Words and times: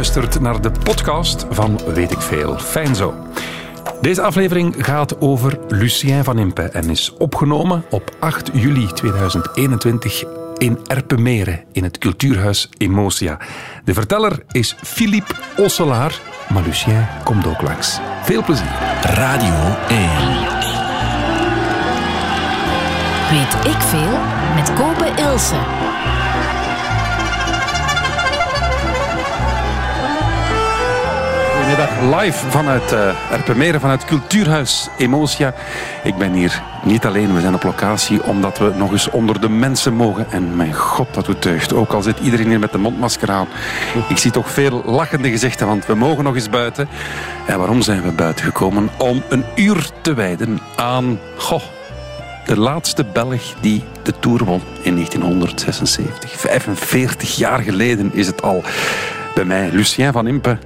luistert 0.00 0.40
naar 0.40 0.60
de 0.60 0.70
podcast 0.70 1.46
van 1.50 1.80
Weet 1.94 2.10
ik 2.10 2.20
Veel. 2.20 2.58
Fijn 2.58 2.94
zo. 2.96 3.14
Deze 4.00 4.22
aflevering 4.22 4.74
gaat 4.78 5.20
over 5.20 5.58
Lucien 5.68 6.24
van 6.24 6.38
Impe 6.38 6.62
en 6.62 6.90
is 6.90 7.14
opgenomen 7.18 7.84
op 7.90 8.16
8 8.18 8.50
juli 8.52 8.86
2021 8.86 10.24
in 10.56 10.78
Erpenmeren 10.86 11.64
in 11.72 11.84
het 11.84 11.98
cultuurhuis 11.98 12.68
Emotia. 12.78 13.38
De 13.84 13.94
verteller 13.94 14.42
is 14.50 14.76
Philippe 14.82 15.34
Osselaar, 15.56 16.20
maar 16.52 16.62
Lucien 16.62 17.06
komt 17.24 17.46
ook 17.46 17.62
langs. 17.62 17.98
Veel 18.22 18.44
plezier. 18.44 18.72
Radio 19.02 19.76
1. 19.88 20.08
Weet 23.30 23.74
ik 23.74 23.80
veel 23.80 24.18
met 24.54 24.72
Kopen 24.72 25.16
Ilse. 25.16 25.89
Goedemiddag, 31.70 32.20
live 32.22 32.50
vanuit 32.50 32.92
uh, 32.92 33.32
Erpenmeren, 33.32 33.80
vanuit 33.80 34.04
Cultuurhuis 34.04 34.88
Emotia. 34.96 35.54
Ik 36.04 36.16
ben 36.16 36.32
hier 36.32 36.62
niet 36.84 37.06
alleen, 37.06 37.34
we 37.34 37.40
zijn 37.40 37.54
op 37.54 37.62
locatie 37.62 38.22
omdat 38.22 38.58
we 38.58 38.72
nog 38.76 38.92
eens 38.92 39.10
onder 39.10 39.40
de 39.40 39.48
mensen 39.48 39.94
mogen. 39.94 40.30
En 40.30 40.56
mijn 40.56 40.74
god, 40.74 41.14
dat 41.14 41.24
doet 41.24 41.42
deugd. 41.42 41.72
Ook 41.72 41.92
al 41.92 42.02
zit 42.02 42.18
iedereen 42.18 42.48
hier 42.48 42.58
met 42.58 42.72
de 42.72 42.78
mondmasker 42.78 43.30
aan. 43.30 43.48
Ik 44.08 44.16
zie 44.16 44.30
toch 44.30 44.50
veel 44.50 44.82
lachende 44.84 45.30
gezichten, 45.30 45.66
want 45.66 45.86
we 45.86 45.94
mogen 45.94 46.24
nog 46.24 46.34
eens 46.34 46.50
buiten. 46.50 46.88
En 47.46 47.58
waarom 47.58 47.82
zijn 47.82 48.02
we 48.02 48.12
buiten 48.12 48.44
gekomen? 48.44 48.90
Om 48.98 49.22
een 49.28 49.44
uur 49.54 49.90
te 50.00 50.14
wijden 50.14 50.60
aan... 50.76 51.18
Goh, 51.36 51.62
de 52.46 52.58
laatste 52.58 53.04
Belg 53.04 53.54
die 53.60 53.84
de 54.02 54.18
Tour 54.18 54.44
won 54.44 54.62
in 54.82 54.94
1976. 54.94 56.30
45 56.30 57.36
jaar 57.36 57.60
geleden 57.60 58.10
is 58.14 58.26
het 58.26 58.42
al. 58.42 58.62
Bij 59.34 59.44
mij 59.44 59.70
Lucien 59.72 60.12
van 60.12 60.26
Impe. 60.26 60.58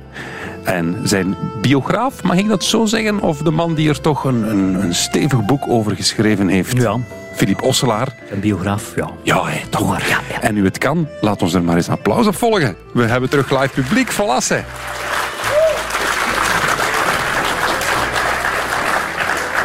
En 0.65 1.01
zijn 1.03 1.37
biograaf, 1.61 2.23
mag 2.23 2.37
ik 2.37 2.49
dat 2.49 2.65
zo 2.65 2.85
zeggen? 2.85 3.21
Of 3.21 3.39
de 3.39 3.51
man 3.51 3.75
die 3.75 3.89
er 3.89 4.01
toch 4.01 4.25
een, 4.25 4.51
een, 4.51 4.83
een 4.83 4.95
stevig 4.95 5.45
boek 5.45 5.69
over 5.69 5.97
geschreven 5.97 6.49
heeft? 6.49 6.77
Ja. 6.77 6.97
Philippe 7.35 7.65
Osselaar. 7.65 8.09
Een 8.31 8.41
biograaf, 8.41 8.93
ja. 8.97 9.11
Ja, 9.23 9.45
hé, 9.45 9.61
toch. 9.69 9.89
Maar, 9.89 10.09
ja, 10.09 10.21
ja. 10.31 10.41
En 10.41 10.55
nu 10.55 10.65
het 10.65 10.79
kan, 10.79 11.09
laat 11.21 11.43
ons 11.43 11.55
er 11.55 11.63
maar 11.63 11.77
eens 11.77 11.89
applaus 11.89 12.27
op 12.27 12.37
volgen. 12.37 12.77
We 12.93 13.03
hebben 13.03 13.31
terug 13.31 13.51
live 13.51 13.69
publiek, 13.69 14.11
verlassen. 14.11 14.65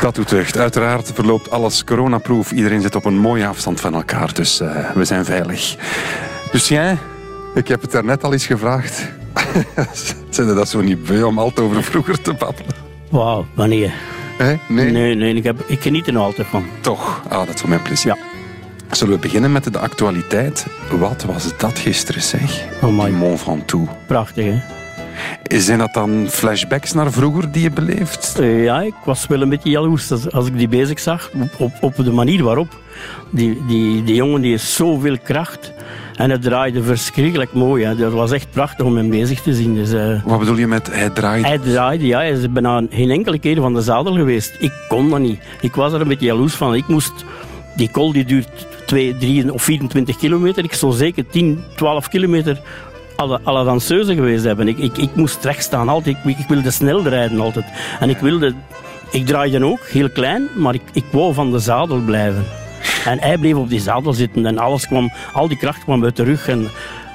Dat 0.02 0.16
doet 0.16 0.30
deugd. 0.30 0.58
Uiteraard 0.58 1.12
verloopt 1.14 1.52
alles 1.52 1.84
coronaproof. 1.84 2.52
Iedereen 2.52 2.82
zit 2.82 2.96
op 2.96 3.06
een 3.06 3.18
mooie 3.18 3.48
afstand 3.48 3.80
van 3.80 3.94
elkaar, 3.94 4.34
dus 4.34 4.62
uh, 4.62 4.92
we 4.94 5.06
zijn 5.06 5.26
veilig. 5.26 5.76
Lucien, 6.52 7.00
ik 7.56 7.68
heb 7.68 7.82
het 7.82 7.92
daarnet 7.92 8.24
al 8.24 8.34
eens 8.34 8.46
gevraagd. 8.46 9.19
Zijn 10.30 10.56
dat 10.56 10.70
zo 10.70 10.82
niet 10.82 11.04
beu 11.04 11.24
om 11.24 11.40
altijd 11.40 11.68
over 11.68 11.84
vroeger 11.84 12.22
te 12.22 12.34
babbelen? 12.34 12.74
Wauw, 13.10 13.46
wanneer? 13.54 13.94
Nee? 14.40 14.92
Nee, 14.92 15.16
nee, 15.16 15.34
ik, 15.34 15.44
heb, 15.44 15.64
ik 15.68 15.82
geniet 15.82 16.08
er 16.08 16.14
nog 16.14 16.24
altijd 16.24 16.48
van. 16.48 16.66
Toch? 16.82 17.22
Ah, 17.30 17.46
dat 17.46 17.56
is 17.56 17.60
voor 17.60 17.70
mijn 17.70 17.82
plezier. 17.82 18.16
Ja. 18.16 18.96
Zullen 18.96 19.14
we 19.14 19.20
beginnen 19.20 19.52
met 19.52 19.74
de 19.74 19.80
actualiteit? 19.80 20.66
Wat 20.92 21.24
was 21.24 21.58
dat 21.58 21.80
gisteren, 21.80 22.22
zeg? 22.22 22.66
Amai. 22.82 23.10
Die 23.10 23.20
Mont 23.20 23.42
Ventoux. 23.42 23.92
Prachtig, 24.08 24.46
hè? 24.46 24.60
Zijn 25.60 25.80
dat 25.80 25.94
dan 25.94 26.28
flashbacks 26.30 26.94
naar 26.94 27.12
vroeger 27.12 27.52
die 27.52 27.62
je 27.62 27.72
beleeft? 27.72 28.40
Eh, 28.40 28.64
ja, 28.64 28.82
ik 28.82 28.94
was 29.06 29.28
wel 29.28 29.42
een 29.42 29.50
beetje 29.50 29.70
jaloers 29.70 30.12
als, 30.12 30.32
als 30.32 30.48
ik 30.48 30.58
die 30.58 30.68
bezig 30.68 31.00
zag. 31.00 31.32
Op, 31.42 31.50
op, 31.58 31.98
op 31.98 32.06
de 32.06 32.12
manier 32.12 32.44
waarop. 32.44 32.78
Die, 33.30 33.66
die, 33.68 34.04
die 34.04 34.16
jongen 34.16 34.42
die 34.42 34.52
heeft 34.52 34.70
zoveel 34.70 35.18
kracht. 35.24 35.74
En 36.20 36.30
het 36.30 36.42
draaide 36.42 36.84
verschrikkelijk 36.84 37.54
mooi. 37.54 37.86
Hè. 37.86 37.96
Dat 37.96 38.12
was 38.14 38.32
echt 38.32 38.52
prachtig 38.52 38.86
om 38.86 38.98
hem 38.98 39.10
bezig 39.10 39.42
te 39.42 39.54
zien. 39.54 39.76
Dus, 39.76 39.92
eh, 39.92 40.24
Wat 40.24 40.40
bedoel 40.40 40.58
je 40.58 40.68
met 40.68 40.88
hij 40.92 41.10
draait? 41.10 41.46
hij 41.46 41.58
draaide, 41.58 42.06
ja. 42.06 42.18
Hij 42.18 42.32
is 42.32 42.52
bijna 42.52 42.84
geen 42.90 43.10
enkele 43.10 43.40
keer 43.40 43.56
van 43.56 43.74
de 43.74 43.82
zadel 43.82 44.14
geweest. 44.14 44.56
Ik 44.60 44.72
kon 44.88 45.10
dat 45.10 45.20
niet. 45.20 45.40
Ik 45.62 45.76
was 45.76 45.94
er 45.94 46.02
een 46.02 46.08
beetje 46.08 46.26
jaloers 46.26 46.54
van. 46.54 46.76
Ik 46.76 46.88
moest... 46.88 47.26
Die 47.76 47.92
col 47.92 48.12
die 48.12 48.26
duurt 48.26 48.68
2, 48.86 49.18
3 49.18 49.54
of 49.54 49.64
24 49.64 50.18
kilometer. 50.18 50.64
Ik 50.64 50.74
zou 50.74 50.94
zeker 50.94 51.26
10, 51.28 51.64
12 51.76 52.08
kilometer 52.08 52.60
alle, 53.16 53.40
alle 53.44 53.66
danseuse 53.66 54.16
geweest 54.16 54.44
hebben. 54.44 54.68
Ik, 54.68 54.78
ik, 54.78 54.98
ik 54.98 55.16
moest 55.16 55.44
recht 55.44 55.64
staan 55.64 55.90
altijd. 55.90 56.18
Ik, 56.26 56.38
ik 56.38 56.48
wilde 56.48 56.72
snel 56.72 57.04
rijden 57.08 57.40
altijd. 57.40 57.66
En 58.00 58.10
ik 58.10 58.18
wilde... 58.18 58.54
Ik 59.12 59.26
draaide 59.26 59.66
ook, 59.66 59.88
heel 59.88 60.10
klein, 60.10 60.48
maar 60.56 60.74
ik, 60.74 60.82
ik 60.94 61.06
wou 61.12 61.34
van 61.34 61.52
de 61.52 61.60
zadel 61.60 62.00
blijven. 62.00 62.46
En 63.06 63.20
hij 63.20 63.38
bleef 63.38 63.56
op 63.56 63.70
die 63.70 63.80
zadel 63.80 64.14
zitten 64.14 64.46
en 64.46 64.58
alles 64.58 64.88
kwam, 64.88 65.12
al 65.34 65.48
die 65.48 65.58
kracht 65.58 65.84
kwam 65.84 66.04
uit 66.04 66.16
de 66.16 66.24
rug. 66.24 66.48
En 66.48 66.68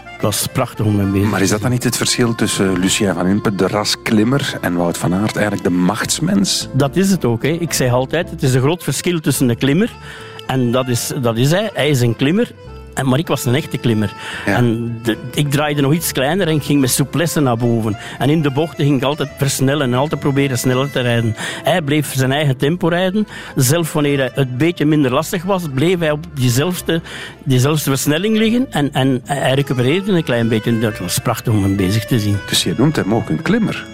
het 0.04 0.22
was 0.22 0.46
prachtig 0.52 0.84
om 0.84 0.98
hem 0.98 1.12
bezig 1.12 1.30
Maar 1.30 1.42
is 1.42 1.50
dat 1.50 1.60
dan 1.60 1.70
niet 1.70 1.84
het 1.84 1.96
verschil 1.96 2.34
tussen 2.34 2.78
Lucien 2.78 3.14
van 3.14 3.26
Impe, 3.26 3.54
de 3.54 3.68
rasklimmer, 3.68 4.58
en 4.60 4.74
Wout 4.74 4.98
van 4.98 5.14
Aert, 5.14 5.36
eigenlijk 5.36 5.64
de 5.64 5.70
machtsmens? 5.70 6.68
Dat 6.72 6.96
is 6.96 7.10
het 7.10 7.24
ook. 7.24 7.42
Hè. 7.42 7.48
Ik 7.48 7.72
zeg 7.72 7.92
altijd, 7.92 8.30
het 8.30 8.42
is 8.42 8.54
een 8.54 8.60
groot 8.60 8.82
verschil 8.82 9.20
tussen 9.20 9.46
de 9.46 9.56
klimmer 9.56 9.90
en 10.46 10.70
dat 10.70 10.88
is, 10.88 11.12
dat 11.22 11.36
is 11.36 11.50
hij. 11.50 11.70
Hij 11.74 11.88
is 11.88 12.00
een 12.00 12.16
klimmer 12.16 12.52
en, 12.94 13.08
maar 13.08 13.18
ik 13.18 13.26
was 13.26 13.44
een 13.44 13.54
echte 13.54 13.78
klimmer. 13.78 14.12
Ja. 14.46 14.56
En 14.56 14.98
de- 15.02 15.16
ik 15.34 15.50
draaide 15.50 15.80
nog 15.80 15.92
iets 15.92 16.12
kleiner 16.12 16.48
en 16.48 16.54
ik 16.54 16.62
ging 16.62 16.80
met 16.80 16.90
souplesse 16.90 17.40
naar 17.40 17.56
boven. 17.56 17.96
En 18.18 18.30
in 18.30 18.42
de 18.42 18.50
bochten 18.50 18.84
ging 18.84 18.96
ik 18.96 19.02
altijd 19.04 19.28
versnellen 19.38 19.86
en 19.92 19.94
altijd 19.98 20.20
proberen 20.20 20.58
sneller 20.58 20.90
te 20.90 21.00
rijden. 21.00 21.34
Hij 21.64 21.82
bleef 21.82 22.14
zijn 22.14 22.32
eigen 22.32 22.56
tempo 22.56 22.88
rijden. 22.88 23.26
Zelf 23.56 23.92
wanneer 23.92 24.30
het 24.34 24.58
beetje 24.58 24.84
minder 24.84 25.12
lastig 25.12 25.42
was, 25.42 25.62
bleef 25.74 25.98
hij 25.98 26.10
op 26.10 26.24
diezelfde, 26.34 27.00
diezelfde 27.44 27.90
versnelling 27.90 28.36
liggen. 28.36 28.66
En, 28.72 28.92
en 28.92 29.20
hij 29.24 29.54
recupereerde 29.54 30.12
een 30.12 30.24
klein 30.24 30.48
beetje. 30.48 30.78
Dat 30.78 30.98
was 30.98 31.18
prachtig 31.18 31.52
om 31.52 31.62
hem 31.62 31.76
bezig 31.76 32.04
te 32.04 32.18
zien. 32.20 32.36
Dus 32.48 32.62
je 32.62 32.74
noemt 32.76 32.96
hem 32.96 33.14
ook 33.14 33.28
een 33.28 33.42
klimmer. 33.42 33.86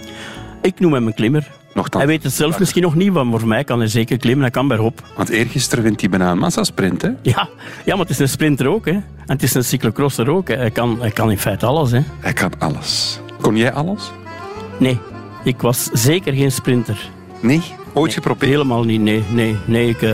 Ik 0.63 0.81
noem 0.81 0.93
hem 0.93 1.07
een 1.07 1.15
klimmer. 1.15 1.47
Nochtans. 1.75 2.05
Hij 2.05 2.13
weet 2.13 2.23
het 2.23 2.33
zelf 2.33 2.59
misschien 2.59 2.83
nog 2.83 2.95
niet, 2.95 3.13
maar 3.13 3.25
voor 3.27 3.47
mij 3.49 3.65
kan 3.65 3.79
hij 3.79 3.89
zeker 3.89 4.17
klimmen. 4.17 4.43
Hij 4.43 4.51
kan 4.51 4.69
bergop. 4.69 5.03
Want 5.17 5.29
eergisteren 5.29 5.85
wint 5.85 6.01
hij 6.01 6.11
bijna 6.11 6.31
een 6.31 6.39
massasprint, 6.39 7.03
hè? 7.03 7.09
Ja, 7.23 7.49
ja, 7.85 7.93
maar 7.97 7.99
het 7.99 8.11
is 8.11 8.19
een 8.19 8.29
sprinter 8.29 8.67
ook. 8.69 8.85
Hè. 8.85 8.93
En 8.93 9.03
het 9.27 9.43
is 9.43 9.55
een 9.55 9.65
cyclocrosser 9.65 10.31
ook. 10.31 10.49
Hè. 10.49 10.57
Hij, 10.57 10.71
kan, 10.71 10.97
hij 11.01 11.11
kan 11.11 11.31
in 11.31 11.39
feite 11.39 11.67
alles. 11.67 11.91
Hè. 11.91 12.01
Hij 12.21 12.33
kan 12.33 12.51
alles. 12.59 13.21
Kon 13.41 13.57
jij 13.57 13.73
alles? 13.73 14.11
Nee, 14.79 14.99
ik 15.45 15.61
was 15.61 15.85
zeker 15.93 16.33
geen 16.33 16.53
sprinter. 16.53 17.09
Nee? 17.41 17.63
Ooit 17.93 18.13
geprobeerd? 18.13 18.51
Helemaal 18.53 18.85
niet, 18.85 19.01
nee. 19.01 19.25
nee, 19.31 19.57
nee 19.65 19.89
ik, 19.89 20.03
eh, 20.03 20.13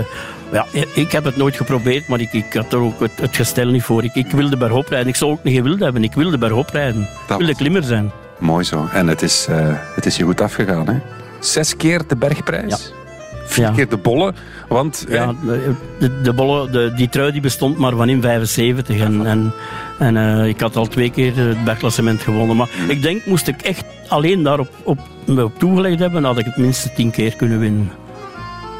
ja, 0.52 0.66
ik 0.94 1.12
heb 1.12 1.24
het 1.24 1.36
nooit 1.36 1.56
geprobeerd, 1.56 2.08
maar 2.08 2.20
ik, 2.20 2.32
ik 2.32 2.52
had 2.52 2.72
er 2.72 2.78
ook 2.78 3.00
het, 3.00 3.12
het 3.20 3.36
gestel 3.36 3.66
niet 3.66 3.82
voor. 3.82 4.04
Ik, 4.04 4.14
ik 4.14 4.30
wilde 4.30 4.56
bergop 4.56 4.88
rijden. 4.88 5.08
Ik 5.08 5.16
zou 5.16 5.30
ook 5.30 5.42
niet 5.44 5.54
gewild 5.56 5.80
hebben. 5.80 6.04
Ik 6.04 6.12
wilde 6.12 6.38
bergop 6.38 6.68
rijden. 6.68 7.00
Ik 7.00 7.08
Dat 7.26 7.36
wilde 7.38 7.52
was- 7.52 7.56
klimmer 7.60 7.82
zijn. 7.82 8.10
Mooi 8.38 8.64
zo. 8.64 8.88
En 8.92 9.06
het 9.06 9.22
is, 9.22 9.46
eh, 9.50 9.68
het 9.94 10.06
is 10.06 10.16
je 10.16 10.24
goed 10.24 10.40
afgegaan, 10.40 10.88
hè? 10.88 10.94
Zes 11.46 11.76
keer 11.76 12.00
de 12.06 12.16
bergprijs. 12.16 12.92
Vier 13.46 13.64
Ja. 13.64 13.70
keer 13.70 13.88
de 13.88 13.96
bollen. 13.96 14.34
Want 14.68 15.04
Ja, 15.08 15.34
de, 15.44 15.74
de, 15.98 16.20
de 16.20 16.32
bolle, 16.32 16.70
de, 16.70 16.92
die 16.96 17.08
trui 17.08 17.32
die 17.32 17.40
bestond 17.40 17.78
maar 17.78 17.92
van 17.96 18.08
in 18.08 18.22
75. 18.22 18.98
En, 19.00 19.26
en, 19.26 19.52
en 19.98 20.16
eh, 20.16 20.46
ik 20.48 20.60
had 20.60 20.76
al 20.76 20.86
twee 20.86 21.10
keer 21.10 21.36
het 21.36 21.64
bergklassement 21.64 22.20
gewonnen. 22.20 22.56
Maar 22.56 22.68
ik 22.88 23.02
denk, 23.02 23.26
moest 23.26 23.48
ik 23.48 23.62
echt 23.62 23.84
alleen 24.08 24.42
daarop 24.42 24.68
op, 24.82 24.98
op 25.26 25.58
toegelegd 25.58 25.98
hebben, 25.98 26.24
had 26.24 26.38
ik 26.38 26.44
het 26.44 26.56
minstens 26.56 26.94
tien 26.94 27.10
keer 27.10 27.36
kunnen 27.36 27.58
winnen. 27.58 27.90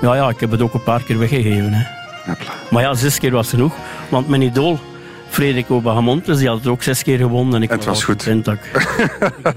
Ja, 0.02 0.14
ja, 0.14 0.28
ik 0.28 0.40
heb 0.40 0.50
het 0.50 0.62
ook 0.62 0.74
een 0.74 0.82
paar 0.82 1.02
keer 1.02 1.18
weggegeven. 1.18 1.72
Hè. 1.72 1.84
Maar 2.70 2.82
ja, 2.82 2.94
zes 2.94 3.18
keer 3.18 3.30
was 3.30 3.48
genoeg. 3.48 3.74
Want 4.08 4.28
mijn 4.28 4.42
idool, 4.42 4.78
Frederik 5.28 5.70
Obahamontes, 5.70 6.38
die 6.38 6.48
had 6.48 6.58
het 6.58 6.66
ook 6.66 6.82
zes 6.82 7.02
keer 7.02 7.18
gewonnen. 7.18 7.54
En 7.54 7.62
ik 7.62 7.70
Het 7.70 7.84
was 7.84 8.04
goed. 8.04 8.24
content 8.24 8.46
ik, 8.46 8.60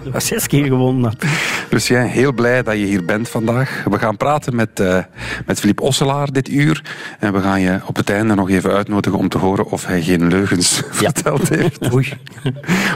ik 0.14 0.20
zes 0.20 0.48
keer 0.48 0.66
gewonnen 0.66 1.04
had. 1.04 1.26
Dus 1.70 1.88
jij, 1.88 2.08
heel 2.08 2.34
blij 2.34 2.64
dat 2.64 2.78
je 2.78 2.86
hier 2.86 3.06
bent 3.06 3.30
vandaag. 3.30 3.84
We 3.90 4.00
gaan 4.00 4.18
praten 4.18 4.56
met, 4.56 4.80
eh 4.80 5.04
met 5.46 5.60
Philippe 5.60 5.84
Osselaar 5.84 6.32
dit 6.32 6.50
uur. 6.50 6.84
En 7.20 7.34
we 7.34 7.42
gaan 7.42 7.62
je 7.62 7.80
op 7.86 7.96
het 7.96 8.10
einde 8.10 8.36
nog 8.36 8.50
even 8.50 8.72
uitnodigen 8.72 9.20
om 9.20 9.30
te 9.30 9.38
horen 9.38 9.66
of 9.66 9.86
hij 9.86 10.02
geen 10.02 10.28
leugens 10.28 10.82
verteld 10.90 11.50
heeft. 11.50 11.94
Oei. 11.94 12.14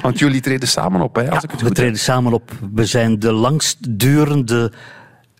Want 0.01 0.19
jullie 0.19 0.41
treden 0.41 0.67
samen 0.67 1.01
op, 1.01 1.15
hè, 1.15 1.31
als 1.31 1.43
ik 1.43 1.51
het 1.51 1.61
we 1.61 1.71
treden 1.71 1.99
samen 1.99 2.33
op. 2.33 2.51
We 2.73 2.85
zijn 2.85 3.19
de 3.19 3.31
langstdurende 3.31 4.71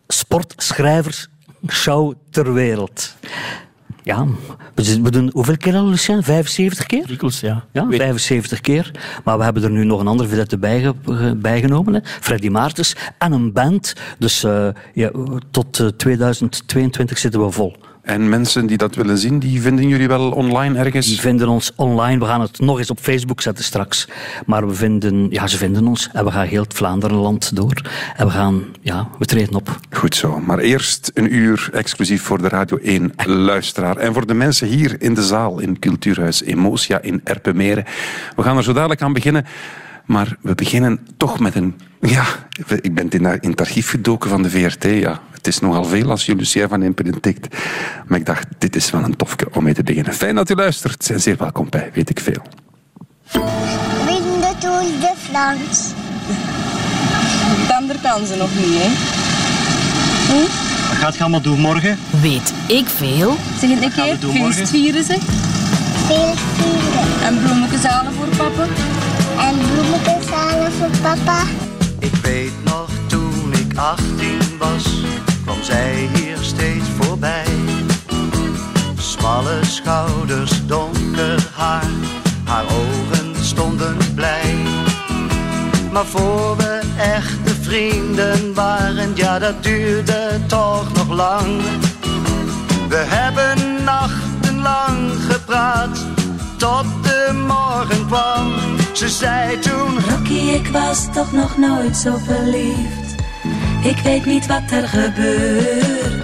sportschrijversshow 0.07 2.13
ter 2.29 2.53
wereld. 2.53 3.15
Ja, 4.03 4.25
we 4.75 5.11
doen 5.11 5.29
hoeveel 5.33 5.57
keer 5.57 5.75
al, 5.75 5.88
Lucien? 5.89 6.23
75 6.23 6.85
keer? 6.85 7.07
Dikwijls, 7.07 7.39
ja. 7.39 7.65
Ja, 7.71 7.88
Weet- 7.88 8.00
75 8.01 8.61
keer. 8.61 8.91
Maar 9.23 9.38
we 9.38 9.44
hebben 9.44 9.63
er 9.63 9.69
nu 9.71 9.83
nog 9.83 10.00
een 10.00 10.07
andere 10.07 10.29
vedette 10.29 10.57
ge- 11.05 11.35
bijgenomen. 11.38 11.94
Hè. 11.94 12.00
Freddy 12.03 12.47
Maartens 12.50 12.95
en 13.17 13.31
een 13.31 13.51
band. 13.53 13.94
Dus 14.19 14.44
eh, 14.44 14.67
ja, 14.94 15.11
tot 15.51 15.79
eh, 15.79 15.88
2022 15.88 17.17
zitten 17.17 17.45
we 17.45 17.51
vol. 17.51 17.75
En 18.03 18.29
mensen 18.29 18.65
die 18.65 18.77
dat 18.77 18.95
willen 18.95 19.17
zien, 19.17 19.39
die 19.39 19.61
vinden 19.61 19.88
jullie 19.88 20.07
wel 20.07 20.31
online 20.31 20.73
Die 20.73 20.83
ergens? 20.83 21.19
vinden 21.19 21.47
ons 21.47 21.71
online. 21.75 22.19
We 22.19 22.25
gaan 22.25 22.41
het 22.41 22.59
nog 22.59 22.77
eens 22.77 22.89
op 22.89 23.00
Facebook 23.00 23.41
zetten 23.41 23.63
straks. 23.63 24.07
Maar 24.45 24.67
we 24.67 24.73
vinden, 24.73 25.27
ja, 25.29 25.47
ze 25.47 25.57
vinden 25.57 25.88
ons. 25.88 26.09
En 26.13 26.25
we 26.25 26.31
gaan 26.31 26.45
heel 26.45 26.61
het 26.63 26.73
Vlaanderenland 26.73 27.55
door. 27.55 27.81
En 28.15 28.25
we 28.25 28.31
gaan, 28.31 28.63
ja, 28.81 29.07
we 29.19 29.25
treden 29.25 29.55
op. 29.55 29.79
Goed 29.89 30.15
zo. 30.15 30.39
Maar 30.39 30.59
eerst 30.59 31.11
een 31.13 31.35
uur 31.35 31.69
exclusief 31.73 32.21
voor 32.21 32.41
de 32.41 32.47
Radio 32.47 32.77
1 32.77 33.13
luisteraar. 33.25 33.97
En 33.97 34.13
voor 34.13 34.25
de 34.27 34.33
mensen 34.33 34.67
hier 34.67 34.95
in 35.01 35.13
de 35.13 35.23
zaal 35.23 35.59
in 35.59 35.79
Cultuurhuis 35.79 36.44
Emotia 36.44 37.01
in 37.01 37.21
Erpenmeren. 37.23 37.85
We 38.35 38.44
gaan 38.44 38.57
er 38.57 38.63
zo 38.63 38.73
dadelijk 38.73 39.01
aan 39.01 39.13
beginnen. 39.13 39.45
Maar 40.05 40.38
we 40.41 40.55
beginnen 40.55 41.07
toch 41.17 41.39
met 41.39 41.55
een... 41.55 41.75
Ja, 42.01 42.23
ik 42.81 42.94
ben 42.94 43.09
in, 43.09 43.25
in 43.41 43.50
het 43.50 43.59
archief 43.59 43.89
gedoken 43.89 44.29
van 44.29 44.41
de 44.44 44.50
VRT. 44.50 44.83
Ja, 44.83 45.19
het 45.44 45.54
is 45.54 45.60
nogal 45.60 45.84
veel 45.84 46.10
als 46.10 46.25
je 46.25 46.36
Lucien 46.36 46.69
van 46.69 46.84
Impen 46.84 47.22
tikt. 47.22 47.56
Maar 48.07 48.19
ik 48.19 48.25
dacht, 48.25 48.48
dit 48.57 48.75
is 48.75 48.92
wel 48.92 49.04
een 49.04 49.16
tofke 49.16 49.48
om 49.51 49.63
mee 49.63 49.74
te 49.74 49.84
beginnen. 49.84 50.13
Fijn 50.13 50.36
dat 50.36 50.50
u 50.50 50.56
luistert. 50.56 51.04
Zijn 51.04 51.19
zeer 51.19 51.38
welkom 51.38 51.69
bij 51.69 51.92
Weet 51.94 52.10
ik 52.10 52.19
Veel. 52.19 52.42
Win 54.06 54.40
de 54.40 54.54
Tour 54.60 54.81
de 54.81 55.13
France. 55.18 55.81
Dan 57.68 57.92
kan 58.01 58.25
ze 58.25 58.36
nog 58.36 58.50
niet, 58.56 58.81
hè? 58.81 58.90
Wat 60.90 60.98
gaat 60.98 61.13
je 61.13 61.22
allemaal 61.22 61.42
doen 61.42 61.60
morgen? 61.60 61.98
Weet 62.22 62.54
ik 62.68 62.88
veel? 62.88 63.36
Zeg 63.60 63.69
het 63.69 63.84
een 63.84 63.92
keer. 63.92 64.13
we 64.13 64.19
doen 64.19 64.36
morgen? 64.36 64.54
Feestvieren 64.54 65.04
ze. 65.04 65.18
Veel 66.07 66.34
vieren. 66.36 67.24
En 67.24 67.44
bloemetjes 67.44 67.84
halen 67.84 68.13
voor 68.13 68.28
papa. 68.28 68.63
En 69.39 69.56
bloemetjes 69.74 70.30
halen 70.30 70.72
voor 70.72 70.89
papa. 71.01 71.44
Ik 72.00 72.16
weet 72.16 72.63
nog 72.63 72.89
toen 73.07 73.54
ik 73.54 73.78
18 73.78 74.39
was, 74.60 75.04
kwam 75.44 75.63
zij 75.63 76.10
hier 76.13 76.38
steeds 76.42 76.90
voorbij. 77.00 77.45
Smalle 78.98 79.60
schouders, 79.62 80.66
donker 80.66 81.48
haar, 81.56 81.90
haar 82.44 82.63
ogen 82.63 83.45
stonden 83.45 83.98
blij. 84.16 84.56
Maar 85.92 86.06
voor 86.06 86.57
we 86.57 86.81
echte 86.98 87.56
vrienden 87.62 88.54
waren, 88.54 89.12
ja 89.16 89.40
dat 89.40 89.63
duurde 89.63 90.40
toch 90.48 90.94
nog 90.94 91.10
lang. 91.10 91.62
We 92.89 93.06
hebben 93.07 93.84
nachtenlang 93.84 95.12
gepraat, 95.30 96.06
tot 96.57 96.86
de 97.04 97.44
morgen 97.48 98.07
kwam. 98.07 98.54
Ze 98.94 99.10
zei 99.10 99.60
toen... 99.60 100.00
Rocky, 100.10 100.34
ik 100.34 100.68
was 100.68 101.07
toch 101.13 101.31
nog 101.31 101.57
nooit 101.57 101.98
zo 101.98 102.18
verliefd. 102.25 103.12
Ik 103.83 103.97
weet 103.97 104.25
niet 104.25 104.47
wat 104.47 104.71
er 104.71 104.88
gebeurt. 104.88 106.24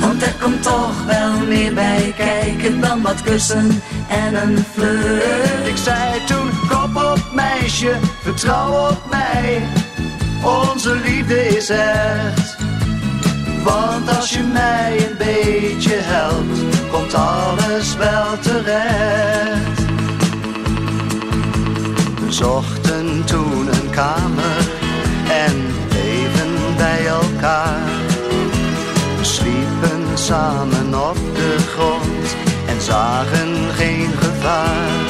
Want 0.00 0.22
er 0.22 0.34
komt 0.40 0.62
toch 0.62 1.04
wel 1.06 1.38
meer 1.46 1.74
bij 1.74 2.14
kijken 2.16 2.80
dan 2.80 3.02
wat 3.02 3.22
kussen 3.22 3.82
en 4.08 4.34
een 4.34 4.64
flirt. 4.72 5.66
Ik 5.66 5.76
zei 5.76 6.24
toen, 6.26 6.50
kop 6.68 6.96
op 6.96 7.20
meisje, 7.32 7.94
vertrouw 8.22 8.90
op 8.90 9.02
mij. 9.10 9.62
Onze 10.44 11.00
liefde 11.04 11.46
is 11.46 11.70
echt. 11.70 12.56
Want 13.64 14.16
als 14.16 14.30
je 14.30 14.42
mij 14.42 14.96
een 15.10 15.16
beetje 15.16 15.94
helpt, 15.94 16.88
komt 16.90 17.14
alles 17.14 17.96
wel 17.96 18.38
terecht. 18.42 19.82
We 22.24 22.32
zochten 22.32 23.24
toen 23.24 23.68
een 23.72 23.90
kamer 23.90 24.33
samen 30.34 31.08
op 31.10 31.16
de 31.34 31.56
grond 31.74 32.36
en 32.66 32.80
zagen 32.80 33.54
geen 33.72 34.10
gevaar. 34.18 35.00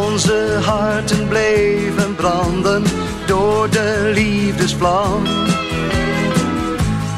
Onze 0.00 0.58
harten 0.64 1.28
bleven 1.28 2.14
branden 2.14 2.82
door 3.26 3.70
de 3.70 4.10
liefdesvlam. 4.14 5.22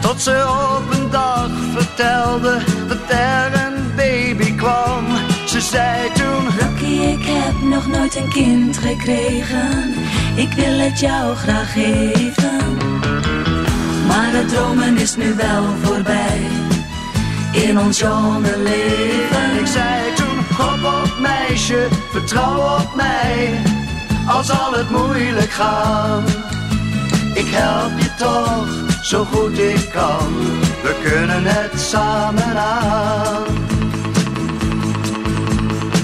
Tot 0.00 0.20
ze 0.20 0.36
op 0.76 0.98
een 0.98 1.10
dag 1.10 1.50
vertelde 1.76 2.58
dat 2.88 2.98
er 3.08 3.52
een 3.66 3.94
baby 3.96 4.54
kwam. 4.54 5.04
Ze 5.46 5.60
zei 5.60 6.12
toen, 6.12 6.44
Rocky, 6.60 7.00
ik 7.16 7.24
heb 7.24 7.62
nog 7.62 7.86
nooit 7.86 8.16
een 8.16 8.28
kind 8.28 8.78
gekregen. 8.78 9.94
Ik 10.34 10.52
wil 10.52 10.78
het 10.78 11.00
jou 11.00 11.34
graag 11.34 11.72
geven. 11.72 12.77
Maar 14.08 14.32
het 14.32 14.48
dromen 14.48 14.96
is 14.96 15.16
nu 15.16 15.34
wel 15.34 15.64
voorbij. 15.82 16.40
In 17.52 17.78
ons 17.78 17.98
jonge 17.98 18.58
leven. 18.58 19.58
ik 19.60 19.66
zei 19.66 20.14
toen, 20.14 20.56
hop 20.56 20.84
op 20.84 21.18
meisje, 21.20 21.88
vertrouw 22.10 22.78
op 22.78 22.94
mij. 22.94 23.60
Al 24.26 24.44
zal 24.44 24.72
het 24.72 24.90
moeilijk 24.90 25.50
gaan. 25.50 26.24
Ik 27.34 27.46
help 27.48 27.98
je 27.98 28.10
toch, 28.18 29.04
zo 29.04 29.24
goed 29.24 29.58
ik 29.58 29.88
kan. 29.92 30.28
We 30.82 30.94
kunnen 31.02 31.44
het 31.44 31.80
samen 31.80 32.56
aan. 32.56 33.44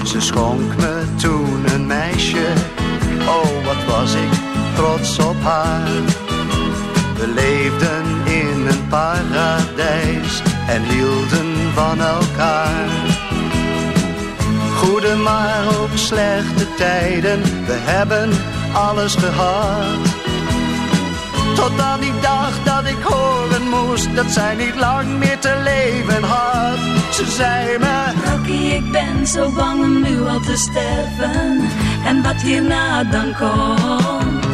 Ze 0.05 0.21
schonk 0.21 0.75
me 0.77 1.03
toen 1.15 1.63
een 1.73 1.85
meisje. 1.85 2.47
Oh, 3.27 3.65
wat 3.65 3.95
was 3.95 4.13
ik 4.13 4.29
trots 4.75 5.19
op 5.19 5.41
haar. 5.41 6.24
We 7.19 7.27
leefden 7.27 8.05
in 8.25 8.67
een 8.67 8.87
paradijs 8.87 10.41
en 10.67 10.83
hielden 10.83 11.73
van 11.73 12.01
elkaar. 12.01 12.89
Goede 14.75 15.15
maar 15.15 15.63
ook 15.79 15.89
slechte 15.93 16.73
tijden, 16.75 17.41
we 17.41 17.77
hebben 17.77 18.29
alles 18.73 19.15
gehad. 19.15 19.99
Tot 21.55 21.81
aan 21.81 21.99
die 21.99 22.19
dag 22.21 22.63
dat 22.63 22.85
ik 22.85 23.03
horen 23.03 23.69
moest 23.69 24.15
dat 24.15 24.31
zij 24.31 24.55
niet 24.55 24.75
lang 24.75 25.17
meer 25.17 25.39
te 25.39 25.61
leven 25.63 26.23
had. 26.23 26.77
Ze 27.13 27.25
zei 27.31 27.77
me, 27.77 28.13
Rocky, 28.29 28.51
ik 28.51 28.91
ben 28.91 29.27
zo 29.27 29.51
bang 29.51 29.83
om 29.83 30.01
nu 30.01 30.27
al 30.27 30.39
te 30.39 30.57
sterven. 30.57 31.69
En 32.05 32.23
wat 32.23 32.41
hierna 32.41 33.03
dan 33.03 33.35
komt. 33.39 34.44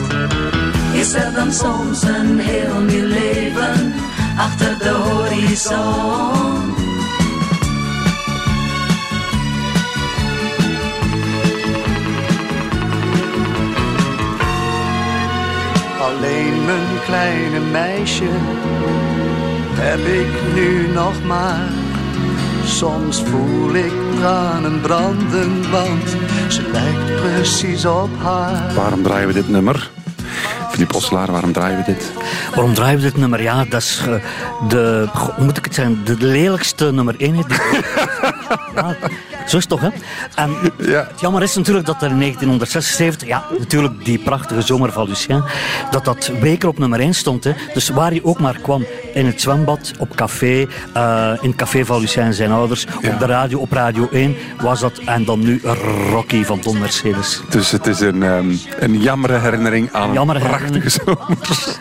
Is 1.01 1.13
er 1.13 1.33
dan 1.33 1.51
soms 1.51 2.03
een 2.03 2.39
heel 2.39 2.79
nieuw 2.79 3.07
leven 3.07 3.93
achter 4.37 4.77
de 4.77 4.89
horizon? 4.89 6.73
alleen 16.01 16.65
mijn 16.65 17.01
kleine 17.05 17.59
meisje 17.59 18.29
heb 19.73 19.99
ik 19.99 20.53
nu 20.53 20.87
nog 20.93 21.23
maar. 21.23 21.69
Soms 22.65 23.23
voel 23.23 23.75
ik 23.75 23.93
tranen 24.19 24.81
branden, 24.81 25.71
want 25.71 26.09
ze 26.47 26.69
lijkt 26.71 27.21
precies 27.21 27.85
op 27.85 28.09
haar. 28.17 28.73
Waarom 28.73 29.03
draaien 29.03 29.27
we 29.27 29.33
dit 29.33 29.49
nummer? 29.49 29.91
Filip 30.71 30.95
Oslaar, 30.95 31.31
waarom 31.31 31.51
draaien 31.51 31.77
we 31.77 31.83
dit? 31.83 32.11
Waarom 32.55 32.73
draaien 32.73 32.97
we 32.97 33.03
dit 33.03 33.17
nummer? 33.17 33.41
Ja, 33.41 33.65
dat 33.65 33.81
is 33.81 34.03
eh, 34.07 34.13
de, 34.67 35.07
hoe 35.13 35.45
moet 35.45 35.57
ik 35.57 35.63
het 35.65 35.73
zeggen, 35.73 36.05
de 36.05 36.15
lelijkste 36.19 36.91
nummer 36.91 37.15
1. 37.17 37.35
ja, 38.75 38.95
zo 39.51 39.57
is 39.57 39.63
het 39.63 39.69
toch, 39.69 39.81
hè? 39.81 39.87
En 40.35 40.55
Ja. 40.77 41.07
het 41.11 41.19
jammer 41.19 41.41
is 41.43 41.55
natuurlijk 41.55 41.85
dat 41.85 42.01
er 42.01 42.09
in 42.09 42.17
1976, 42.19 43.27
ja, 43.27 43.43
natuurlijk 43.59 44.05
die 44.05 44.19
prachtige 44.19 44.61
zomer 44.61 44.91
van 44.91 45.07
Lucien, 45.07 45.43
dat 45.91 46.05
dat 46.05 46.31
weken 46.39 46.69
op 46.69 46.79
nummer 46.79 46.99
1 46.99 47.13
stond. 47.13 47.43
Hè. 47.43 47.51
Dus 47.73 47.89
waar 47.89 48.09
hij 48.09 48.19
ook 48.23 48.39
maar 48.39 48.57
kwam, 48.61 48.85
in 49.13 49.25
het 49.25 49.41
zwembad, 49.41 49.91
op 49.99 50.15
café, 50.15 50.67
eh, 50.93 51.31
in 51.41 51.47
het 51.49 51.55
café 51.57 51.85
van 51.85 51.99
Lucien 51.99 52.23
en 52.23 52.33
zijn 52.33 52.51
ouders, 52.51 52.85
Ja. 53.01 53.09
op 53.13 53.19
de 53.19 53.25
radio, 53.25 53.59
op 53.59 53.71
Radio 53.71 54.07
1, 54.11 54.35
was 54.61 54.79
dat. 54.79 54.97
En 55.05 55.25
dan 55.25 55.39
nu 55.39 55.61
Rocky 56.09 56.43
van 56.43 56.59
Don 56.63 56.79
Mercedes. 56.79 57.41
Dus 57.49 57.71
het 57.71 57.87
is 57.87 57.99
een, 57.99 58.23
ehm, 58.23 58.51
een 58.79 58.99
jammere 59.01 59.37
herinnering 59.39 59.91
aan 59.93 60.13
Jammere 60.13 60.39
een 60.39 60.47
prachtige 60.47 60.89
zomer. 60.89 61.17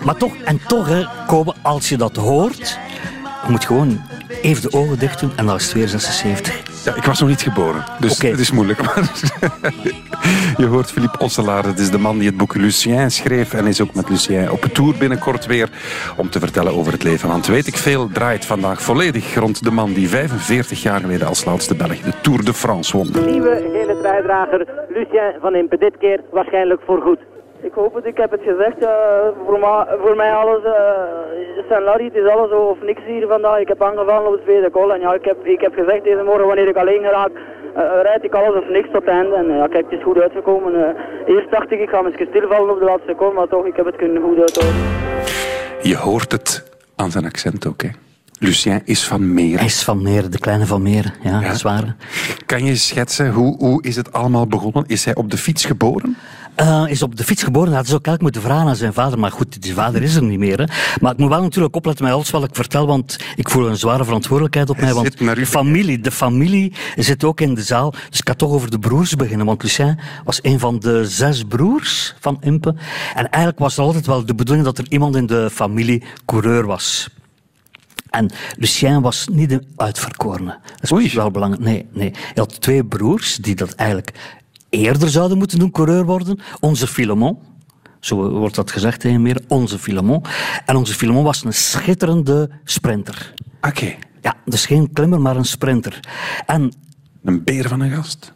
Maar 0.04 0.16
toch, 0.16 0.32
en 0.44 0.60
toch, 0.66 0.88
hè, 0.88 1.04
Kobe, 1.26 1.54
als 1.62 1.88
je 1.88 1.96
dat 1.96 2.16
hoort, 2.16 2.78
je 3.44 3.50
moet 3.50 3.64
gewoon 3.64 4.00
even 4.42 4.70
de 4.70 4.76
ogen 4.76 4.98
dicht 4.98 5.20
doen 5.20 5.32
en 5.36 5.46
dan 5.46 5.56
is 5.56 5.64
het 5.64 5.72
weer 5.72 5.88
76. 5.88 6.68
Ja, 6.84 6.94
ik 6.94 7.04
was 7.04 7.20
nog 7.20 7.28
niet 7.28 7.42
geboren, 7.42 7.84
dus 7.98 8.14
Oké. 8.14 8.26
het 8.26 8.38
is 8.40 8.50
moeilijk. 8.50 8.82
Maar 8.82 9.10
je 10.56 10.66
hoort 10.66 10.90
Philippe 10.90 11.18
Osselaar, 11.18 11.64
het 11.64 11.78
is 11.78 11.90
de 11.90 11.98
man 11.98 12.18
die 12.18 12.28
het 12.28 12.36
boek 12.36 12.54
Lucien 12.54 13.10
schreef 13.10 13.54
en 13.54 13.66
is 13.66 13.80
ook 13.80 13.94
met 13.94 14.08
Lucien 14.08 14.50
op 14.50 14.64
tour 14.72 14.94
binnenkort 14.98 15.46
weer 15.46 15.68
om 16.16 16.30
te 16.30 16.38
vertellen 16.38 16.74
over 16.74 16.92
het 16.92 17.02
leven. 17.02 17.28
Want 17.28 17.46
weet 17.46 17.66
ik 17.66 17.76
veel 17.76 18.08
draait 18.12 18.44
vandaag 18.44 18.82
volledig 18.82 19.34
rond 19.34 19.64
de 19.64 19.70
man 19.70 19.92
die 19.92 20.08
45 20.08 20.82
jaar 20.82 21.00
geleden 21.00 21.26
als 21.26 21.44
laatste 21.44 21.74
Belg 21.74 22.00
de 22.00 22.12
Tour 22.22 22.44
de 22.44 22.54
France 22.54 22.96
won. 22.96 23.10
nieuwe 23.26 23.68
gele 23.72 23.98
truidrager 24.02 24.66
Lucien 24.88 25.32
van 25.40 25.54
Impe. 25.54 25.76
Dit 25.78 25.96
keer 25.98 26.20
waarschijnlijk 26.32 26.80
voor 26.86 27.00
goed. 27.00 27.18
Ik 27.62 27.72
hoop 27.72 27.94
het, 27.94 28.06
ik 28.06 28.16
heb 28.16 28.30
het 28.30 28.40
gezegd. 28.42 28.78
eh, 28.78 29.28
voor, 29.46 29.86
voor 30.02 30.16
mij 30.16 30.32
alles, 30.32 30.64
uh, 30.64 31.84
Larry, 31.84 32.04
het 32.04 32.14
is 32.14 32.26
alles 32.26 32.50
of 32.50 32.82
niks 32.82 33.00
hier 33.06 33.26
vandaag. 33.26 33.58
Ik 33.58 33.68
heb 33.68 33.82
aangevallen 33.82 34.26
op 34.26 34.32
het 34.32 34.42
tweede 34.42 34.70
call 34.70 34.90
en 34.90 35.00
ja, 35.00 35.14
ik 35.14 35.24
heb, 35.24 35.46
ik 35.46 35.60
heb 35.60 35.74
gezegd 35.74 36.04
deze 36.04 36.22
morgen 36.22 36.46
wanneer 36.46 36.68
ik 36.68 36.76
alleen 36.76 37.02
geraak, 37.02 37.30
eh, 37.74 37.82
rijd 38.02 38.24
ik 38.24 38.34
alles 38.34 38.56
of 38.56 38.68
niks 38.68 38.86
tot 38.86 39.04
het 39.04 39.14
einde. 39.14 39.34
En 39.34 39.56
ja, 39.56 39.66
kijk, 39.66 39.84
het 39.84 39.98
is 39.98 40.04
goed 40.04 40.20
uitgekomen. 40.20 40.96
eerst 41.26 41.50
dacht 41.50 41.70
ik, 41.70 41.80
ik 41.80 41.88
ga 41.88 42.02
misschien 42.02 42.26
stilvallen 42.30 42.70
op 42.70 42.78
de 42.78 42.84
laatste 42.84 43.14
call, 43.14 43.32
maar 43.32 43.48
toch, 43.48 43.66
ik 43.66 43.76
heb 43.76 43.86
het 43.86 43.96
kunnen 43.96 44.22
goed 44.22 44.38
uithouden. 44.40 44.80
Je 45.82 45.96
hoort 45.96 46.32
het 46.32 46.72
aan 46.96 47.10
zijn 47.10 47.24
accent 47.24 47.66
ook, 47.66 47.82
hè. 47.82 47.88
Lucien 48.42 48.82
is 48.84 49.04
van 49.04 49.34
Meren. 49.34 49.58
Hij 49.58 49.66
is 49.66 49.82
van 49.82 50.02
Meren, 50.02 50.30
de 50.30 50.38
kleine 50.38 50.66
van 50.66 50.82
Meren. 50.82 51.14
Ja, 51.22 51.40
dat 51.40 51.54
is 51.54 51.62
waar. 51.62 51.96
Kan 52.46 52.64
je 52.64 52.76
schetsen, 52.76 53.32
hoe, 53.32 53.56
hoe 53.56 53.82
is 53.82 53.96
het 53.96 54.12
allemaal 54.12 54.46
begonnen? 54.46 54.84
Is 54.86 55.04
hij 55.04 55.14
op 55.14 55.30
de 55.30 55.36
fiets 55.36 55.64
geboren? 55.64 56.16
Uh, 56.56 56.84
is 56.88 57.02
op 57.02 57.16
de 57.16 57.24
fiets 57.24 57.42
geboren. 57.42 57.68
Hij 57.68 57.76
had 57.76 57.86
ook 57.86 58.06
eigenlijk 58.06 58.22
moeten 58.22 58.42
vragen 58.42 58.68
aan 58.68 58.76
zijn 58.76 58.92
vader. 58.92 59.18
Maar 59.18 59.30
goed, 59.30 59.62
die 59.62 59.74
vader 59.74 60.02
is 60.02 60.14
er 60.14 60.22
niet 60.22 60.38
meer. 60.38 60.58
Hè. 60.58 60.64
Maar 61.00 61.12
ik 61.12 61.18
moet 61.18 61.28
wel 61.28 61.42
natuurlijk 61.42 61.76
opletten 61.76 62.04
met 62.04 62.14
alles 62.14 62.30
wat 62.30 62.44
ik 62.44 62.54
vertel. 62.54 62.86
Want 62.86 63.18
ik 63.36 63.48
voel 63.48 63.68
een 63.68 63.76
zware 63.76 64.04
verantwoordelijkheid 64.04 64.70
op 64.70 64.80
mij. 64.80 64.94
Want 64.94 65.18
de 65.18 65.46
familie, 65.46 66.00
de 66.00 66.10
familie 66.10 66.72
zit 66.96 67.24
ook 67.24 67.40
in 67.40 67.54
de 67.54 67.62
zaal. 67.62 67.90
Dus 68.10 68.18
ik 68.18 68.28
ga 68.28 68.34
toch 68.34 68.52
over 68.52 68.70
de 68.70 68.78
broers 68.78 69.14
beginnen. 69.14 69.46
Want 69.46 69.62
Lucien 69.62 69.98
was 70.24 70.38
een 70.42 70.58
van 70.58 70.78
de 70.78 71.04
zes 71.04 71.42
broers 71.42 72.14
van 72.20 72.36
Impe. 72.40 72.74
En 73.14 73.28
eigenlijk 73.28 73.58
was 73.58 73.76
er 73.76 73.82
altijd 73.82 74.06
wel 74.06 74.24
de 74.24 74.34
bedoeling 74.34 74.66
dat 74.66 74.78
er 74.78 74.86
iemand 74.88 75.16
in 75.16 75.26
de 75.26 75.50
familie 75.50 76.02
coureur 76.26 76.66
was. 76.66 77.08
En 78.10 78.30
Lucien 78.56 79.00
was 79.00 79.28
niet 79.32 79.48
de 79.48 79.62
uitverkorene. 79.76 80.58
Dat 80.80 81.00
is 81.00 81.12
wel 81.14 81.30
belangrijk. 81.30 81.64
Nee, 81.64 81.86
nee. 81.92 82.10
Hij 82.10 82.32
had 82.34 82.60
twee 82.60 82.84
broers 82.84 83.36
die 83.36 83.54
dat 83.54 83.74
eigenlijk 83.74 84.38
eerder 84.68 85.08
zouden 85.08 85.38
moeten 85.38 85.58
doen 85.58 85.70
coureur 85.70 86.04
worden. 86.04 86.40
Onze 86.60 86.86
Filemon. 86.86 87.38
Zo 88.00 88.30
wordt 88.30 88.54
dat 88.54 88.70
gezegd 88.70 89.00
tegen 89.00 89.22
meer. 89.22 89.40
Onze 89.48 89.78
Filemon. 89.78 90.24
En 90.66 90.76
onze 90.76 90.94
Filemon 90.94 91.24
was 91.24 91.44
een 91.44 91.54
schitterende 91.54 92.50
sprinter. 92.64 93.34
Oké. 93.60 93.94
Ja, 94.20 94.34
dus 94.44 94.66
geen 94.66 94.92
klimmer, 94.92 95.20
maar 95.20 95.36
een 95.36 95.44
sprinter. 95.44 96.00
En... 96.46 96.72
Een 97.24 97.44
beer 97.44 97.68
van 97.68 97.80
een 97.80 97.90
gast? 97.90 98.32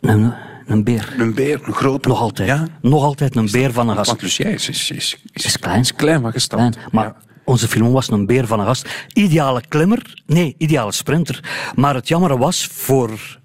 Een, 0.00 0.34
een 0.66 0.84
beer. 0.84 1.14
Een 1.18 1.34
beer, 1.34 1.60
een 1.62 1.72
grote. 1.72 2.08
Nog 2.08 2.20
altijd. 2.20 2.48
Ja? 2.48 2.66
Nog 2.80 3.04
altijd 3.04 3.36
een 3.36 3.50
beer 3.50 3.72
van 3.72 3.88
een 3.88 3.96
gast. 3.96 4.08
Want 4.08 4.22
Lucien 4.22 4.46
is, 4.46 4.68
is, 4.68 4.90
is, 4.90 5.22
is, 5.32 5.58
klein. 5.58 5.80
Is 5.80 5.94
klein 5.94 6.20
van 6.20 6.74
maar 6.90 7.14
onze 7.48 7.68
Filemon 7.68 7.92
was 7.92 8.10
een 8.10 8.26
beer 8.26 8.46
van 8.46 8.60
een 8.60 8.66
gast. 8.66 9.06
Ideale 9.12 9.62
klimmer. 9.68 10.22
Nee, 10.26 10.54
ideale 10.58 10.92
sprinter. 10.92 11.70
Maar 11.74 11.94
het 11.94 12.08
jammere 12.08 12.38
was 12.38 12.66
voor 12.66 13.38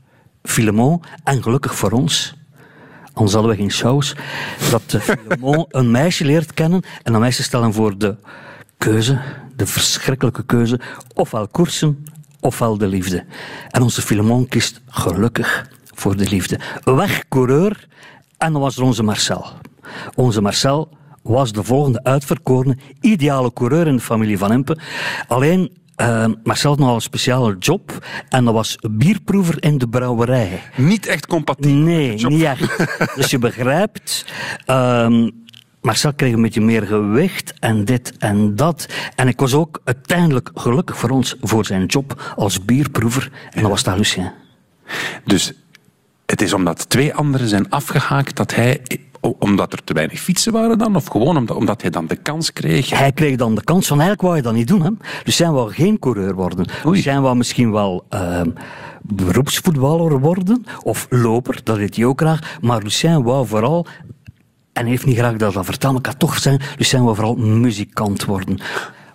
Filemon, 0.44 1.02
en 1.24 1.44
gelukkig 1.44 1.76
voor 1.76 1.92
ons, 1.92 2.36
anders 3.14 3.34
hadden 3.34 3.52
we 3.52 3.58
geen 3.58 3.72
shows, 3.72 4.16
dat 4.72 5.02
Filemon 5.02 5.66
een 5.80 5.92
meisje 5.92 6.26
leert 6.26 6.54
kennen 6.54 6.84
en 7.04 7.14
een 7.14 7.20
meisje 7.20 7.44
stellen 7.44 7.74
voor 7.74 7.98
de 7.98 8.16
keuze, 8.78 9.22
de 9.56 9.66
verschrikkelijke 9.66 10.46
keuze, 10.46 10.80
ofwel 11.14 11.48
koersen, 11.48 12.06
ofwel 12.40 12.78
de 12.78 12.88
liefde. 12.88 13.26
En 13.70 13.82
onze 13.82 14.02
Filemon 14.02 14.48
kiest 14.48 14.82
gelukkig 14.88 15.70
voor 15.94 16.18
de 16.18 16.30
liefde. 16.30 16.60
Weg 16.84 17.24
coureur, 17.30 17.88
en 18.38 18.52
dan 18.52 18.62
was 18.62 18.78
er 18.78 18.84
onze 18.84 19.04
Marcel. 19.04 19.46
Onze 20.16 20.42
Marcel 20.42 20.90
was 21.24 21.52
de 21.52 21.64
volgende 21.64 22.04
uitverkorene, 22.04 22.78
ideale 23.02 23.54
coureur 23.54 23.88
in 23.88 23.96
de 23.96 24.02
familie 24.02 24.38
van 24.38 24.52
Impe. 24.52 24.78
Alleen 25.28 25.72
uh, 25.98 26.26
Marcel 26.44 26.70
had 26.70 26.80
nog 26.80 26.96
een 26.96 27.02
speciale 27.02 27.58
job 27.58 28.06
en 28.30 28.46
dat 28.46 28.54
was 28.54 28.78
bierproever 28.92 29.64
in 29.64 29.78
de 29.78 29.88
brouwerij. 29.88 30.62
Niet 30.76 31.06
echt 31.06 31.28
compatibel. 31.28 31.78
Nee, 31.78 32.26
niet 32.26 32.44
echt. 32.44 32.78
dus 33.16 33.30
je 33.30 33.40
begrijpt. 33.40 34.26
Uh, 34.68 35.28
Marcel 35.82 36.14
kreeg 36.14 36.34
een 36.34 36.42
beetje 36.42 36.62
meer 36.62 36.84
gewicht 36.84 37.54
en 37.60 37.86
dit 37.86 38.18
en 38.18 38.56
dat. 38.56 38.88
En 39.16 39.28
ik 39.28 39.40
was 39.40 39.54
ook 39.54 39.82
uiteindelijk 39.84 40.50
gelukkig 40.54 40.98
voor 40.98 41.10
ons 41.10 41.36
voor 41.42 41.66
zijn 41.66 41.86
job 41.86 42.34
als 42.36 42.66
bierproever. 42.66 43.32
En 43.52 43.62
dat 43.62 43.70
was 43.70 43.84
dat 43.84 43.98
Lucien. 43.98 44.32
Dus 45.26 45.54
het 46.26 46.42
is 46.42 46.54
omdat 46.54 46.90
twee 46.90 47.14
anderen 47.14 47.48
zijn 47.48 47.70
afgehaakt 47.70 48.36
dat 48.36 48.56
hij 48.56 48.82
omdat 49.40 49.74
er 49.74 49.84
te 49.84 49.94
weinig 49.94 50.20
fietsen 50.20 50.54
waren 50.54 50.78
dan? 50.78 50.96
Of 50.96 51.06
gewoon 51.06 51.38
omdat, 51.38 51.58
omdat 51.58 51.82
hij 51.82 51.92
dan 51.92 52.08
de 52.08 52.16
kans 52.16 52.54
kreeg? 52.54 52.90
Hij 52.90 53.12
kreeg 53.12 53.36
dan 53.36 53.56
de 53.56 53.64
kans 53.64 53.88
van 53.88 54.00
eigenlijk 54.00 54.28
wou 54.28 54.36
je 54.36 54.42
dat 54.42 54.54
niet 54.54 54.68
doen. 54.68 54.82
Hè? 54.82 54.90
Lucien 55.24 55.52
wou 55.52 55.72
geen 55.72 56.00
coureur 56.00 56.36
worden. 56.36 56.66
Oei. 56.86 56.96
Lucien 56.96 57.22
wou 57.22 57.36
misschien 57.36 57.72
wel 57.72 58.06
uh, 58.10 58.42
beroepsvoetballer 59.02 60.20
worden. 60.20 60.66
Of 60.84 61.08
loper, 61.10 61.60
dat 61.64 61.76
deed 61.76 61.96
hij 61.96 62.06
ook 62.06 62.22
graag. 62.22 62.58
Maar 62.62 62.82
Lucien 62.82 63.24
wou 63.24 63.48
vooral 63.48 63.88
en 64.74 64.82
hij 64.82 64.90
heeft 64.90 65.06
niet 65.06 65.18
graag 65.18 65.36
dat 65.36 65.54
dat 65.54 65.66
vertellen, 65.66 65.94
maar 65.94 66.04
kan 66.04 66.18
toch 66.18 66.38
zijn, 66.38 66.62
Lucien 66.78 67.04
wou 67.04 67.16
vooral 67.16 67.36
muzikant 67.36 68.26
worden. 68.26 68.60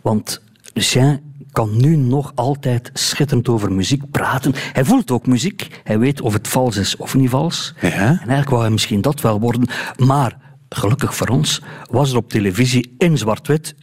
Want 0.02 0.42
Lucien 0.72 1.27
kan 1.58 1.76
nu 1.76 1.96
nog 1.96 2.32
altijd 2.34 2.90
schitterend 2.92 3.48
over 3.48 3.72
muziek 3.72 4.10
praten. 4.10 4.52
Hij 4.72 4.84
voelt 4.84 5.10
ook 5.10 5.26
muziek. 5.26 5.80
Hij 5.84 5.98
weet 5.98 6.20
of 6.20 6.32
het 6.32 6.48
vals 6.48 6.76
is 6.76 6.96
of 6.96 7.14
niet 7.14 7.30
vals. 7.30 7.74
Ja. 7.80 7.88
En 7.90 8.18
eigenlijk 8.18 8.48
wou 8.48 8.62
hij 8.62 8.70
misschien 8.70 9.00
dat 9.00 9.20
wel 9.20 9.40
worden. 9.40 9.68
Maar 9.96 10.36
gelukkig 10.68 11.14
voor 11.14 11.28
ons 11.28 11.62
was 11.90 12.10
er 12.10 12.16
op 12.16 12.28
televisie 12.28 12.94
in 12.98 13.18
zwart-wit 13.18 13.74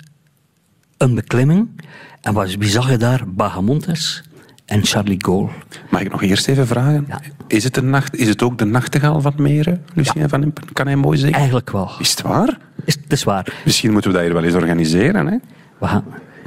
een 0.98 1.15
beklimming. 1.15 1.82
En 2.22 2.34
was, 2.34 2.55
wie 2.55 2.70
zag 2.70 2.89
je 2.89 2.98
daar? 2.98 3.24
Bahamontes 3.27 4.24
en 4.65 4.86
Charlie 4.86 5.20
Gaulle. 5.25 5.50
Mag 5.89 6.01
ik 6.01 6.12
nog 6.12 6.22
eerst 6.24 6.48
even 6.48 6.67
vragen? 6.67 7.05
Ja. 7.08 7.22
Is, 7.48 7.63
het 7.63 7.77
een 7.77 7.89
nacht, 7.89 8.15
is 8.15 8.27
het 8.27 8.44
ook 8.44 8.58
de 8.58 8.65
nachtegaal 8.65 9.22
van 9.22 9.34
Meren, 9.38 9.86
Lucien 9.94 10.22
ja. 10.22 10.27
van 10.27 10.44
Impen? 10.44 10.74
Kan 10.74 10.86
hij 10.86 10.96
mooi 10.96 11.17
zeggen? 11.17 11.38
Eigenlijk 11.38 11.72
wel. 11.72 11.91
Is 12.00 12.10
het 12.10 12.22
waar? 12.22 12.58
Is, 12.86 12.94
het 12.94 13.12
is 13.12 13.24
waar. 13.24 13.62
Misschien 13.65 13.91
moeten 13.91 14.12
we 14.12 14.17
dat 14.17 14.25
hier 14.25 14.36
wel 14.36 14.44
eens 14.44 14.55
organiseren, 14.55 15.27
hè? 15.27 15.38
We 15.79 15.88
gaan... 15.88 16.03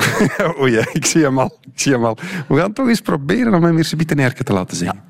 oh 0.59 0.69
ja, 0.69 0.89
ik 0.93 1.07
zie 1.07 1.23
hem 1.23 1.39
al. 1.39 1.59
Ik 1.73 1.81
zie 1.81 1.93
hem 1.93 2.05
al. 2.05 2.19
We 2.49 2.57
gaan 2.57 2.73
toch 2.73 2.89
eens 2.89 3.01
proberen 3.01 3.55
om 3.55 3.65
hem 3.65 3.75
weer 3.75 3.93
een 4.07 4.35
te 4.45 4.53
laten 4.53 4.77
zien. 4.77 4.93
Ja. 4.93 5.07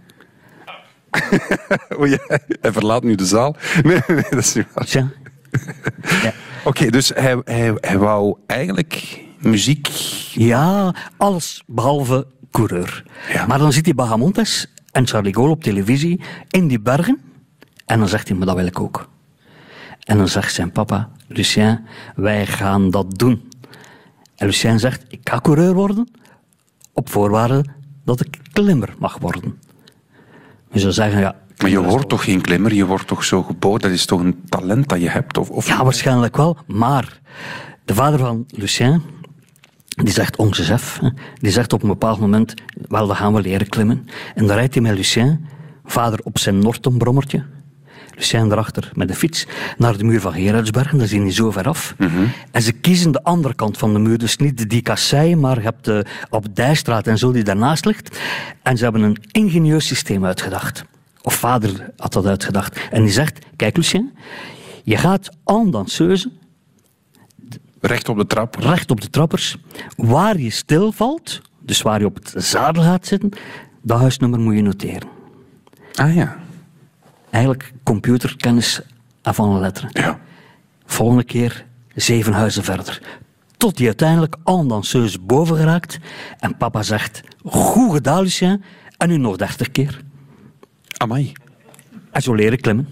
ja, 2.06 2.18
hij 2.60 2.72
verlaat 2.72 3.02
nu 3.02 3.14
de 3.14 3.26
zaal. 3.26 3.56
Nee, 3.82 4.00
nee, 4.06 4.24
dat 4.30 4.38
is 4.38 4.54
niet 4.54 4.66
waar. 4.74 4.86
Ja. 4.88 5.08
ja. 6.22 6.32
Oké, 6.58 6.68
okay, 6.68 6.90
dus 6.90 7.08
hij, 7.14 7.40
hij, 7.44 7.74
hij 7.80 7.98
wou 7.98 8.36
eigenlijk 8.46 9.22
muziek... 9.38 9.86
Ja, 10.32 10.94
alles 11.16 11.62
behalve 11.66 12.26
coureur. 12.50 13.04
Ja. 13.32 13.46
Maar 13.46 13.58
dan 13.58 13.72
zit 13.72 13.84
hij 13.84 13.94
Bahamontes 13.94 14.66
en 14.92 15.06
Charlie 15.06 15.34
Gaulle 15.34 15.50
op 15.50 15.62
televisie 15.62 16.20
in 16.48 16.68
die 16.68 16.80
bergen. 16.80 17.20
En 17.86 17.98
dan 17.98 18.08
zegt 18.08 18.28
hij, 18.28 18.36
maar 18.36 18.46
dat 18.46 18.56
wil 18.56 18.66
ik 18.66 18.80
ook. 18.80 19.08
En 20.04 20.16
dan 20.16 20.28
zegt 20.28 20.54
zijn 20.54 20.72
papa, 20.72 21.08
Lucien, 21.26 21.86
wij 22.14 22.46
gaan 22.46 22.90
dat 22.90 23.18
doen. 23.18 23.47
En 24.38 24.46
Lucien 24.46 24.78
zegt, 24.78 25.04
ik 25.08 25.20
ga 25.22 25.40
coureur 25.40 25.74
worden, 25.74 26.08
op 26.92 27.08
voorwaarde 27.08 27.64
dat 28.04 28.20
ik 28.20 28.38
klimmer 28.52 28.94
mag 28.98 29.18
worden. 29.18 29.58
Je 30.72 30.78
zou 30.78 30.92
zeggen, 30.92 31.20
ja... 31.20 31.36
Maar 31.58 31.70
je 31.70 31.82
wordt 31.82 32.08
toch 32.08 32.24
geen 32.24 32.40
klimmer, 32.40 32.74
je 32.74 32.86
wordt 32.86 33.06
toch 33.06 33.24
zo 33.24 33.42
geboren, 33.42 33.80
dat 33.80 33.90
is 33.90 34.06
toch 34.06 34.20
een 34.20 34.40
talent 34.48 34.88
dat 34.88 35.00
je 35.00 35.08
hebt? 35.08 35.38
Of, 35.38 35.50
of... 35.50 35.66
Ja, 35.66 35.84
waarschijnlijk 35.84 36.36
wel, 36.36 36.56
maar 36.66 37.20
de 37.84 37.94
vader 37.94 38.18
van 38.18 38.46
Lucien, 38.48 39.02
die 39.88 40.12
zegt, 40.12 40.36
onze 40.36 40.64
chef, 40.64 41.00
die 41.34 41.50
zegt 41.50 41.72
op 41.72 41.82
een 41.82 41.88
bepaald 41.88 42.20
moment, 42.20 42.54
wel, 42.88 43.06
dan 43.06 43.16
gaan 43.16 43.34
we 43.34 43.40
leren 43.40 43.68
klimmen. 43.68 44.08
En 44.34 44.46
dan 44.46 44.56
rijdt 44.56 44.74
hij 44.74 44.82
met 44.82 44.96
Lucien, 44.96 45.46
vader 45.84 46.20
op 46.22 46.38
zijn 46.38 46.58
Nortonbrommertje, 46.58 47.44
Lucien 48.18 48.52
erachter 48.52 48.90
met 48.94 49.08
de 49.08 49.14
fiets 49.14 49.46
naar 49.76 49.96
de 49.96 50.04
muur 50.04 50.20
van 50.20 50.32
Gerardsbergen. 50.32 50.98
Dat 50.98 51.06
is 51.06 51.12
niet 51.12 51.34
zo 51.34 51.50
ver 51.50 51.68
af. 51.68 51.94
Mm 51.98 52.08
-hmm. 52.08 52.32
En 52.50 52.62
ze 52.62 52.72
kiezen 52.72 53.12
de 53.12 53.22
andere 53.22 53.54
kant 53.54 53.78
van 53.78 53.92
de 53.92 53.98
muur. 53.98 54.18
Dus 54.18 54.36
niet 54.36 54.70
die 54.70 54.82
kassei, 54.82 55.36
maar 55.36 55.56
je 55.56 55.62
hebt 55.62 55.84
de 55.84 56.04
Abdijstraat 56.30 57.06
en 57.06 57.18
zo 57.18 57.32
die 57.32 57.42
daarnaast 57.42 57.84
ligt. 57.84 58.18
En 58.62 58.76
ze 58.76 58.84
hebben 58.84 59.02
een 59.02 59.16
ingenieus 59.30 59.86
systeem 59.86 60.24
uitgedacht. 60.24 60.84
Of 61.22 61.34
vader 61.34 61.90
had 61.96 62.12
dat 62.12 62.26
uitgedacht. 62.26 62.78
En 62.90 63.02
die 63.02 63.12
zegt, 63.12 63.38
kijk 63.56 63.76
Lucien, 63.76 64.12
je 64.84 64.96
gaat 64.96 65.28
aan 65.44 65.70
danseuse... 65.70 66.30
Recht 67.80 68.08
op 68.08 68.16
de 68.16 68.26
trap. 68.26 68.54
Recht 68.54 68.90
op 68.90 69.00
de 69.00 69.10
trappers. 69.10 69.56
Waar 69.96 70.38
je 70.38 70.50
stilvalt, 70.50 71.40
dus 71.60 71.82
waar 71.82 72.00
je 72.00 72.06
op 72.06 72.14
het 72.14 72.44
zadel 72.44 72.82
gaat 72.82 73.06
zitten, 73.06 73.30
dat 73.82 73.98
huisnummer 73.98 74.40
moet 74.40 74.54
je 74.54 74.62
noteren. 74.62 75.08
Ah 75.94 76.14
ja 76.14 76.36
eigenlijk 77.30 77.72
computerkennis 77.82 78.80
van 79.22 79.50
een 79.50 79.60
letter. 79.60 79.88
Ja. 79.92 80.18
Volgende 80.86 81.24
keer 81.24 81.66
zeven 81.94 82.32
huizen 82.32 82.64
verder. 82.64 83.00
Tot 83.56 83.76
die 83.76 83.86
uiteindelijk 83.86 84.36
aan 84.44 84.68
danseus 84.68 85.24
boven 85.24 85.56
geraakt. 85.56 85.98
En 86.38 86.56
papa 86.56 86.82
zegt, 86.82 87.20
goed 87.44 87.92
gedaan 87.92 88.22
Lucien. 88.22 88.62
En 88.96 89.08
nu 89.08 89.16
nog 89.16 89.36
dertig 89.36 89.70
keer. 89.70 90.00
Amai. 90.96 91.32
En 92.10 92.22
zo 92.22 92.34
leren 92.34 92.60
klimmen. 92.60 92.88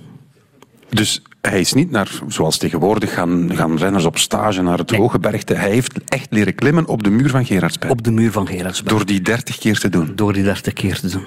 Dus 0.89 1.23
hij 1.41 1.61
is 1.61 1.73
niet 1.73 1.91
naar, 1.91 2.21
zoals 2.29 2.59
tegenwoordig, 2.59 3.15
gaan, 3.15 3.51
gaan 3.55 3.77
renners 3.77 4.05
op 4.05 4.19
stage 4.19 4.63
naar 4.63 4.79
het 4.79 4.91
Nee. 4.91 5.01
hoge 5.01 5.19
bergte. 5.19 5.55
Hij 5.55 5.71
heeft 5.71 6.05
echt 6.05 6.27
leren 6.31 6.55
klimmen 6.55 6.87
op 6.87 7.03
de 7.03 7.11
muur 7.11 7.31
van 7.31 7.45
Gerardsberg. 7.45 7.93
Op 7.93 8.03
de 8.03 8.11
muur 8.11 8.33
van 8.33 8.47
Gerardsberg. 8.47 8.97
Door 8.97 9.07
die 9.07 9.21
dertig 9.21 9.59
keer 9.59 9.79
te 9.79 9.89
doen. 9.89 10.13
Door 10.15 10.33
die 10.33 10.43
dertig 10.43 10.73
keer 10.73 11.01
te 11.01 11.09
doen. 11.09 11.25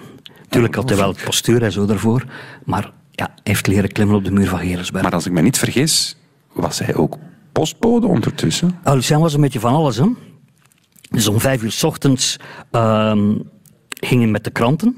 Tuurlijk 0.50 0.75
had 0.75 0.89
hij 0.89 0.98
wel 0.98 1.08
het 1.08 1.24
postuur 1.24 1.63
en 1.63 1.72
zo 1.72 1.86
daarvoor. 1.86 2.24
Maar 2.66 2.92
ja, 3.20 3.34
heeft 3.44 3.68
leren 3.68 3.92
klimmen 3.92 4.16
op 4.16 4.24
de 4.24 4.32
muur 4.32 4.48
van 4.48 4.60
Gerardsberg. 4.60 5.04
Maar 5.04 5.14
als 5.14 5.26
ik 5.26 5.32
me 5.32 5.42
niet 5.42 5.58
vergis, 5.58 6.18
was 6.54 6.80
hij 6.80 6.96
ook 6.96 7.18
postbode 7.52 8.08
ondertussen. 8.08 8.80
Ah, 8.84 8.94
Lucien 8.96 9.20
was 9.20 9.34
een 9.34 9.42
beetje 9.42 9.60
van 9.60 9.74
alles. 9.74 9.98
Hè? 9.98 10.06
Dus 11.10 11.28
om 11.28 11.40
vijf 11.40 11.64
uur 11.64 11.72
s 11.72 11.84
ochtends 11.84 12.38
ehm, 12.72 13.36
ging 13.90 14.22
hij 14.22 14.32
met 14.32 14.44
de 14.44 14.50
kranten 14.52 14.96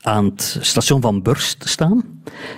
aan 0.00 0.24
het 0.24 0.58
station 0.60 1.00
van 1.00 1.22
Burst 1.22 1.68
staan. 1.68 2.04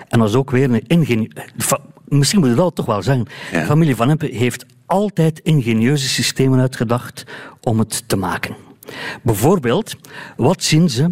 En 0.09 0.19
dat 0.19 0.21
was 0.21 0.35
ook 0.35 0.51
weer 0.51 0.71
een 0.71 0.87
ingenie... 0.87 1.33
fa- 1.59 1.81
Misschien 2.09 2.41
moet 2.41 2.49
je 2.49 2.55
dat 2.55 2.75
toch 2.75 2.87
wel 2.87 3.03
zeggen. 3.03 3.27
Ja. 3.53 3.61
De 3.61 3.67
familie 3.67 3.97
Van 3.97 4.11
Empen 4.11 4.35
heeft 4.35 4.67
altijd 4.87 5.39
ingenieuze 5.39 6.09
systemen 6.09 6.61
uitgedacht 6.61 7.25
om 7.61 7.79
het 7.79 8.09
te 8.09 8.17
maken. 8.17 8.57
Bijvoorbeeld, 9.23 9.97
wat 10.37 10.63
zien 10.63 10.91
ze 10.91 11.11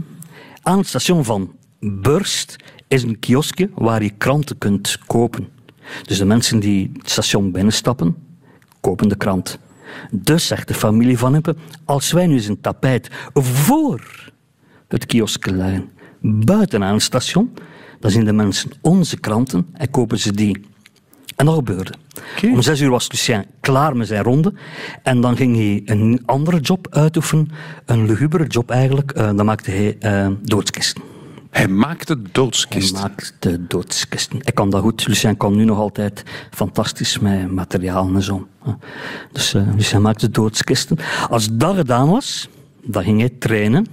aan 0.63 0.79
het 0.79 0.87
station 0.87 1.25
van 1.25 1.53
Burst 1.81 2.57
is 2.95 3.03
een 3.03 3.19
kioskje 3.19 3.71
waar 3.75 4.03
je 4.03 4.11
kranten 4.11 4.59
kunt 4.59 4.99
kopen. 5.07 5.49
Dus 6.03 6.19
de 6.19 6.25
mensen 6.25 6.61
die 6.61 6.91
het 6.99 7.11
station 7.11 7.53
binnenstappen, 7.53 8.17
kopen 8.81 9.09
de 9.09 9.17
krant. 9.17 9.59
Dus 10.11 10.47
zegt 10.47 10.69
de 10.69 10.75
familie 10.75 11.19
van 11.19 11.35
Impe, 11.35 11.57
als 11.85 12.13
wij 12.13 12.27
nu 12.27 12.35
eens 12.35 12.47
een 12.47 12.61
tapijt 12.61 13.11
voor 13.33 14.33
het 14.89 15.07
kioskje 15.07 15.53
leggen, 15.53 15.91
buiten 16.21 16.85
aan 16.85 16.95
het 16.95 17.03
station, 17.03 17.55
dan 18.01 18.11
zien 18.11 18.25
de 18.25 18.33
mensen 18.33 18.71
onze 18.81 19.21
kranten 19.21 19.67
en 19.73 19.91
kopen 19.91 20.19
ze 20.19 20.33
die. 20.33 20.61
En 21.37 21.47
dat 21.47 21.55
gebeurde. 21.55 21.93
Om 22.43 22.63
zes 22.63 22.81
uur 22.81 22.91
was 22.91 23.11
Lucien 23.11 23.45
klaar 23.61 23.97
met 23.97 24.07
zijn 24.07 24.23
ronde. 24.23 24.53
En 25.03 25.21
dan 25.21 25.37
ging 25.37 25.57
hij 25.57 25.83
een 25.85 26.23
andere 26.27 26.61
job 26.61 26.87
uitoefenen. 26.91 27.51
Een 27.87 28.07
lugubere 28.07 28.47
job 28.47 28.71
eigenlijk. 28.71 29.17
Uh, 29.17 29.31
dan 29.37 29.45
maakte 29.45 29.71
hij 29.71 29.97
uh, 30.01 30.35
doodskisten. 30.43 31.14
Hij 31.55 31.69
maakte 31.69 32.23
doodskisten? 32.33 32.97
Hij 33.01 33.09
maakte 33.09 33.67
doodskisten. 33.67 34.39
Ik 34.41 34.55
kan 34.55 34.71
dat 34.71 34.83
goed. 34.83 35.07
Lucien 35.07 35.37
kan 35.37 35.57
nu 35.57 35.65
nog 35.65 35.79
altijd 35.79 36.23
fantastisch 36.51 37.19
met 37.19 37.51
materiaal 37.51 38.15
en 38.15 38.23
zo. 38.23 38.49
Dus 39.33 39.55
uh, 39.55 39.75
Lucien 39.75 40.03
maakte 40.03 40.31
doodskisten. 40.31 40.99
Als 41.31 41.49
dat 41.53 41.77
gedaan 41.77 42.11
was, 42.11 42.49
dan 42.83 43.03
ging 43.03 43.21
hij 43.21 43.29
trainen. 43.29 43.87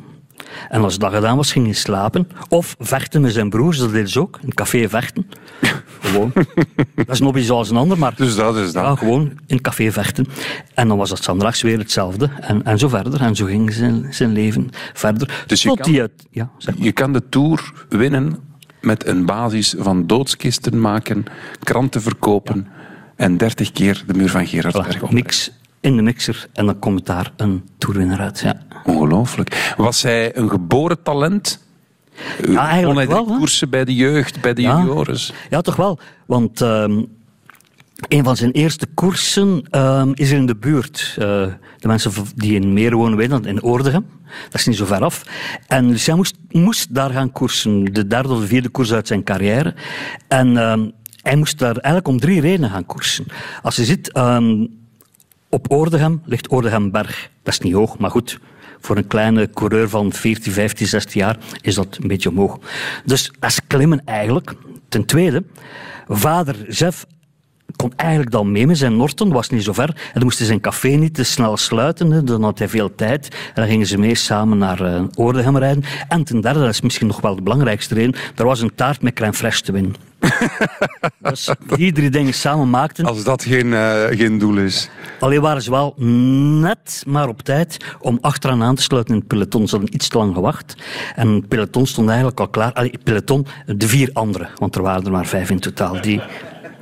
En 0.69 0.83
als 0.83 0.97
dat 0.97 1.13
gedaan 1.13 1.37
was, 1.37 1.51
ging 1.51 1.65
hij 1.65 1.73
slapen. 1.73 2.27
Of 2.49 2.75
vechten 2.79 3.21
met 3.21 3.33
zijn 3.33 3.49
broers, 3.49 3.77
dat 3.77 3.91
deed 3.91 4.09
ze 4.09 4.19
ook. 4.19 4.37
In 4.41 4.47
een 4.47 4.53
café 4.53 4.89
vechten. 4.89 5.29
Gewoon. 5.99 6.31
dat 6.95 7.09
is 7.09 7.19
nog 7.19 7.37
iets 7.37 7.49
als 7.49 7.69
een 7.69 7.77
ander, 7.77 7.97
maar... 7.97 8.13
Dus 8.15 8.35
dat 8.35 8.55
is 8.55 8.71
dat. 8.71 8.83
Ja, 8.83 8.95
gewoon 8.95 9.21
in 9.21 9.37
een 9.47 9.61
café 9.61 9.91
vechten. 9.91 10.27
En 10.73 10.87
dan 10.87 10.97
was 10.97 11.09
dat 11.09 11.23
zondags 11.23 11.61
weer 11.61 11.77
hetzelfde. 11.77 12.29
En, 12.39 12.63
en 12.63 12.77
zo 12.77 12.87
verder. 12.87 13.21
En 13.21 13.35
zo 13.35 13.45
ging 13.45 13.73
zijn, 13.73 14.05
zijn 14.09 14.31
leven 14.31 14.69
verder. 14.93 15.43
Dus 15.47 15.61
je 15.61 15.77
kan, 15.77 15.91
ja, 16.31 16.49
zeg 16.57 16.75
maar. 16.75 16.85
je 16.85 16.91
kan 16.91 17.13
de 17.13 17.29
Tour 17.29 17.73
winnen 17.89 18.37
met 18.81 19.05
een 19.05 19.25
basis 19.25 19.75
van 19.77 20.07
doodskisten 20.07 20.81
maken, 20.81 21.23
kranten 21.63 22.01
verkopen 22.01 22.67
en 23.15 23.37
dertig 23.37 23.71
keer 23.71 24.03
de 24.07 24.13
muur 24.13 24.29
van 24.29 24.47
Gerardsberg 24.47 24.97
voilà, 24.97 25.13
Niks 25.13 25.51
in 25.81 25.95
de 25.95 26.01
mixer 26.01 26.47
en 26.53 26.65
dan 26.65 26.79
komt 26.79 27.05
daar 27.05 27.31
een 27.37 27.69
toerwinnaar 27.77 28.19
uit. 28.19 28.39
Ja. 28.39 28.61
Ongelooflijk. 28.85 29.73
Was 29.77 30.01
hij 30.01 30.37
een 30.37 30.49
geboren 30.49 31.03
talent? 31.03 31.69
Ja, 32.47 32.69
eigenlijk 32.69 33.09
wel. 33.09 33.25
koersen 33.25 33.69
bij 33.69 33.85
de 33.85 33.95
jeugd, 33.95 34.41
bij 34.41 34.53
de 34.53 34.61
ja. 34.61 34.77
juniores? 34.77 35.33
Ja, 35.49 35.61
toch 35.61 35.75
wel. 35.75 35.99
Want 36.25 36.59
um, 36.59 37.07
een 38.07 38.23
van 38.23 38.37
zijn 38.37 38.51
eerste 38.51 38.87
koersen 38.93 39.63
um, 39.71 40.11
is 40.13 40.31
er 40.31 40.37
in 40.37 40.45
de 40.45 40.55
buurt. 40.55 41.15
Uh, 41.19 41.25
de 41.77 41.87
mensen 41.87 42.11
die 42.35 42.55
in 42.55 42.73
Meer 42.73 42.95
wonen 42.95 43.17
weten 43.17 43.45
in 43.45 43.63
Oordegem. 43.63 44.05
Dat 44.49 44.59
is 44.59 44.67
niet 44.67 44.77
zo 44.77 44.85
ver 44.85 45.03
af. 45.03 45.23
En 45.67 45.89
Lucien 45.89 46.15
moest, 46.15 46.35
moest 46.51 46.95
daar 46.95 47.09
gaan 47.09 47.31
koersen. 47.31 47.85
De 47.85 48.07
derde 48.07 48.33
of 48.33 48.39
de 48.39 48.47
vierde 48.47 48.69
koers 48.69 48.93
uit 48.93 49.07
zijn 49.07 49.23
carrière. 49.23 49.73
En 50.27 50.57
um, 50.57 50.91
hij 51.21 51.35
moest 51.35 51.59
daar 51.59 51.75
eigenlijk 51.75 52.07
om 52.07 52.19
drie 52.19 52.41
redenen 52.41 52.69
gaan 52.69 52.85
koersen. 52.85 53.25
Als 53.61 53.75
je 53.75 53.85
ziet... 53.85 54.11
Op 55.53 55.71
Oordegem 55.71 56.21
ligt 56.25 56.51
Oordegemberg. 56.51 57.29
Dat 57.43 57.53
is 57.53 57.59
niet 57.59 57.73
hoog, 57.73 57.97
maar 57.97 58.11
goed. 58.11 58.39
Voor 58.79 58.97
een 58.97 59.07
kleine 59.07 59.49
coureur 59.49 59.89
van 59.89 60.13
14, 60.13 60.51
15, 60.51 60.87
16 60.87 61.21
jaar 61.21 61.37
is 61.61 61.75
dat 61.75 61.97
een 62.01 62.07
beetje 62.07 62.29
omhoog. 62.29 62.59
Dus 63.05 63.31
dat 63.39 63.49
is 63.49 63.59
klimmen 63.67 64.01
eigenlijk. 64.05 64.53
Ten 64.89 65.05
tweede, 65.05 65.43
vader 66.07 66.71
Jeff 66.71 67.05
kon 67.75 67.93
eigenlijk 67.95 68.31
dan 68.31 68.51
mee 68.51 68.67
met 68.67 68.77
zijn 68.77 68.97
Norton, 68.97 69.31
was 69.31 69.49
niet 69.49 69.63
zo 69.63 69.73
ver. 69.73 69.89
En 69.89 70.13
dan 70.13 70.23
moest 70.23 70.37
hij 70.37 70.47
zijn 70.47 70.61
café 70.61 70.87
niet 70.87 71.13
te 71.13 71.23
snel 71.23 71.57
sluiten, 71.57 72.25
dan 72.25 72.43
had 72.43 72.59
hij 72.59 72.67
veel 72.67 72.95
tijd. 72.95 73.27
En 73.31 73.61
dan 73.61 73.67
gingen 73.67 73.87
ze 73.87 73.97
mee 73.97 74.15
samen 74.15 74.57
naar 74.57 74.81
uh, 74.81 75.03
Oordegem 75.15 75.57
rijden. 75.57 75.83
En 76.07 76.23
ten 76.23 76.41
derde, 76.41 76.59
dat 76.59 76.69
is 76.69 76.81
misschien 76.81 77.07
nog 77.07 77.21
wel 77.21 77.35
de 77.35 77.41
belangrijkste 77.41 77.93
reden, 77.93 78.15
er 78.35 78.45
was 78.45 78.61
een 78.61 78.75
taart 78.75 79.01
met 79.01 79.13
crème 79.13 79.35
fraîche 79.35 79.63
te 79.63 79.71
winnen. 79.71 79.95
dus 81.19 81.49
die 81.75 81.91
drie 81.91 82.09
dingen 82.09 82.33
samen 82.33 82.69
maakten... 82.69 83.05
Als 83.05 83.23
dat 83.23 83.43
geen, 83.43 83.67
uh, 83.67 84.03
geen 84.03 84.37
doel 84.37 84.57
is. 84.57 84.89
Alleen 85.19 85.41
waren 85.41 85.61
ze 85.61 85.71
wel 85.71 85.93
net 85.97 87.03
maar 87.07 87.27
op 87.27 87.41
tijd 87.41 87.77
om 87.99 88.17
achteraan 88.21 88.63
aan 88.63 88.75
te 88.75 88.81
sluiten 88.81 89.13
in 89.13 89.19
het 89.19 89.29
peloton. 89.29 89.67
Ze 89.67 89.75
hadden 89.75 89.95
iets 89.95 90.07
te 90.07 90.17
lang 90.17 90.33
gewacht. 90.33 90.75
En 91.15 91.29
het 91.29 91.47
peloton 91.47 91.85
stond 91.85 92.07
eigenlijk 92.07 92.39
al 92.39 92.47
klaar. 92.47 92.73
Allee, 92.73 92.93
peloton, 93.03 93.45
de 93.65 93.87
vier 93.87 94.09
anderen, 94.13 94.49
want 94.55 94.75
er 94.75 94.81
waren 94.81 95.05
er 95.05 95.11
maar 95.11 95.25
vijf 95.25 95.49
in 95.49 95.59
totaal. 95.59 96.01
Die, 96.01 96.21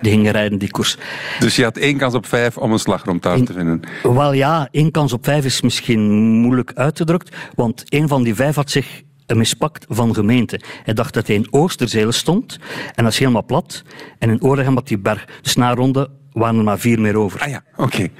die 0.01 0.12
gingen 0.12 0.31
rijden, 0.31 0.57
die 0.57 0.71
koers. 0.71 0.97
Dus 1.39 1.55
je 1.55 1.63
had 1.63 1.77
één 1.77 1.97
kans 1.97 2.13
op 2.13 2.25
vijf 2.25 2.57
om 2.57 2.71
een 2.71 2.79
slagroomtaart 2.79 3.45
te 3.45 3.53
vinden? 3.53 3.81
Wel 4.03 4.33
ja, 4.33 4.67
één 4.71 4.91
kans 4.91 5.13
op 5.13 5.25
vijf 5.25 5.45
is 5.45 5.62
misschien 5.62 6.01
moeilijk 6.21 6.71
uitgedrukt, 6.73 7.35
want 7.55 7.83
één 7.89 8.07
van 8.07 8.23
die 8.23 8.35
vijf 8.35 8.55
had 8.55 8.71
zich 8.71 9.01
mispakt 9.35 9.85
van 9.89 10.13
gemeente. 10.13 10.59
Hij 10.83 10.93
dacht 10.93 11.13
dat 11.13 11.27
hij 11.27 11.35
in 11.35 11.47
Oosterzelen 11.49 12.13
stond, 12.13 12.59
en 12.95 13.03
dat 13.03 13.13
is 13.13 13.19
helemaal 13.19 13.45
plat. 13.45 13.83
En 14.19 14.29
in 14.29 14.43
Oordegem 14.43 14.75
had 14.75 14.88
die 14.88 14.99
berg. 14.99 15.25
Dus 15.41 15.55
na 15.55 15.73
ronde 15.73 16.09
waren 16.31 16.57
er 16.57 16.63
maar 16.63 16.79
vier 16.79 17.01
meer 17.01 17.15
over. 17.15 17.41
Ah 17.41 17.49
ja, 17.49 17.63
oké. 17.75 17.81
Okay. 17.81 18.12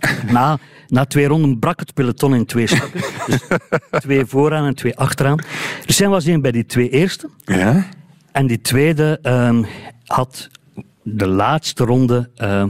Na, 0.32 0.58
na 0.86 1.04
twee 1.04 1.26
ronden 1.26 1.58
brak 1.58 1.80
het 1.80 1.94
peloton 1.94 2.34
in 2.34 2.46
twee 2.46 2.66
stukken. 2.66 3.00
dus 3.26 3.40
twee 4.02 4.26
vooraan 4.26 4.66
en 4.66 4.74
twee 4.74 4.96
achteraan. 4.96 5.38
Dus 5.86 5.98
hij 5.98 6.08
was 6.08 6.26
één 6.26 6.40
bij 6.40 6.52
die 6.52 6.66
twee 6.66 6.90
eerste. 6.90 7.30
Ja? 7.44 7.86
En 8.32 8.46
die 8.46 8.60
tweede 8.60 9.18
um, 9.22 9.66
had 10.04 10.48
de 11.16 11.26
laatste 11.26 11.84
ronde 11.84 12.30
uh, 12.38 12.64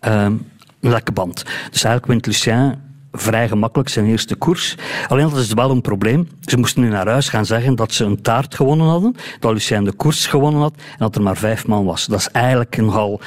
een 0.00 0.46
lekke 0.80 1.12
band. 1.12 1.44
Dus 1.70 1.84
eigenlijk 1.84 2.06
wint 2.06 2.26
Lucien 2.26 2.86
vrij 3.12 3.48
gemakkelijk 3.48 3.88
zijn 3.88 4.06
eerste 4.06 4.34
koers. 4.34 4.76
Alleen 5.08 5.28
dat 5.28 5.38
is 5.38 5.52
wel 5.52 5.70
een 5.70 5.80
probleem. 5.80 6.28
Ze 6.40 6.58
moesten 6.58 6.82
nu 6.82 6.88
naar 6.88 7.08
huis 7.08 7.28
gaan 7.28 7.46
zeggen 7.46 7.74
dat 7.74 7.92
ze 7.92 8.04
een 8.04 8.22
taart 8.22 8.54
gewonnen 8.54 8.86
hadden, 8.86 9.14
dat 9.40 9.52
Lucien 9.52 9.84
de 9.84 9.92
koers 9.92 10.26
gewonnen 10.26 10.60
had 10.60 10.74
en 10.76 10.98
dat 10.98 11.14
er 11.14 11.22
maar 11.22 11.36
vijf 11.36 11.66
man 11.66 11.84
was. 11.84 12.06
Dat 12.06 12.18
is 12.18 12.28
eigenlijk 12.28 12.76
nogal 12.76 13.20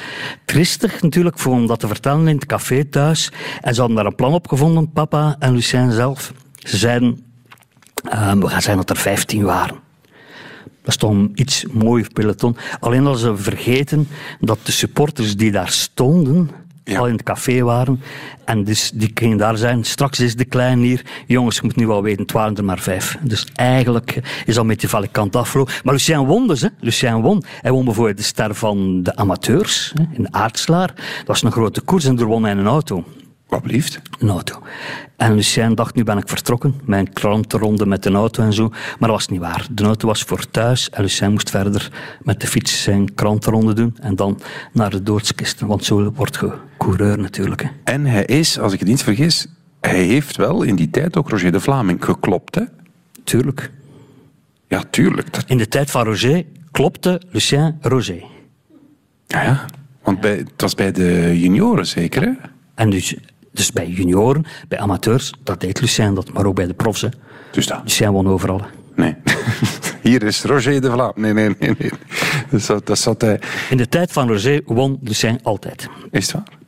tristig 0.44 1.02
natuurlijk 1.02 1.38
voor 1.38 1.52
om 1.52 1.66
dat 1.66 1.80
te 1.80 1.86
vertellen 1.86 2.28
in 2.28 2.34
het 2.34 2.46
café 2.46 2.84
thuis. 2.84 3.32
En 3.60 3.74
ze 3.74 3.80
hadden 3.80 3.96
daar 3.96 4.06
een 4.06 4.14
plan 4.14 4.32
op 4.32 4.48
gevonden, 4.48 4.92
papa 4.92 5.36
en 5.38 5.52
Lucien 5.52 5.92
zelf. 5.92 6.32
Ze 6.54 6.76
zeiden, 6.76 7.24
uh, 8.04 8.32
we 8.32 8.48
gaan 8.48 8.62
zeggen 8.62 8.76
dat 8.86 8.90
er 8.90 9.02
vijftien 9.02 9.44
waren. 9.44 9.76
Dat 10.82 10.90
is 10.90 10.96
toch 10.96 11.10
een 11.10 11.30
iets 11.34 11.64
mooi 11.72 12.06
peloton. 12.12 12.56
Alleen 12.80 13.06
als 13.06 13.20
ze 13.20 13.36
vergeten 13.36 14.08
dat 14.40 14.58
de 14.62 14.72
supporters 14.72 15.36
die 15.36 15.50
daar 15.50 15.70
stonden, 15.70 16.50
ja. 16.84 16.98
al 16.98 17.06
in 17.06 17.12
het 17.12 17.22
café 17.22 17.62
waren. 17.62 18.00
En 18.44 18.64
dus 18.64 18.90
die 18.94 19.10
gingen 19.14 19.36
daar 19.36 19.56
zijn. 19.56 19.84
Straks 19.84 20.20
is 20.20 20.36
de 20.36 20.44
klein 20.44 20.78
hier. 20.78 21.04
Jongens, 21.26 21.56
je 21.56 21.62
moet 21.64 21.76
nu 21.76 21.86
wel 21.86 22.02
weten, 22.02 22.22
het 22.22 22.32
waren 22.32 22.56
er 22.56 22.64
maar 22.64 22.78
vijf. 22.78 23.18
Dus 23.20 23.46
eigenlijk 23.54 24.20
is 24.46 24.54
dat 24.54 24.64
met 24.64 24.80
die 24.80 24.88
valikant 24.88 25.36
afgelopen. 25.36 25.74
Maar 25.84 25.94
Lucien 25.94 26.26
won 26.26 26.48
dus. 26.48 26.60
Hè. 26.60 26.68
Lucien 26.80 27.20
won. 27.20 27.44
Hij 27.60 27.70
won 27.70 27.84
bijvoorbeeld 27.84 28.16
de 28.16 28.22
ster 28.22 28.54
van 28.54 29.02
de 29.02 29.16
amateurs 29.16 29.92
hè, 29.94 30.04
in 30.12 30.34
Aardslaar. 30.34 30.86
Dat 30.96 31.26
was 31.26 31.42
een 31.42 31.52
grote 31.52 31.80
koers 31.80 32.04
en 32.04 32.18
er 32.18 32.26
won 32.26 32.42
hij 32.42 32.52
een 32.52 32.66
auto. 32.66 33.04
Wat 33.52 33.62
blieft? 33.62 34.00
Een 34.18 34.28
auto. 34.28 34.62
En 35.16 35.34
Lucien 35.34 35.74
dacht, 35.74 35.94
nu 35.94 36.04
ben 36.04 36.18
ik 36.18 36.28
vertrokken. 36.28 36.80
Mijn 36.84 37.12
krantenronde 37.12 37.86
met 37.86 38.06
een 38.06 38.14
auto 38.14 38.42
en 38.42 38.52
zo. 38.52 38.68
Maar 38.68 39.08
dat 39.08 39.08
was 39.08 39.28
niet 39.28 39.40
waar. 39.40 39.66
De 39.70 39.84
auto 39.84 40.06
was 40.06 40.22
voor 40.22 40.50
thuis. 40.50 40.90
En 40.90 41.02
Lucien 41.02 41.30
moest 41.32 41.50
verder 41.50 41.92
met 42.22 42.40
de 42.40 42.46
fiets 42.46 42.82
zijn 42.82 43.14
krantenronde 43.14 43.72
doen. 43.72 43.96
En 44.00 44.16
dan 44.16 44.40
naar 44.72 44.90
de 44.90 45.02
doodskisten. 45.02 45.66
Want 45.66 45.84
zo 45.84 46.12
wordt 46.12 46.36
je 46.40 46.52
coureur 46.78 47.18
natuurlijk. 47.18 47.62
Hè. 47.62 47.68
En 47.84 48.06
hij 48.06 48.24
is, 48.24 48.58
als 48.58 48.72
ik 48.72 48.78
het 48.78 48.88
niet 48.88 49.02
vergis, 49.02 49.46
hij 49.80 50.02
heeft 50.02 50.36
wel 50.36 50.62
in 50.62 50.76
die 50.76 50.90
tijd 50.90 51.16
ook 51.16 51.30
Roger 51.30 51.52
de 51.52 51.60
Vlaming 51.60 52.04
geklopt, 52.04 52.54
hè? 52.54 52.62
Tuurlijk. 53.24 53.70
Ja, 54.68 54.82
tuurlijk. 54.90 55.32
Dat... 55.32 55.44
In 55.46 55.58
de 55.58 55.68
tijd 55.68 55.90
van 55.90 56.04
Roger 56.04 56.44
klopte 56.70 57.20
Lucien 57.30 57.78
Roger. 57.80 58.22
Ja, 59.26 59.42
ja. 59.42 59.64
Want 60.02 60.20
bij, 60.20 60.36
het 60.36 60.60
was 60.60 60.74
bij 60.74 60.92
de 60.92 61.40
junioren 61.40 61.86
zeker, 61.86 62.22
hè? 62.22 62.30
En 62.74 62.90
dus 62.90 63.16
dus 63.52 63.72
bij 63.72 63.88
junioren, 63.88 64.44
bij 64.68 64.78
amateurs, 64.78 65.32
dat 65.42 65.60
deed 65.60 65.80
Lucien 65.80 66.14
dat, 66.14 66.32
maar 66.32 66.46
ook 66.46 66.54
bij 66.54 66.66
de 66.66 66.74
profs. 66.74 67.00
Hè. 67.00 67.08
Dus 67.50 67.66
dat. 67.66 67.80
Lucien 67.82 68.10
won 68.10 68.26
overal. 68.28 68.60
Nee. 68.94 69.16
Hier 70.02 70.22
is 70.22 70.42
Roger 70.42 70.80
de 70.80 70.90
Vlaam. 70.90 71.12
Nee, 71.14 71.32
nee, 71.32 71.56
nee. 71.58 71.74
nee. 71.78 71.90
Dat, 72.50 72.62
zat, 72.62 72.86
dat 72.86 72.98
zat 72.98 73.20
hij... 73.20 73.40
In 73.70 73.76
de 73.76 73.88
tijd 73.88 74.12
van 74.12 74.28
Roger 74.28 74.62
won 74.64 74.98
Lucien 75.02 75.38
altijd. 75.42 75.88
Is 76.10 76.26
het 76.26 76.34
waar? 76.34 76.58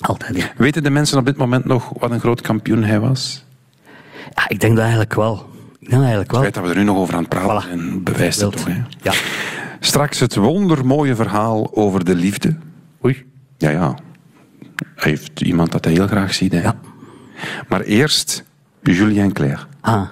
Altijd, 0.00 0.36
ja. 0.36 0.52
Weten 0.56 0.82
de 0.82 0.90
mensen 0.90 1.18
op 1.18 1.26
dit 1.26 1.36
moment 1.36 1.64
nog 1.64 1.92
wat 1.98 2.10
een 2.10 2.20
groot 2.20 2.40
kampioen 2.40 2.84
hij 2.84 3.00
was? 3.00 3.44
Ja, 4.34 4.48
ik 4.48 4.60
denk 4.60 4.72
dat 4.72 4.82
eigenlijk 4.82 5.14
wel. 5.14 5.46
Ik 5.78 5.88
denk 5.90 6.02
eigenlijk 6.02 6.30
wel. 6.30 6.42
Het 6.42 6.52
feit 6.52 6.64
dat 6.64 6.74
we 6.74 6.78
er 6.78 6.84
nu 6.84 6.92
nog 6.92 7.02
over 7.02 7.14
aan 7.14 7.20
het 7.20 7.28
praten 7.28 7.68
Voilà. 7.68 7.70
en 7.70 8.02
bewijst 8.02 8.40
het 8.40 8.52
toch. 8.52 8.66
Hè? 8.66 8.82
Ja. 9.02 9.12
Straks 9.80 10.20
het 10.20 10.34
wondermooie 10.34 11.14
verhaal 11.14 11.74
over 11.74 12.04
de 12.04 12.14
liefde. 12.14 12.56
Oei. 13.04 13.24
Ja, 13.58 13.70
ja. 13.70 13.94
Heeft 14.94 15.40
iemand 15.40 15.72
dat 15.72 15.84
hij 15.84 15.94
heel 15.94 16.06
graag 16.06 16.34
ziet. 16.34 16.52
Hè? 16.52 16.60
Ja. 16.60 16.80
Maar 17.68 17.80
eerst 17.80 18.44
Julien 18.82 19.32
Clerc. 19.32 19.66
Ah. 19.80 20.08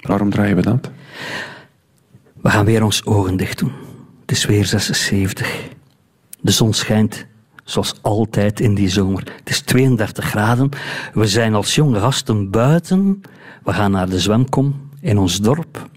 Waarom 0.00 0.30
draaien 0.30 0.56
we 0.56 0.62
dat? 0.62 0.90
We 2.40 2.50
gaan 2.50 2.64
weer 2.64 2.84
ons 2.84 3.04
ogen 3.04 3.36
dicht 3.36 3.58
doen. 3.58 3.72
Het 4.20 4.30
is 4.30 4.44
weer 4.44 4.66
76. 4.66 5.68
De 6.40 6.50
zon 6.50 6.72
schijnt 6.72 7.26
Zoals 7.70 7.94
altijd 8.00 8.60
in 8.60 8.74
die 8.74 8.88
zomer. 8.88 9.32
Het 9.38 9.48
is 9.48 9.60
32 9.60 10.24
graden. 10.24 10.68
We 11.12 11.26
zijn 11.26 11.54
als 11.54 11.74
jonge 11.74 12.00
gasten 12.00 12.50
buiten. 12.50 13.20
We 13.64 13.72
gaan 13.72 13.90
naar 13.90 14.08
de 14.08 14.20
zwemkom 14.20 14.88
in 15.00 15.18
ons 15.18 15.40
dorp. 15.40 15.88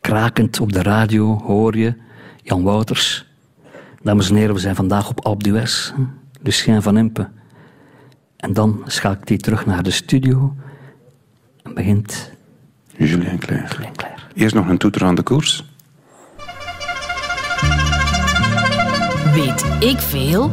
Krakend 0.00 0.60
op 0.60 0.72
de 0.72 0.82
radio 0.82 1.40
hoor 1.44 1.76
je 1.76 1.94
Jan 2.42 2.62
Wouters. 2.62 3.26
Dames 4.02 4.30
en 4.30 4.36
heren, 4.36 4.54
we 4.54 4.60
zijn 4.60 4.74
vandaag 4.74 5.08
op 5.08 5.24
Alpe 5.24 5.42
d'Huez. 5.42 5.92
Lucien 6.42 6.82
van 6.82 6.98
Impe. 6.98 7.28
En 8.36 8.52
dan 8.52 8.82
schakelt 8.86 9.28
hij 9.28 9.38
terug 9.38 9.66
naar 9.66 9.82
de 9.82 9.90
studio 9.90 10.54
en 11.62 11.74
begint 11.74 12.30
Julien 12.96 13.38
Clerc. 13.38 13.78
Eerst 14.34 14.54
nog 14.54 14.68
een 14.68 14.78
toeter 14.78 15.04
aan 15.04 15.14
de 15.14 15.22
koers. 15.22 15.64
Weet 19.34 19.64
ik 19.80 19.98
veel? 19.98 20.52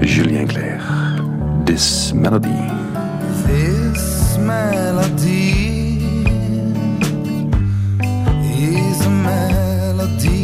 Julien 0.00 0.46
Clerc. 0.46 0.82
This 1.64 2.12
Melody. 2.14 2.70
This 3.46 4.36
melody 4.38 5.70
is 8.58 9.06
a 9.06 9.10
melody 9.10 10.41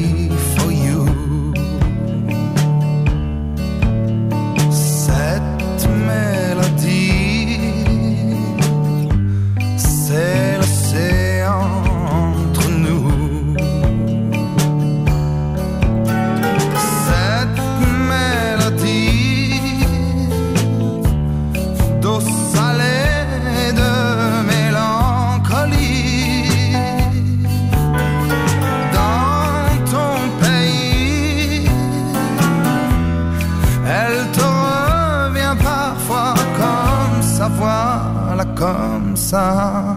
comme 38.59 39.17
ça. 39.17 39.97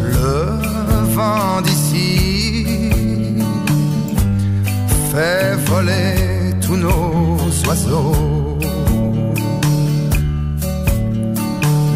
Le 0.00 0.34
vent 1.14 1.60
d'ici 1.62 2.64
fait 5.10 5.56
voler 5.66 6.54
tous 6.64 6.76
nos 6.76 7.36
oiseaux. 7.66 8.58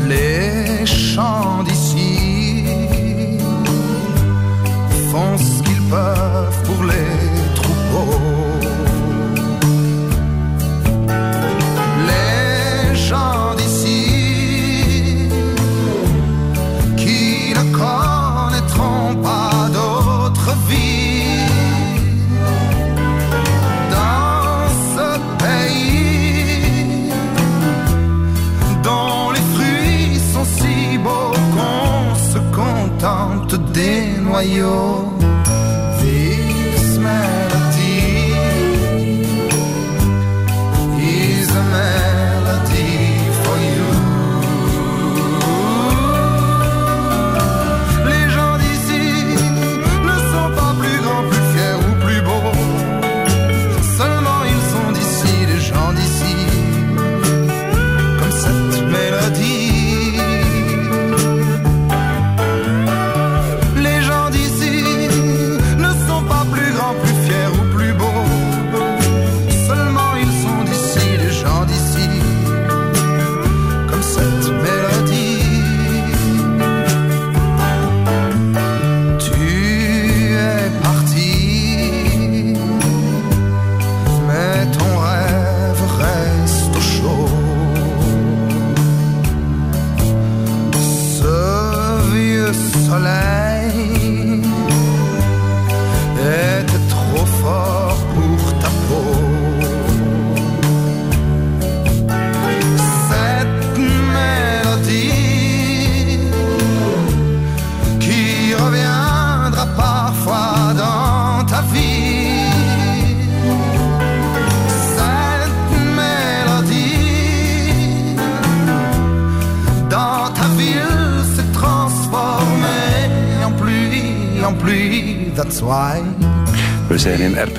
Les 0.08 0.84
chants 0.84 1.62
d'ici 1.68 2.64
font 5.10 5.36
ce 5.38 5.62
qu'ils 5.62 5.84
peuvent 5.94 6.62
pour 6.66 6.84
les 6.84 7.10
troupeaux. 7.54 8.49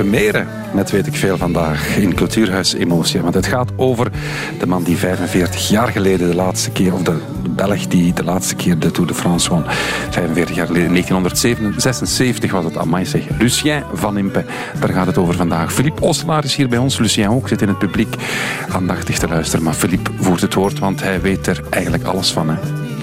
Erpenmeren 0.01 0.47
met 0.73 0.91
weet 0.91 1.07
ik 1.07 1.15
veel 1.15 1.37
vandaag 1.37 1.97
in 1.97 2.13
Cultuurhuis 2.15 2.73
Emotie. 2.73 3.21
Want 3.21 3.33
het 3.33 3.45
gaat 3.45 3.71
over 3.75 4.11
de 4.59 4.67
man 4.67 4.83
die 4.83 4.97
45 4.97 5.69
jaar 5.69 5.87
geleden 5.87 6.29
de 6.29 6.35
laatste 6.35 6.71
keer, 6.71 6.93
of 6.93 7.03
de 7.03 7.17
Belg 7.49 7.87
die 7.87 8.13
de 8.13 8.23
laatste 8.23 8.55
keer 8.55 8.79
de 8.79 8.91
Tour 8.91 9.07
de 9.07 9.13
France 9.13 9.49
won. 9.49 9.63
45 10.09 10.55
jaar 10.55 10.65
geleden, 10.65 10.89
1976 10.89 12.51
was 12.51 12.65
het, 12.65 12.77
amai 12.77 13.05
zeg. 13.05 13.21
Lucien 13.39 13.83
van 13.93 14.17
Impe, 14.17 14.45
daar 14.79 14.89
gaat 14.89 15.07
het 15.07 15.17
over 15.17 15.33
vandaag. 15.33 15.73
Philippe 15.73 16.01
Osselaar 16.01 16.43
is 16.43 16.55
hier 16.55 16.69
bij 16.69 16.79
ons, 16.79 16.97
Lucien 16.97 17.29
ook, 17.29 17.47
zit 17.47 17.61
in 17.61 17.67
het 17.67 17.79
publiek 17.79 18.15
aandachtig 18.69 19.17
te 19.17 19.27
luisteren. 19.27 19.63
Maar 19.63 19.73
Philippe 19.73 20.11
voert 20.19 20.41
het 20.41 20.53
woord, 20.53 20.79
want 20.79 21.01
hij 21.01 21.21
weet 21.21 21.47
er 21.47 21.61
eigenlijk 21.69 22.03
alles 22.03 22.31
van. 22.31 22.49
Hè. 22.49 22.55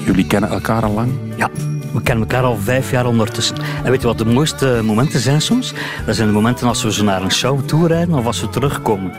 Jullie 0.05 0.27
kennen 0.27 0.51
elkaar 0.51 0.83
al 0.83 0.93
lang? 0.93 1.13
Ja, 1.37 1.51
we 1.99 2.05
kennen 2.05 2.29
elkaar 2.29 2.45
al 2.45 2.57
vijf 2.57 2.91
jaar 2.91 3.07
ondertussen. 3.07 3.57
En 3.85 3.91
weet 3.91 4.01
je 4.01 4.07
wat 4.07 4.19
de 4.19 4.25
mooiste 4.25 4.81
momenten 4.85 5.21
zijn 5.21 5.41
soms? 5.41 5.73
Dat 6.07 6.17
zijn 6.17 6.29
de 6.29 6.35
momenten 6.35 6.69
als 6.69 6.83
we 6.83 6.93
zo 6.93 7.05
naar 7.05 7.23
een 7.23 7.31
show 7.31 7.61
toe 7.61 7.87
rijden 7.87 8.15
of 8.15 8.27
als 8.27 8.41
we 8.41 8.49
terugkomen. 8.49 9.13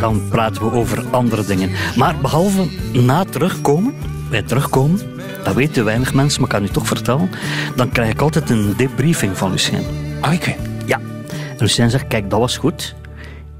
Dan 0.00 0.22
praten 0.28 0.62
we 0.62 0.76
over 0.76 1.04
andere 1.10 1.44
dingen. 1.44 1.70
Maar 1.96 2.16
behalve 2.20 2.68
na 2.92 3.24
terugkomen, 3.24 3.94
bij 4.30 4.42
terugkomen, 4.42 5.00
dat 5.44 5.54
weten 5.54 5.84
weinig 5.84 6.14
mensen, 6.14 6.40
maar 6.40 6.50
ik 6.50 6.56
kan 6.56 6.64
u 6.64 6.68
toch 6.68 6.86
vertellen, 6.86 7.30
dan 7.76 7.90
krijg 7.90 8.10
ik 8.10 8.20
altijd 8.20 8.50
een 8.50 8.74
debriefing 8.76 9.36
van 9.36 9.50
Lucien. 9.50 9.84
Ah, 10.20 10.34
oké. 10.34 10.54
Ja. 10.86 11.00
En 11.30 11.56
Lucien 11.58 11.90
zegt, 11.90 12.06
kijk, 12.06 12.30
dat 12.30 12.38
was 12.38 12.56
goed. 12.56 12.94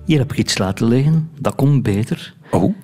Hier 0.05 0.19
heb 0.19 0.33
ik 0.33 0.39
iets 0.39 0.59
laten 0.59 0.87
liggen, 0.87 1.31
dat 1.39 1.55
komt 1.55 1.83
beter. 1.83 2.35
Oh. 2.51 2.75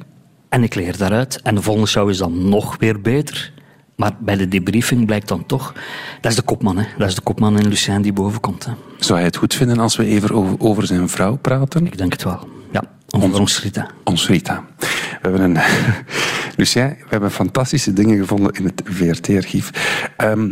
En 0.48 0.62
ik 0.62 0.74
leer 0.74 0.96
daaruit. 0.96 1.40
En 1.42 1.54
de 1.54 1.62
volgende 1.62 1.88
show 1.88 2.10
is 2.10 2.18
dan 2.18 2.48
nog 2.48 2.76
weer 2.78 3.00
beter. 3.00 3.52
Maar 3.96 4.12
bij 4.18 4.36
de 4.36 4.48
debriefing 4.48 5.06
blijkt 5.06 5.28
dan 5.28 5.46
toch... 5.46 5.72
Dat 6.20 6.30
is 6.30 6.36
de 6.36 6.42
kopman, 6.42 6.78
hè. 6.78 6.84
Dat 6.98 7.08
is 7.08 7.14
de 7.14 7.20
kopman 7.20 7.58
in 7.58 7.68
Lucien 7.68 8.02
die 8.02 8.12
boven 8.12 8.40
komt. 8.40 8.64
Hè. 8.64 8.72
Zou 8.98 9.18
hij 9.18 9.26
het 9.26 9.36
goed 9.36 9.54
vinden 9.54 9.78
als 9.78 9.96
we 9.96 10.04
even 10.04 10.60
over, 10.60 10.86
zijn 10.86 11.08
vrouw 11.08 11.36
praten? 11.36 11.86
Ik 11.86 11.98
denk 11.98 12.12
het 12.12 12.22
wel. 12.22 12.48
Ja, 12.72 12.82
over 13.10 13.40
ons 13.40 13.62
Rita. 13.62 13.86
Ons 14.04 14.28
Rita. 14.28 14.64
We 14.78 14.86
hebben 15.20 15.40
een... 15.40 15.58
Lucien, 16.56 16.88
we 16.88 17.06
hebben 17.08 17.30
fantastische 17.30 17.92
dingen 17.92 18.18
gevonden 18.18 18.52
in 18.52 18.64
het 18.64 18.82
VRT-archief. 18.84 19.70
Ehm, 20.16 20.48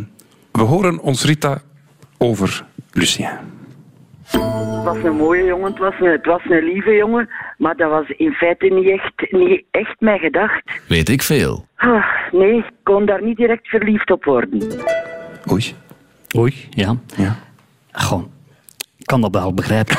we 0.52 0.62
horen 0.62 1.00
ons 1.00 1.24
Rita 1.24 1.62
over 2.18 2.64
Lucien. 2.92 3.28
Het 4.85 4.94
was 4.94 5.05
een 5.05 5.16
mooie 5.16 5.44
jongen, 5.44 5.70
het 5.70 5.79
was 5.79 5.94
een, 6.01 6.11
het 6.11 6.27
was 6.27 6.40
een 6.44 6.64
lieve 6.64 6.90
jongen. 6.90 7.29
Maar 7.59 7.77
dat 7.77 7.90
was 7.90 8.09
in 8.09 8.33
feite 8.33 8.66
niet 8.66 8.88
echt, 8.88 9.33
niet 9.33 9.64
echt 9.70 10.01
mijn 10.01 10.18
gedacht. 10.18 10.62
Weet 10.88 11.09
ik 11.09 11.23
veel. 11.23 11.66
Ah, 11.77 12.05
nee, 12.33 12.57
ik 12.57 12.70
kon 12.83 13.07
daar 13.07 13.23
niet 13.23 13.37
direct 13.37 13.68
verliefd 13.68 14.11
op 14.11 14.25
worden. 14.25 14.62
Oei. 15.51 15.75
Oei, 16.37 16.55
ja. 16.70 16.97
Ja. 17.16 17.37
Gewoon, 17.92 18.31
ik 18.97 19.07
kan 19.07 19.20
dat 19.20 19.35
wel 19.35 19.55
begrijpen. 19.55 19.97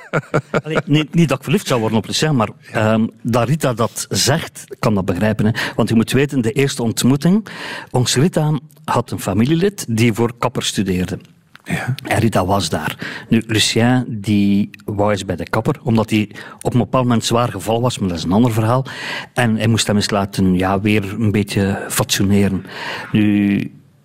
Allee, 0.64 0.78
niet, 0.84 1.14
niet 1.14 1.28
dat 1.28 1.38
ik 1.38 1.44
verliefd 1.44 1.66
zou 1.66 1.80
worden 1.80 1.98
op 1.98 2.06
Lucien, 2.06 2.36
maar 2.36 2.48
ehm, 2.72 3.06
dat 3.22 3.48
Rita 3.48 3.72
dat 3.72 4.06
zegt, 4.08 4.64
ik 4.68 4.80
kan 4.80 4.94
dat 4.94 5.04
begrijpen. 5.04 5.46
Hè. 5.46 5.52
Want 5.74 5.88
je 5.88 5.94
moet 5.94 6.12
weten, 6.12 6.40
de 6.40 6.52
eerste 6.52 6.82
ontmoeting, 6.82 7.46
ons 7.90 8.16
Rita 8.16 8.58
had 8.84 9.10
een 9.10 9.20
familielid 9.20 9.96
die 9.96 10.12
voor 10.12 10.32
kapper 10.38 10.62
studeerde. 10.62 11.18
Ja. 11.64 11.94
En 12.04 12.18
Rita 12.18 12.46
was 12.46 12.68
daar. 12.68 13.24
Nu, 13.28 13.42
Lucien, 13.46 14.04
die 14.08 14.70
wou 14.84 15.24
bij 15.24 15.36
de 15.36 15.48
kapper, 15.48 15.80
omdat 15.82 16.10
hij 16.10 16.30
op 16.60 16.72
een 16.72 16.78
bepaald 16.78 17.04
moment 17.04 17.24
zwaar 17.24 17.48
gevallen 17.48 17.82
was, 17.82 17.98
maar 17.98 18.08
dat 18.08 18.18
is 18.18 18.24
een 18.24 18.32
ander 18.32 18.52
verhaal. 18.52 18.86
En 19.34 19.56
hij 19.56 19.66
moest 19.66 19.86
hem 19.86 19.96
eens 19.96 20.10
laten, 20.10 20.54
ja, 20.54 20.80
weer 20.80 21.12
een 21.12 21.32
beetje 21.32 21.84
fatsoeneren. 21.88 22.66
Nu, 23.12 23.58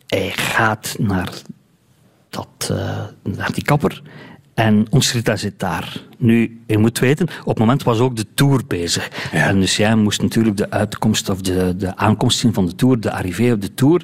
hij 0.08 0.32
gaat 0.36 0.96
naar 1.00 1.30
dat, 2.30 2.70
eh, 2.72 3.04
naar 3.24 3.52
die 3.54 3.64
kapper. 3.64 4.02
En 4.56 4.86
ons 4.90 5.14
Rita 5.14 5.36
zit 5.36 5.60
daar. 5.60 6.02
Nu, 6.18 6.62
je 6.68 6.78
moet 6.78 7.00
weten, 7.00 7.28
op 7.40 7.48
het 7.48 7.58
moment 7.58 7.84
was 7.84 8.00
ook 8.00 8.16
de 8.16 8.26
tour 8.34 8.62
bezig. 8.68 9.30
En 9.32 9.60
dus 9.60 9.78
jij 9.78 9.96
moest 9.96 10.22
natuurlijk 10.22 10.58
de 10.58 10.70
uitkomst 10.70 11.30
of 11.30 11.42
de, 11.42 11.76
de 11.78 11.96
aankomst 11.96 12.40
zien 12.40 12.54
van 12.54 12.66
de 12.66 12.76
tour, 12.76 13.00
de 13.00 13.12
arrivée 13.12 13.54
op 13.54 13.62
de 13.62 13.74
tour. 13.74 14.02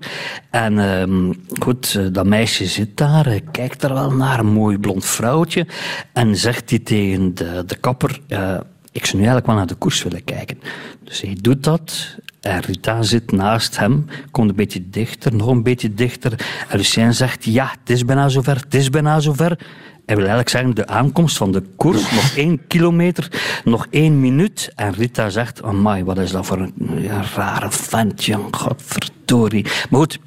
En 0.49 0.79
ehm, 0.79 1.33
goed, 1.59 1.95
eh, 1.95 2.05
dat 2.11 2.25
meisje 2.25 2.65
zit 2.65 2.97
daar, 2.97 3.25
hij 3.25 3.43
kijkt 3.51 3.83
er 3.83 3.93
wel 3.93 4.11
naar, 4.11 4.39
een 4.39 4.53
mooi 4.53 4.77
blond 4.77 5.05
vrouwtje. 5.05 5.67
En 6.13 6.35
zegt 6.35 6.69
hij 6.69 6.79
tegen 6.79 7.35
de, 7.35 7.63
de 7.65 7.75
kapper, 7.75 8.19
eh, 8.27 8.59
ik 8.91 9.05
zou 9.05 9.17
nu 9.17 9.27
eigenlijk 9.27 9.45
wel 9.45 9.55
naar 9.55 9.67
de 9.67 9.75
koers 9.75 10.03
willen 10.03 10.23
kijken. 10.23 10.59
Dus 11.03 11.21
hij 11.21 11.37
doet 11.41 11.63
dat. 11.63 12.15
En 12.41 12.59
Rita 12.59 13.03
zit 13.03 13.31
naast 13.31 13.77
hem, 13.77 14.05
komt 14.31 14.49
een 14.49 14.55
beetje 14.55 14.89
dichter, 14.89 15.35
nog 15.35 15.47
een 15.47 15.63
beetje 15.63 15.93
dichter. 15.93 16.45
En 16.69 16.77
Lucien 16.77 17.13
zegt, 17.13 17.45
ja, 17.45 17.73
het 17.79 17.89
is 17.89 18.05
bijna 18.05 18.29
zover, 18.29 18.55
het 18.55 18.73
is 18.73 18.89
bijna 18.89 19.19
zover. 19.19 19.59
Hij 20.05 20.15
wil 20.15 20.17
eigenlijk 20.17 20.49
zeggen, 20.49 20.75
de 20.75 20.87
aankomst 20.87 21.37
van 21.37 21.51
de 21.51 21.63
koers, 21.75 22.11
nog 22.11 22.31
één 22.35 22.67
kilometer, 22.67 23.27
nog 23.63 23.87
één 23.89 24.19
minuut. 24.19 24.71
En 24.75 24.93
Rita 24.93 25.29
zegt, 25.29 25.63
amai, 25.63 26.03
wat 26.03 26.17
is 26.17 26.31
dat 26.31 26.45
voor 26.45 26.59
een 26.59 27.01
ja, 27.01 27.23
rare 27.35 27.71
ventje, 27.71 28.39
godverdorie. 28.51 29.63
Maar 29.89 29.99
goed, 29.99 30.19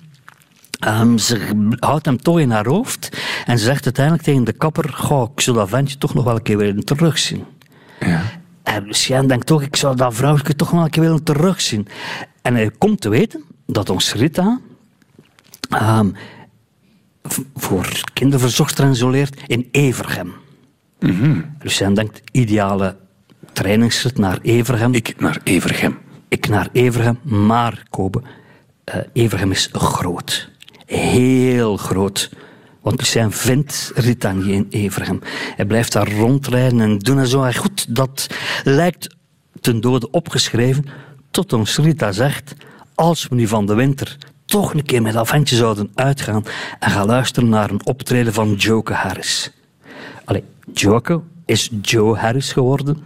Ehm, 0.84 1.16
ze 1.16 1.40
houdt 1.78 2.06
hem 2.06 2.22
toch 2.22 2.40
in 2.40 2.50
haar 2.50 2.66
hoofd. 2.66 3.08
En 3.46 3.58
ze 3.58 3.64
zegt 3.64 3.84
uiteindelijk 3.84 4.24
tegen 4.24 4.44
de 4.44 4.52
kapper: 4.52 4.92
Goh, 4.92 5.30
ik 5.34 5.40
zou 5.40 5.56
dat 5.56 5.68
ventje 5.68 5.98
toch 5.98 6.14
nog 6.14 6.24
wel 6.24 6.34
een 6.34 6.42
keer 6.42 6.56
willen 6.56 6.84
terugzien. 6.84 7.44
En 8.74 8.84
Lucien 8.84 9.26
denkt 9.26 9.46
toch: 9.46 9.62
ik 9.62 9.76
zou 9.76 9.96
dat 9.96 10.14
vrouwtje 10.14 10.56
toch 10.56 10.70
wel 10.70 10.82
een 10.84 10.90
keer 10.90 11.02
willen 11.02 11.22
terugzien. 11.22 11.88
En 12.42 12.54
hij 12.54 12.70
komt 12.78 13.00
te 13.00 13.08
weten 13.08 13.44
dat 13.66 13.90
ons 13.90 14.12
Rita 14.14 14.60
v- 17.22 17.38
voor 17.54 17.88
kinderverzorgster 18.12 18.90
isoleert 18.90 19.40
in 19.46 19.68
Evergem. 19.70 20.32
Lucien 21.60 21.94
denkt: 21.94 22.20
ideale 22.32 22.96
trainingsrit 23.52 24.18
naar 24.18 24.38
Evergem. 24.42 24.94
Ik 24.94 25.20
naar 25.20 25.40
Evergem. 25.44 25.98
Ik 26.28 26.48
naar 26.48 26.68
Evergem, 26.72 27.18
maar 27.22 27.82
Kobe, 27.90 28.22
eh, 28.84 28.96
Evergem 29.12 29.50
is 29.50 29.68
groot. 29.72 30.50
Heel 30.86 31.76
groot. 31.76 32.30
Want 32.84 33.00
Lucien 33.00 33.32
vindt 33.32 33.92
Rita 33.94 34.32
niet 34.32 34.46
in 34.46 34.66
Evergem. 34.70 35.20
Hij 35.56 35.64
blijft 35.64 35.92
daar 35.92 36.12
rondrijden 36.12 36.80
en 36.80 36.98
doen 36.98 37.18
en 37.18 37.26
zo. 37.26 37.42
En 37.42 37.54
goed, 37.54 37.96
dat 37.96 38.26
lijkt 38.64 39.16
ten 39.60 39.80
dode 39.80 40.10
opgeschreven. 40.10 40.84
Tot 41.30 41.52
ons 41.52 41.76
Rita 41.76 42.12
zegt, 42.12 42.54
als 42.94 43.28
we 43.28 43.34
nu 43.34 43.46
van 43.46 43.66
de 43.66 43.74
winter 43.74 44.16
toch 44.44 44.74
een 44.74 44.84
keer 44.84 45.02
met 45.02 45.12
dat 45.12 45.28
ventje 45.28 45.56
zouden 45.56 45.90
uitgaan 45.94 46.44
en 46.78 46.90
gaan 46.90 47.06
luisteren 47.06 47.48
naar 47.48 47.70
een 47.70 47.86
optreden 47.86 48.32
van 48.32 48.54
Joke 48.54 48.92
Harris. 48.92 49.50
Allee, 50.24 50.44
Joke 50.72 51.20
is 51.44 51.70
Joe 51.82 52.16
Harris 52.16 52.52
geworden. 52.52 53.02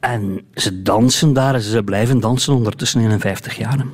En 0.00 0.40
ze 0.54 0.82
dansen 0.82 1.32
daar 1.32 1.54
en 1.54 1.60
ze 1.62 1.82
blijven 1.82 2.20
dansen 2.20 2.54
ondertussen 2.54 3.00
51 3.00 3.56
jaar. 3.56 3.84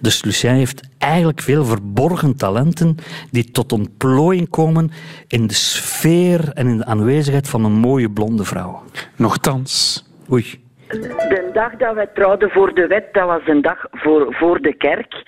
Dus 0.00 0.24
Lucien 0.24 0.54
heeft 0.54 0.88
eigenlijk 0.98 1.40
veel 1.40 1.64
verborgen 1.64 2.36
talenten 2.36 2.96
die 3.30 3.50
tot 3.50 3.72
ontplooiing 3.72 4.50
komen 4.50 4.90
in 5.28 5.46
de 5.46 5.54
sfeer 5.54 6.52
en 6.54 6.66
in 6.66 6.76
de 6.76 6.84
aanwezigheid 6.84 7.48
van 7.48 7.64
een 7.64 7.72
mooie 7.72 8.10
blonde 8.10 8.44
vrouw. 8.44 8.82
Nochtans. 9.16 10.04
Oei. 10.32 10.66
De 10.88 11.50
dag 11.52 11.76
dat 11.76 11.94
wij 11.94 12.06
trouwden 12.06 12.50
voor 12.50 12.74
de 12.74 12.86
wet, 12.86 13.12
dat 13.12 13.26
was 13.26 13.40
een 13.46 13.62
dag 13.62 13.86
voor, 13.90 14.34
voor 14.34 14.60
de 14.60 14.74
kerk, 14.74 15.22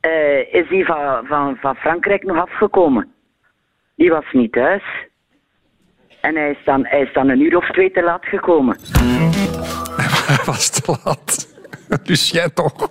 eh, 0.00 0.54
is 0.54 0.68
die 0.68 0.84
van, 0.84 1.26
van, 1.26 1.56
van 1.56 1.74
Frankrijk 1.74 2.22
nog 2.22 2.36
afgekomen. 2.36 3.12
Die 3.96 4.10
was 4.10 4.24
niet 4.32 4.52
thuis. 4.52 4.82
En 6.20 6.36
hij 6.36 6.50
is, 6.50 6.64
dan, 6.64 6.86
hij 6.86 7.00
is 7.00 7.12
dan 7.12 7.28
een 7.28 7.40
uur 7.40 7.56
of 7.56 7.70
twee 7.70 7.90
te 7.90 8.02
laat 8.02 8.24
gekomen. 8.24 8.76
Hij 10.26 10.44
was 10.44 10.70
te 10.70 10.98
laat. 11.04 11.48
Lucien 12.08 12.52
toch. 12.54 12.86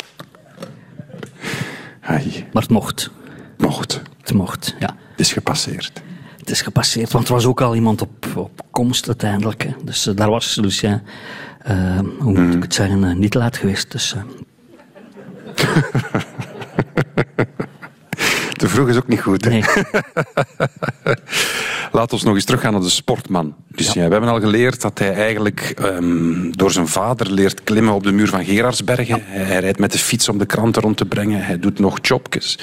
Ai. 2.02 2.48
Maar 2.54 2.62
het 2.62 2.72
mocht. 2.72 3.12
Mocht. 3.58 4.02
Het 4.22 4.34
mocht, 4.34 4.76
ja. 4.80 4.96
Het 5.12 5.20
is 5.20 5.34
gepasseerd. 5.34 6.02
Het 6.38 6.50
is 6.50 6.62
gepasseerd, 6.62 7.12
want 7.12 7.28
er 7.28 7.34
was 7.34 7.46
ook 7.46 7.62
al 7.62 7.76
iemand 7.76 8.02
op, 8.02 8.28
op 8.36 8.62
komst 8.72 9.08
uiteindelijk. 9.08 9.64
Hè. 9.64 9.72
Dus 9.84 10.08
eh, 10.08 10.16
daar 10.16 10.30
was 10.30 10.56
Lucien, 10.56 11.02
eh, 11.60 12.00
hoe 12.20 12.40
moet 12.40 12.56
ik 12.56 12.64
het 12.64 12.74
zeggen, 12.74 13.04
eh, 13.04 13.16
niet 13.16 13.34
laat 13.34 13.58
geweest. 13.58 13.92
Dus, 13.92 14.16
Te 18.62 18.70
vroeg 18.70 18.88
is 18.88 18.96
ook 18.96 19.08
niet 19.08 19.22
goed. 19.22 19.46
Nee. 19.46 19.64
Laat 21.92 22.14
ons 22.14 22.24
nog 22.24 22.36
eens 22.36 22.46
teruggaan 22.46 22.72
naar 22.72 22.82
de 22.82 22.90
sportman. 22.90 23.56
Dus 23.68 23.88
ja. 23.88 23.94
we 23.94 24.12
hebben 24.12 24.30
al 24.30 24.40
geleerd 24.40 24.82
dat 24.82 25.00
hij 25.00 25.14
eigenlijk 25.14 25.60
ehm, 25.60 26.52
door 26.52 26.72
zijn 26.72 26.88
vader 26.88 27.32
leert 27.32 27.64
klimmen 27.64 27.94
op 27.94 28.04
de 28.04 28.12
muur 28.12 28.28
van 28.28 28.46
Gerardsbergen. 28.46 29.22
Hij, 29.26 29.44
hij 29.44 29.60
rijdt 29.60 29.80
met 29.80 29.92
de 29.92 29.98
fiets 29.98 30.30
om 30.30 30.38
de 30.38 30.46
kranten 30.46 30.82
rond 30.82 30.98
te 30.98 31.06
brengen. 31.06 31.46
Hij 31.46 31.60
doet 31.60 31.80
nog 31.80 31.98
jobjes. 32.02 32.60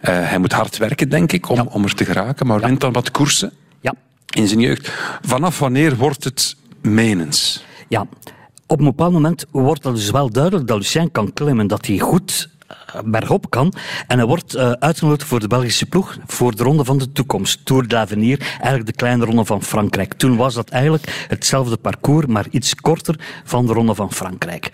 Eh, 0.00 0.14
hij 0.28 0.38
moet 0.38 0.52
hard 0.52 0.76
werken, 0.76 1.08
denk 1.08 1.32
ik, 1.32 1.48
om, 1.48 1.60
om 1.60 1.84
er 1.84 1.94
te 1.94 2.04
geraken. 2.04 2.46
Maar 2.46 2.60
wint 2.60 2.80
dan 2.80 2.92
wat 2.92 3.10
koersen 3.10 3.52
ja. 3.80 3.94
in 4.34 4.48
zijn 4.48 4.60
jeugd. 4.60 4.92
Vanaf 5.22 5.58
wanneer 5.58 5.96
wordt 5.96 6.24
het 6.24 6.56
menens? 6.80 7.64
Ja, 7.88 8.06
op 8.66 8.78
een 8.78 8.84
bepaald 8.84 9.12
moment 9.12 9.44
wordt 9.50 9.82
dat 9.82 9.94
dus 9.94 10.10
wel 10.10 10.30
duidelijk 10.30 10.66
dat 10.66 10.78
Lucien 10.78 11.10
kan 11.10 11.32
klimmen, 11.32 11.66
dat 11.66 11.86
hij 11.86 11.98
goed 11.98 12.48
bergop 13.04 13.50
kan. 13.50 13.72
En 14.06 14.18
hij 14.18 14.26
wordt 14.26 14.54
eh, 14.54 14.70
uitgenodigd 14.70 15.28
voor 15.28 15.40
de 15.40 15.46
Belgische 15.46 15.86
ploeg 15.86 16.18
voor 16.26 16.56
de 16.56 16.62
Ronde 16.62 16.84
van 16.84 16.98
de 16.98 17.12
Toekomst, 17.12 17.64
Tour 17.64 17.88
d'Avenir, 17.88 18.38
eigenlijk 18.50 18.86
de 18.86 18.92
kleine 18.92 19.24
Ronde 19.24 19.44
van 19.44 19.62
Frankrijk. 19.62 20.14
Toen 20.14 20.36
was 20.36 20.54
dat 20.54 20.68
eigenlijk 20.68 21.26
hetzelfde 21.28 21.76
parcours, 21.76 22.26
maar 22.26 22.46
iets 22.50 22.74
korter 22.74 23.42
van 23.44 23.66
de 23.66 23.72
Ronde 23.72 23.94
van 23.94 24.12
Frankrijk. 24.12 24.70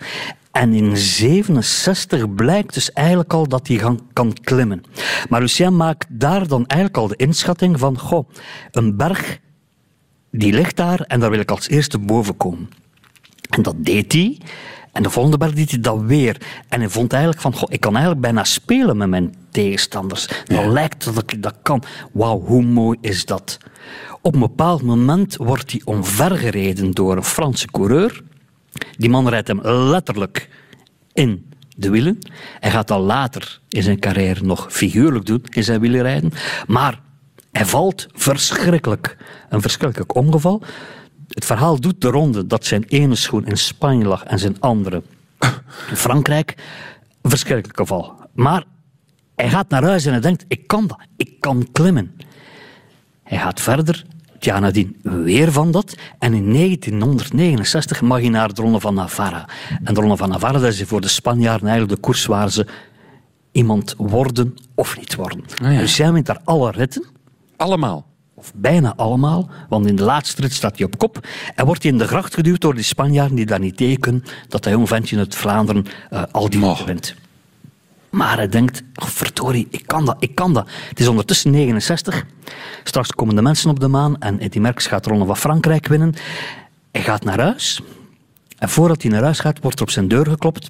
En 0.51 0.73
in 0.73 0.97
67 0.97 2.35
blijkt 2.35 2.73
dus 2.73 2.93
eigenlijk 2.93 3.33
al 3.33 3.47
dat 3.47 3.67
hij 3.67 3.97
kan 4.13 4.33
klimmen. 4.41 4.83
Maar 5.29 5.41
Lucien 5.41 5.75
maakt 5.75 6.05
daar 6.09 6.47
dan 6.47 6.65
eigenlijk 6.65 7.01
al 7.01 7.07
de 7.07 7.15
inschatting 7.15 7.79
van, 7.79 7.99
goh, 7.99 8.29
een 8.71 8.97
berg 8.97 9.39
die 10.31 10.53
ligt 10.53 10.75
daar 10.75 10.99
en 10.99 11.19
daar 11.19 11.29
wil 11.29 11.39
ik 11.39 11.51
als 11.51 11.69
eerste 11.69 11.99
boven 11.99 12.37
komen. 12.37 12.69
En 13.49 13.61
dat 13.61 13.75
deed 13.77 14.13
hij. 14.13 14.37
En 14.95 15.03
de 15.03 15.09
volgende 15.09 15.37
berg 15.37 15.53
deed 15.53 15.71
hij 15.71 15.79
dat 15.79 16.01
weer. 16.01 16.41
En 16.69 16.79
hij 16.79 16.89
vond 16.89 17.13
eigenlijk 17.13 17.41
van, 17.41 17.53
goh, 17.53 17.69
ik 17.71 17.79
kan 17.79 17.91
eigenlijk 17.91 18.21
bijna 18.21 18.43
spelen 18.43 18.97
met 18.97 19.09
mijn 19.09 19.35
tegenstanders. 19.51 20.27
Dan 20.45 20.71
lijkt 20.71 21.15
dat 21.15 21.31
ik 21.31 21.43
dat 21.43 21.55
kan. 21.63 21.83
Wauw, 22.11 22.39
hoe 22.39 22.63
mooi 22.63 22.97
is 23.01 23.25
dat? 23.25 23.57
Op 24.21 24.33
een 24.33 24.39
bepaald 24.39 24.81
moment 24.81 25.35
wordt 25.35 25.71
hij 25.71 25.81
omvergereden 25.83 26.91
door 26.91 27.15
een 27.17 27.23
Franse 27.23 27.67
coureur. 27.71 28.23
Die 28.97 29.09
man 29.09 29.29
rijdt 29.29 29.47
hem 29.47 29.59
letterlijk 29.63 30.49
in 31.13 31.51
de 31.75 31.89
wielen. 31.89 32.17
Hij 32.59 32.71
gaat 32.71 32.87
dat 32.87 33.01
later 33.01 33.59
in 33.69 33.83
zijn 33.83 33.99
carrière 33.99 34.43
nog 34.43 34.67
figuurlijk 34.69 35.25
doen, 35.25 35.43
in 35.49 35.63
zijn 35.63 35.79
wielerrijden. 35.79 36.31
Maar 36.67 36.99
hij 37.51 37.65
valt 37.65 38.07
verschrikkelijk. 38.13 39.17
Een 39.49 39.61
verschrikkelijk 39.61 40.15
ongeval. 40.15 40.63
Het 41.27 41.45
verhaal 41.45 41.79
doet 41.79 42.01
de 42.01 42.07
ronde 42.07 42.47
dat 42.47 42.65
zijn 42.65 42.83
ene 42.83 43.15
schoen 43.15 43.45
in 43.45 43.57
Spanje 43.57 44.05
lag 44.05 44.23
en 44.23 44.39
zijn 44.39 44.59
andere 44.59 45.03
in 45.89 45.95
Frankrijk. 45.95 46.53
Een 47.21 47.29
verschrikkelijk 47.29 47.77
geval. 47.77 48.13
Maar 48.33 48.63
hij 49.35 49.49
gaat 49.49 49.69
naar 49.69 49.83
huis 49.83 50.05
en 50.05 50.11
hij 50.11 50.21
denkt, 50.21 50.45
ik 50.47 50.67
kan 50.67 50.87
dat, 50.87 50.99
ik 51.17 51.39
kan 51.39 51.67
klimmen. 51.71 52.15
Hij 53.23 53.37
gaat 53.37 53.61
verder, 53.61 54.05
het 54.33 54.43
jaar 54.43 54.61
nadien 54.61 54.99
weer 55.01 55.51
van 55.51 55.71
dat. 55.71 55.95
En 56.19 56.33
in 56.33 56.53
1969 56.53 58.01
mag 58.01 58.19
hij 58.19 58.29
naar 58.29 58.53
de 58.53 58.61
Ronde 58.61 58.79
van 58.79 58.93
Navarra. 58.93 59.49
En 59.83 59.93
de 59.93 59.99
Ronde 60.01 60.17
van 60.17 60.29
Navarra 60.29 60.59
dat 60.59 60.73
is 60.73 60.83
voor 60.83 61.01
de 61.01 61.07
Spanjaarden 61.07 61.67
eigenlijk 61.67 61.95
de 61.95 62.07
koers 62.07 62.25
waar 62.25 62.51
ze 62.51 62.67
iemand 63.51 63.93
worden 63.97 64.55
of 64.75 64.97
niet 64.97 65.15
worden. 65.15 65.43
Ah, 65.63 65.73
ja. 65.73 65.79
Dus 65.79 65.97
jij 65.97 66.11
wint 66.11 66.25
daar 66.25 66.41
alle 66.43 66.71
ritten. 66.71 67.05
Allemaal. 67.57 68.05
Of 68.37 68.51
bijna 68.55 68.93
allemaal, 68.95 69.49
want 69.69 69.87
in 69.87 69.95
de 69.95 70.03
laatste 70.03 70.41
rit 70.41 70.53
staat 70.53 70.77
hij 70.77 70.85
op 70.85 70.97
kop 70.97 71.27
en 71.55 71.65
wordt 71.65 71.83
hij 71.83 71.91
in 71.91 71.97
de 71.97 72.07
gracht 72.07 72.33
geduwd 72.33 72.61
door 72.61 72.75
die 72.75 72.83
Spanjaarden 72.83 73.35
die 73.35 73.45
daar 73.45 73.59
niet 73.59 73.77
tegen 73.77 73.99
kunnen 73.99 74.23
dat 74.47 74.63
dat 74.63 74.73
jong 74.73 74.87
ventje 74.87 75.17
uit 75.17 75.35
Vlaanderen 75.35 75.85
eh, 76.09 76.23
al 76.31 76.49
die 76.49 76.67
ritten 76.67 76.85
wint. 76.85 77.15
Maar 78.09 78.37
hij 78.37 78.49
denkt, 78.49 78.83
oh, 78.95 79.07
verdorie, 79.07 79.67
ik 79.69 79.83
kan 79.87 80.05
dat, 80.05 80.15
ik 80.19 80.35
kan 80.35 80.53
dat. 80.53 80.69
Het 80.89 80.99
is 80.99 81.07
ondertussen 81.07 81.51
69. 81.51 82.25
Straks 82.83 83.11
komen 83.11 83.35
de 83.35 83.41
mensen 83.41 83.69
op 83.69 83.79
de 83.79 83.87
maan 83.87 84.19
en 84.19 84.39
Eddy 84.39 84.59
Merckx 84.59 84.87
gaat 84.87 85.03
de 85.03 85.09
Ronde 85.09 85.25
van 85.25 85.37
Frankrijk 85.37 85.87
winnen. 85.87 86.13
Hij 86.91 87.01
gaat 87.01 87.23
naar 87.23 87.39
huis. 87.39 87.81
En 88.57 88.69
voordat 88.69 89.01
hij 89.01 89.11
naar 89.11 89.23
huis 89.23 89.39
gaat, 89.39 89.59
wordt 89.61 89.77
er 89.77 89.83
op 89.85 89.91
zijn 89.91 90.07
deur 90.07 90.27
geklopt. 90.27 90.69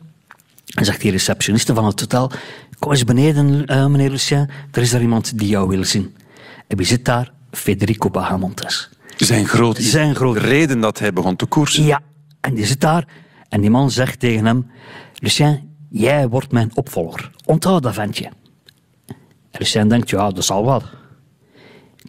En 0.74 0.86
zegt 0.86 1.02
die 1.02 1.12
receptioniste 1.12 1.74
van 1.74 1.86
het 1.86 2.00
hotel, 2.00 2.32
kom 2.80 2.92
eens 2.92 3.04
beneden, 3.04 3.66
eh, 3.66 3.86
meneer 3.86 4.10
Lucien. 4.10 4.50
Er 4.72 4.82
is 4.82 4.92
daar 4.92 5.02
iemand 5.02 5.38
die 5.38 5.48
jou 5.48 5.68
wil 5.68 5.84
zien. 5.84 6.16
En 6.68 6.78
wie 6.78 6.86
zit 6.86 7.06
daar? 7.06 7.32
Federico 7.56 8.10
Bahamontes. 8.10 8.90
Zijn 9.18 9.46
groot, 9.48 9.78
Zijn 9.78 10.16
groot. 10.16 10.38
reden 10.38 10.80
dat 10.80 11.00
hij 11.00 11.14
begon 11.14 11.36
te 11.36 11.46
koersen. 11.46 11.84
Ja, 11.84 12.00
en 12.42 12.54
die 12.54 12.66
zit 12.66 12.82
daar 12.82 13.08
en 13.50 13.62
die 13.62 13.70
man 13.70 13.92
zegt 13.92 14.20
tegen 14.20 14.46
hem: 14.46 14.72
Lucien, 15.14 15.76
jij 15.90 16.28
wordt 16.28 16.52
mijn 16.52 16.72
opvolger. 16.74 17.32
Onthoud 17.46 17.84
dat 17.84 17.94
ventje. 17.94 18.26
En 19.52 19.60
Lucien 19.60 19.88
denkt: 19.88 20.10
ja, 20.10 20.30
dat 20.30 20.44
zal 20.46 20.66
wel. 20.66 20.82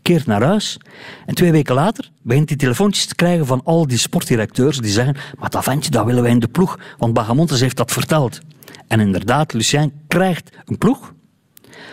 Keert 0.02 0.26
naar 0.26 0.42
huis 0.42 0.78
en 1.26 1.34
twee 1.34 1.52
weken 1.52 1.74
later 1.74 2.10
begint 2.22 2.48
hij 2.48 2.58
telefoontjes 2.58 3.06
te 3.06 3.14
krijgen 3.14 3.46
van 3.46 3.60
al 3.64 3.86
die 3.86 3.98
sportdirecteurs 3.98 4.78
die 4.78 4.90
zeggen: 4.90 5.16
maar 5.38 5.50
dat 5.50 5.64
ventje, 5.64 5.90
dat 5.90 6.04
willen 6.04 6.22
wij 6.22 6.30
in 6.30 6.38
de 6.38 6.48
ploeg, 6.48 6.78
want 6.98 7.12
Bagamontes 7.12 7.60
heeft 7.60 7.76
dat 7.76 7.92
verteld. 7.92 8.40
En 8.88 9.00
inderdaad, 9.00 9.52
Lucien 9.52 9.92
krijgt 10.08 10.50
een 10.64 10.78
ploeg. 10.78 11.14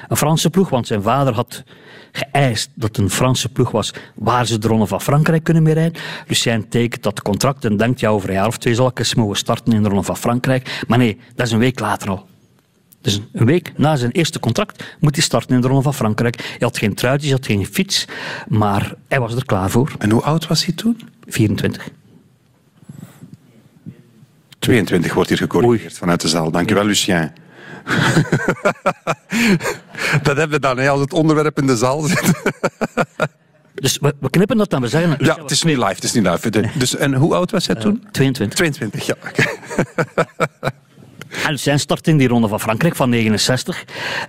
Een 0.08 0.17
Franse 0.17 0.50
ploeg, 0.50 0.69
want 0.69 0.88
zijn 0.88 1.02
vader 1.02 1.34
had 1.34 1.63
geëist 2.12 2.69
dat 2.74 2.98
een 2.98 3.10
Franse 3.10 3.50
ploeg 3.50 3.72
was 3.72 3.93
waar 4.15 4.46
ze 4.46 4.58
de 4.58 4.67
Ronde 4.67 4.88
van 4.88 5.02
Frankrijk 5.02 5.43
kunnen 5.43 5.63
mee 5.63 5.74
rijden. 5.74 6.02
Lucien 6.28 6.69
tekent 6.69 7.04
dat 7.04 7.22
contract 7.22 7.65
en 7.65 7.78
denkt, 7.78 8.00
ja, 8.00 8.10
over 8.10 8.30
een 8.30 8.36
jaar 8.36 8.48
of 8.48 8.58
twee 8.58 8.76
zal 8.76 8.88
ik 8.88 9.00
eens 9.00 9.15
mogen 9.15 9.38
starten 9.38 9.74
in 9.74 9.84
de 9.84 9.89
Ronde 9.89 10.04
van 10.04 10.17
Frankrijk. 10.17 10.84
Maar 10.88 10.98
nee, 10.98 11.19
dat 11.36 11.46
is 11.46 11.52
een 11.52 11.60
week 11.60 11.80
later 11.80 12.10
al. 12.10 12.26
Dus 13.02 13.19
een 13.32 13.46
week 13.46 13.74
na 13.78 13.96
zijn 13.96 14.12
eerste 14.12 14.39
contract 14.39 14.96
moet 15.00 15.15
hij 15.15 15.24
starten 15.24 15.56
in 15.56 15.62
de 15.62 15.67
Ronde 15.67 15.84
van 15.84 15.93
Frankrijk. 15.93 16.38
Hij 16.38 16.58
had 16.60 16.78
geen 16.78 16.93
truitjes, 16.93 17.30
hij 17.30 17.39
had 17.39 17.46
geen 17.46 17.65
fiets, 17.65 18.08
maar 18.48 18.93
hij 19.08 19.19
was 19.19 19.36
er 19.36 19.46
klaar 19.46 19.69
voor. 19.69 19.91
En 19.98 20.10
hoe 20.10 20.22
oud 20.22 20.48
was 20.48 20.65
hij 20.65 20.74
toen? 20.74 21.02
24. 21.28 21.89
22 24.60 25.13
wordt 25.13 25.30
hier 25.30 25.38
gecorrigeerd 25.38 25.98
vanuit 25.98 26.22
de 26.22 26.28
zaal. 26.28 26.52
Dankjewel, 26.52 26.86
Lucien. 26.86 27.32
dat 30.24 30.38
hebben 30.38 30.50
we 30.50 30.60
dan, 30.60 30.78
hè, 30.78 30.89
als 30.89 31.02
het 31.02 31.13
onderwerp 31.13 31.58
in 31.58 31.67
de 31.67 31.78
zaal 31.78 32.02
zit. 32.02 32.32
Dus 33.74 33.98
we, 34.02 34.13
we 34.19 34.30
knippen 34.30 34.58
dat 34.58 34.69
dan, 34.69 34.82
we 34.82 34.88
zeggen... 34.88 35.15
Ja, 35.19 35.38
het 35.41 35.52
is 35.52 35.63
niet 35.63 35.78
live, 35.78 35.93
het 35.93 36.04
is 36.04 36.13
niet 36.13 36.26
live. 36.28 36.50
De- 36.50 36.69
Dus, 36.78 36.96
en 36.96 37.13
hoe 37.13 37.36
oud 37.36 37.52
was 37.52 37.67
hij 37.67 37.76
toen? 37.76 38.04
22. 38.12 38.58
22, 38.58 39.06
ja. 39.06 39.15
En 41.46 41.52
Lucien 41.52 41.80
start 41.80 42.08
in 42.08 42.17
die 42.17 42.28
ronde 42.28 42.48
van 42.48 42.60
Frankrijk 42.60 42.96
van 42.96 43.10
69. 43.10 43.84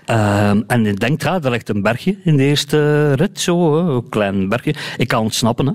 Ehm, 0.04 0.62
en 0.66 0.86
ik 0.86 1.00
denk, 1.00 1.22
ja, 1.22 1.40
er 1.42 1.50
ligt 1.50 1.68
een 1.68 1.82
bergje 1.82 2.18
in 2.24 2.36
de 2.36 2.42
eerste 2.42 3.12
rit, 3.12 3.40
zo, 3.40 3.78
een 3.96 4.08
klein 4.08 4.48
bergje. 4.48 4.74
Ik 4.96 5.08
kan 5.08 5.20
ontsnappen, 5.22 5.66
hè. 5.66 5.72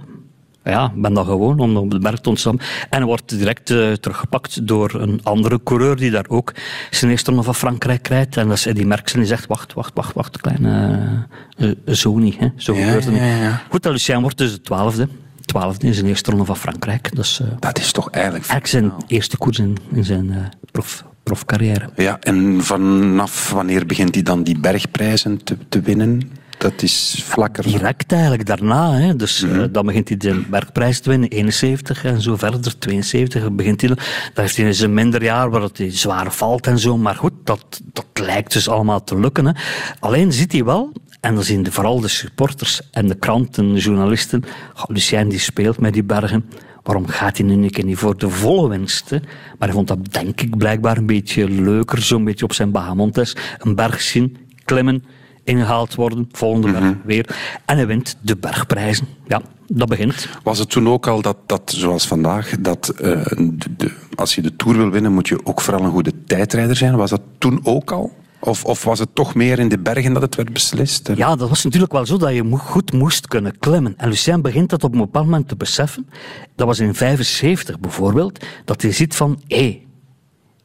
Ja, 0.69 0.91
ik 0.95 1.01
ben 1.01 1.13
dat 1.13 1.25
gewoon, 1.25 1.59
om 1.59 1.77
op 1.77 1.91
de 1.91 1.99
berg 1.99 2.19
te 2.19 2.29
ontsnappen. 2.29 2.65
En 2.89 3.03
wordt 3.03 3.29
direct 3.37 3.69
eh, 3.69 3.91
teruggepakt 3.91 4.67
door 4.67 4.93
een 4.93 5.19
andere 5.23 5.59
coureur 5.63 5.95
die 5.95 6.11
daar 6.11 6.25
ook 6.27 6.53
zijn 6.89 7.11
eerste 7.11 7.29
ronde 7.29 7.45
van 7.45 7.55
Frankrijk 7.55 8.07
rijdt. 8.07 8.37
En 8.37 8.47
dat 8.47 8.57
is 8.57 8.65
Eddy 8.65 8.83
Merckx. 8.83 9.13
En 9.13 9.19
die 9.19 9.27
zegt, 9.27 9.47
wacht, 9.47 9.73
wacht, 9.73 9.93
wacht, 9.93 10.13
wacht, 10.13 10.41
kleine... 10.41 11.27
eh, 11.57 11.93
zo 11.93 12.17
niet, 12.17 12.37
hè. 12.39 12.47
Zo 12.55 12.73
Ja, 12.75 12.83
gebeurt 12.85 13.03
het 13.03 13.13
niet. 13.13 13.21
ja, 13.23 13.35
ja. 13.35 13.61
Goed, 13.69 13.85
en 13.85 13.91
Lucien 13.91 14.21
wordt 14.21 14.37
dus 14.37 14.51
de 14.51 14.61
twaalfde. 14.61 15.07
Twaalfde 15.45 15.87
in 15.87 15.93
zijn 15.93 16.05
eerste 16.05 16.29
ronde 16.29 16.45
van 16.45 16.57
Frankrijk. 16.57 17.15
Dus, 17.15 17.41
Dat 17.59 17.77
is 17.79 17.91
toch 17.91 18.09
eigenlijk... 18.09 18.45
eigenlijk 18.47 18.67
zijn 18.67 19.03
eerste 19.07 19.37
koers 19.37 19.59
in, 19.59 19.77
in 19.91 20.03
zijn 20.03 20.51
prof, 20.71 21.05
profcarrière. 21.23 21.89
Ja, 21.95 22.19
en 22.19 22.63
vanaf 22.63 23.51
wanneer 23.51 23.85
begint 23.85 24.13
hij 24.15 24.23
dan 24.23 24.43
die 24.43 24.59
bergprijzen 24.59 25.43
te, 25.43 25.57
te 25.69 25.81
winnen? 25.81 26.31
Dat 26.59 26.81
is 26.81 27.21
vlakker. 27.25 27.63
Direct 27.63 28.11
eigenlijk 28.11 28.45
daarna. 28.45 28.93
Hè. 28.93 29.15
Dus 29.15 29.43
eh, 29.43 29.63
dan 29.71 29.85
begint 29.85 30.07
hij 30.07 30.17
de 30.17 30.43
bergprijs 30.49 30.99
te 30.99 31.09
winnen, 31.09 31.29
71 31.29 32.05
en 32.05 32.21
zo 32.21 32.35
verder, 32.35 32.79
72 32.79 33.51
begint 33.51 33.81
hij. 33.81 33.89
Dan 33.89 33.99
heeft 34.33 34.57
hij 34.57 34.65
in 34.65 34.75
zijn 34.75 34.93
minder 34.93 35.23
jaar 35.23 35.49
waar 35.49 35.61
het 35.61 35.77
hij 35.77 35.91
zwaar 35.91 36.31
valt 36.31 36.67
en 36.67 36.79
zo. 36.79 36.97
Maar 36.97 37.15
goed, 37.15 37.33
dat, 37.43 37.81
dat 37.93 38.05
lijkt 38.13 38.53
dus 38.53 38.69
allemaal 38.69 39.03
te 39.03 39.19
lukken. 39.19 39.45
Hè. 39.45 39.51
Alleen 39.99 40.33
ziet 40.33 40.51
hij 40.51 40.63
wel, 40.63 40.91
en 41.19 41.35
dan 41.35 41.43
zien 41.43 41.63
de, 41.63 41.71
vooral 41.71 41.99
de 41.99 42.07
supporters 42.07 42.81
en 42.91 43.07
de 43.07 43.15
kranten, 43.15 43.73
de 43.73 43.79
journalisten, 43.79 44.43
"Goh, 44.73 44.89
Lucien 44.89 45.29
die 45.29 45.39
speelt 45.39 45.79
met 45.79 45.93
die 45.93 46.03
bergen. 46.03 46.45
Waarom 46.83 47.07
gaat 47.07 47.37
hij 47.37 47.45
nu 47.45 47.53
een 47.53 47.69
keer 47.69 47.85
niet 47.85 47.97
voor 47.97 48.17
de 48.17 48.29
volle 48.29 48.69
winst? 48.69 49.09
hè? 49.09 49.17
Maar 49.19 49.67
hij 49.67 49.71
vond 49.71 49.87
dat 49.87 50.13
denk 50.13 50.41
ik 50.41 50.57
blijkbaar 50.57 50.97
een 50.97 51.05
beetje 51.05 51.49
leuker, 51.49 52.01
zo'n 52.01 52.23
beetje 52.23 52.45
op 52.45 52.53
zijn 52.53 52.71
Bahamontes. 52.71 53.35
Een 53.57 53.75
berg 53.75 54.01
zien, 54.01 54.37
klimmen, 54.65 55.03
ingehaald 55.49 55.95
worden, 55.95 56.29
volgende 56.31 56.71
berg 56.71 56.93
weer. 57.03 57.37
En 57.65 57.75
hij 57.75 57.87
wint 57.87 58.17
de 58.21 58.37
bergprijzen. 58.37 59.07
Ja, 59.27 59.41
dat 59.67 59.87
begint. 59.87 60.29
Was 60.43 60.59
het 60.59 60.69
toen 60.69 60.87
ook 60.89 61.07
al 61.07 61.21
dat, 61.21 61.37
dat 61.45 61.73
zoals 61.75 62.07
vandaag, 62.07 62.53
dat 62.59 62.89
eh, 62.89 63.25
de, 63.37 63.75
de- 63.77 63.91
als 64.15 64.35
je 64.35 64.41
de 64.41 64.55
Tour 64.55 64.77
wil 64.77 64.89
winnen, 64.89 65.13
moet 65.13 65.27
je 65.27 65.39
ook 65.45 65.61
vooral 65.61 65.83
een 65.83 65.91
goede 65.91 66.13
tijdrijder 66.25 66.75
zijn? 66.75 66.95
Was 66.95 67.09
dat 67.09 67.21
toen 67.37 67.59
ook 67.63 67.91
al? 67.91 68.17
Of, 68.41 68.65
of 68.65 68.83
was 68.83 68.99
het 68.99 69.15
toch 69.15 69.35
meer 69.35 69.59
in 69.59 69.69
de 69.69 69.79
bergen 69.79 70.13
dat 70.13 70.21
het 70.21 70.35
werd 70.35 70.53
beslist? 70.53 71.09
Ja, 71.15 71.35
dat 71.35 71.49
was 71.49 71.63
natuurlijk 71.63 71.91
wel 71.91 72.05
zo 72.05 72.17
dat 72.17 72.33
je 72.33 72.51
goed 72.57 72.93
moest 72.93 73.27
kunnen 73.27 73.59
klimmen. 73.59 73.93
En 73.97 74.09
Lucien 74.09 74.41
begint 74.41 74.69
dat 74.69 74.83
op 74.83 74.93
een 74.93 74.99
bepaald 74.99 75.25
moment 75.25 75.47
te 75.47 75.55
beseffen. 75.55 76.07
Dat 76.55 76.67
was 76.67 76.79
in 76.79 76.95
75 76.95 77.79
bijvoorbeeld, 77.79 78.45
dat 78.65 78.81
hij 78.81 78.91
ziet 78.91 79.15
van, 79.15 79.41
hé, 79.47 79.81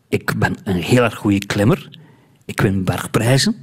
ik 0.09 0.39
ben 0.39 0.57
een 0.65 0.77
heel 0.83 1.03
erg 1.03 1.15
goede 1.15 1.47
klimmer. 1.47 1.99
Ik 2.45 2.61
win 2.61 2.85
bergprijzen. 2.85 3.57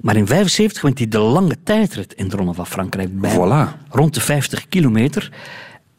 Maar 0.00 0.16
in 0.16 0.26
75 0.26 0.82
wint 0.82 0.98
hij 0.98 1.08
de 1.08 1.18
lange 1.18 1.56
tijdrit 1.62 2.14
in 2.14 2.28
de 2.28 2.36
Ronde 2.36 2.54
van 2.54 2.66
Frankrijk 2.66 3.20
bij. 3.20 3.34
Voilà. 3.34 3.88
Rond 3.88 4.14
de 4.14 4.20
50 4.20 4.68
kilometer. 4.68 5.32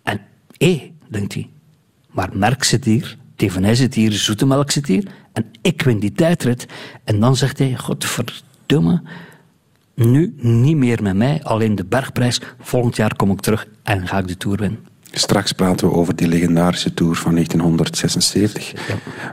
En 0.03 0.21
hé, 0.57 0.91
denkt 1.07 1.33
hij, 1.33 1.49
maar 2.12 2.29
Merck 2.33 2.63
zit 2.63 2.85
hier, 2.85 3.17
Thévenet 3.35 3.77
zit 3.77 3.93
hier, 3.93 4.12
Zoetemelk 4.12 4.71
zit 4.71 4.88
hier. 4.88 5.07
En 5.33 5.45
ik 5.62 5.81
win 5.81 5.99
die 5.99 6.12
tijdrit. 6.12 6.67
En 7.03 7.19
dan 7.19 7.35
zegt 7.35 7.57
hij, 7.57 7.75
godverdomme, 7.77 9.01
nu 9.95 10.33
niet 10.38 10.77
meer 10.77 11.03
met 11.03 11.15
mij, 11.15 11.43
alleen 11.43 11.75
de 11.75 11.85
bergprijs. 11.85 12.41
Volgend 12.59 12.95
jaar 12.95 13.15
kom 13.15 13.31
ik 13.31 13.39
terug 13.39 13.67
en 13.83 14.07
ga 14.07 14.17
ik 14.17 14.27
de 14.27 14.38
Tour 14.38 14.57
winnen. 14.57 14.79
Straks 15.12 15.51
praten 15.51 15.88
we 15.88 15.93
over 15.93 16.15
die 16.15 16.27
legendarische 16.27 16.93
Tour 16.93 17.15
van 17.15 17.33
1976. 17.33 18.73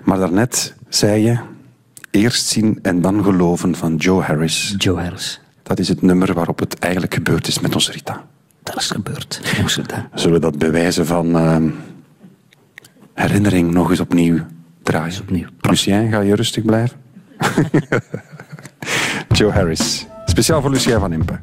Maar 0.04 0.18
daarnet 0.18 0.74
zei 0.88 1.22
je, 1.22 1.38
eerst 2.16 2.46
zien 2.46 2.78
en 2.82 3.00
dan 3.00 3.24
geloven 3.24 3.74
van 3.74 3.96
Joe 3.96 4.22
Harris. 4.22 4.74
Joe 4.78 5.00
Harris. 5.00 5.40
Dat 5.62 5.78
is 5.78 5.88
het 5.88 6.02
nummer 6.02 6.34
waarop 6.34 6.58
het 6.58 6.78
eigenlijk 6.78 7.14
gebeurd 7.14 7.46
is 7.46 7.60
met 7.60 7.74
onze 7.74 7.92
Rita. 7.92 8.24
Dat 8.62 8.76
is 8.76 8.90
gebeurd. 8.90 9.40
Zullen 10.14 10.34
we 10.34 10.40
dat 10.40 10.58
bewijzen 10.58 11.06
van 11.06 11.36
ehm, 11.36 11.68
herinnering 13.14 13.70
nog 13.70 13.90
eens 13.90 14.00
opnieuw 14.00 14.38
draaien? 14.82 15.20
opnieuw. 15.20 15.46
Lucien, 15.60 16.10
ga 16.10 16.20
je 16.20 16.34
rustig 16.34 16.64
blijven? 16.64 16.96
Joe 19.38 19.50
Harris. 19.50 20.06
Speciaal 20.24 20.60
voor 20.60 20.70
Lucien 20.70 21.00
van 21.00 21.12
Impe. 21.12 21.38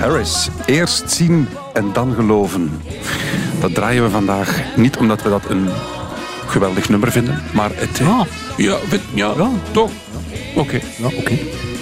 Harris. 0.00 0.48
Eerst 0.66 1.10
zien 1.10 1.48
en 1.72 1.92
dan 1.92 2.14
geloven. 2.14 2.82
Dat 3.60 3.74
draaien 3.74 4.02
we 4.02 4.10
vandaag 4.10 4.60
niet 4.76 4.96
omdat 4.96 5.22
we 5.22 5.28
dat 5.28 5.42
een 5.48 5.68
geweldig 6.46 6.88
nummer 6.88 7.12
vinden, 7.12 7.42
maar 7.52 7.70
het... 7.74 7.98
Ja, 8.56 8.76
vind- 8.76 9.02
ja, 9.14 9.32
toch? 9.70 9.90
Oké. 10.56 10.80
oké. 11.02 11.34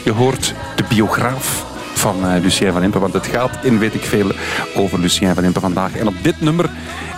Je 0.04 0.12
hoort 0.12 0.54
de 0.76 0.84
biograaf 0.88 1.64
van 1.94 2.26
eh, 2.26 2.40
Lucien 2.42 2.72
van 2.72 2.82
Impe, 2.82 2.98
want 2.98 3.12
het 3.12 3.26
gaat 3.26 3.58
in 3.62 3.78
weet 3.78 3.94
ik 3.94 4.04
veel 4.04 4.30
over 4.76 4.98
Lucien 4.98 5.34
van 5.34 5.44
Impe 5.44 5.60
vandaag. 5.60 5.96
En 5.96 6.06
op 6.06 6.14
dit 6.22 6.40
nummer 6.40 6.70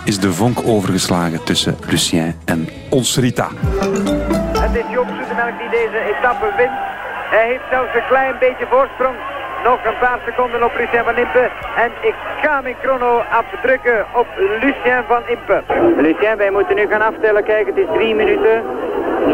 is 0.03 0.19
de 0.19 0.33
vonk 0.33 0.59
overgeslagen 0.65 1.43
tussen 1.43 1.77
Lucien 1.87 2.35
en 2.45 2.69
ons 2.89 3.17
Rita. 3.17 3.47
Het 4.59 4.75
is 4.75 4.83
Joop 4.91 5.07
Zoetemelk 5.17 5.57
die 5.59 5.69
deze 5.69 6.15
etappe 6.17 6.53
wint. 6.57 6.77
Hij 7.29 7.47
heeft 7.47 7.63
zelfs 7.71 7.93
een 7.93 8.07
klein 8.07 8.35
beetje 8.39 8.65
voorsprong. 8.69 9.15
Nog 9.63 9.85
een 9.85 9.97
paar 9.99 10.19
seconden 10.25 10.63
op 10.63 10.71
Lucien 10.77 11.03
van 11.03 11.17
Impe. 11.17 11.49
En 11.75 11.91
ik 12.01 12.15
ga 12.41 12.61
mijn 12.61 12.75
chrono 12.81 13.21
afdrukken 13.31 14.05
op 14.13 14.27
Lucien 14.37 15.03
van 15.07 15.21
Impe. 15.27 15.61
Lucien, 15.97 16.37
wij 16.37 16.51
moeten 16.51 16.75
nu 16.75 16.87
gaan 16.87 17.01
aftellen. 17.01 17.43
Kijk, 17.43 17.65
het 17.65 17.77
is 17.77 17.85
drie 17.93 18.15
minuten. 18.15 18.63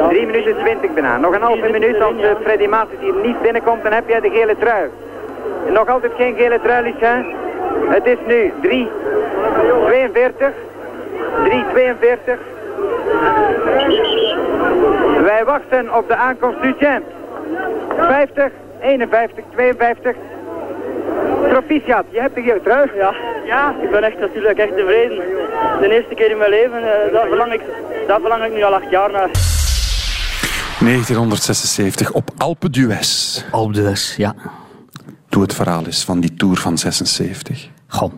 Drie 0.10 0.26
minuten 0.26 0.58
twintig 0.58 0.94
bijna. 0.94 1.18
Nog 1.18 1.34
een 1.34 1.42
halve 1.42 1.70
minuut 1.70 2.02
als 2.02 2.22
eh, 2.22 2.30
Freddy 2.44 2.68
Maas 2.68 2.88
hier 3.00 3.14
niet 3.14 3.42
binnenkomt, 3.42 3.84
dan 3.84 3.92
heb 3.92 4.10
jij 4.10 4.20
de 4.20 4.30
gele 4.30 4.56
trui. 4.58 4.90
Nog 5.70 5.88
altijd 5.90 6.12
geen 6.18 6.36
gele 6.36 6.60
trui, 6.62 6.84
Lucien. 6.84 7.36
Het 7.90 8.06
is 8.06 8.18
nu 8.26 8.54
3, 8.62 8.90
42, 9.86 10.52
3, 11.44 11.64
42. 11.72 12.38
Wij 15.24 15.46
wachten 15.46 15.96
op 15.96 16.08
de 16.08 16.16
aankomst 16.16 16.58
Lucien. 16.62 17.04
50, 17.98 18.52
51, 18.82 19.44
52. 19.52 20.16
Proficiat, 21.50 22.06
je 22.10 22.20
hebt 22.20 22.36
de 22.36 22.42
gele 22.42 22.62
trui. 22.64 22.90
Ja, 22.96 23.16
ja, 23.46 23.76
ik 23.82 23.92
ben 23.92 24.04
echt 24.04 24.20
natuurlijk 24.20 24.58
echt 24.58 24.76
tevreden. 24.76 25.18
De 25.80 25.90
eerste 25.90 26.16
keer 26.16 26.32
in 26.32 26.38
mijn 26.38 26.50
leven, 26.50 26.78
eh, 26.78 27.14
daar, 27.14 27.28
verlang 27.28 27.54
ik, 27.54 27.62
daar 28.08 28.20
verlang 28.20 28.44
ik 28.44 28.54
nu 28.54 28.64
al 28.64 28.74
acht 28.74 28.90
jaar 28.90 29.12
naar. 29.12 29.30
1976 30.80 32.12
op 32.12 32.30
Alpe 32.38 32.70
d'Huez. 32.70 33.44
Alpe 33.52 33.74
d'Huez, 33.74 34.16
ja. 34.16 34.36
Doe 35.30 35.42
het 35.42 35.54
verhaal 35.54 35.86
eens 35.86 36.04
van 36.04 36.20
die 36.20 36.34
Tour 36.34 36.58
van 36.58 36.78
76. 36.78 37.70
Goh, 37.88 38.14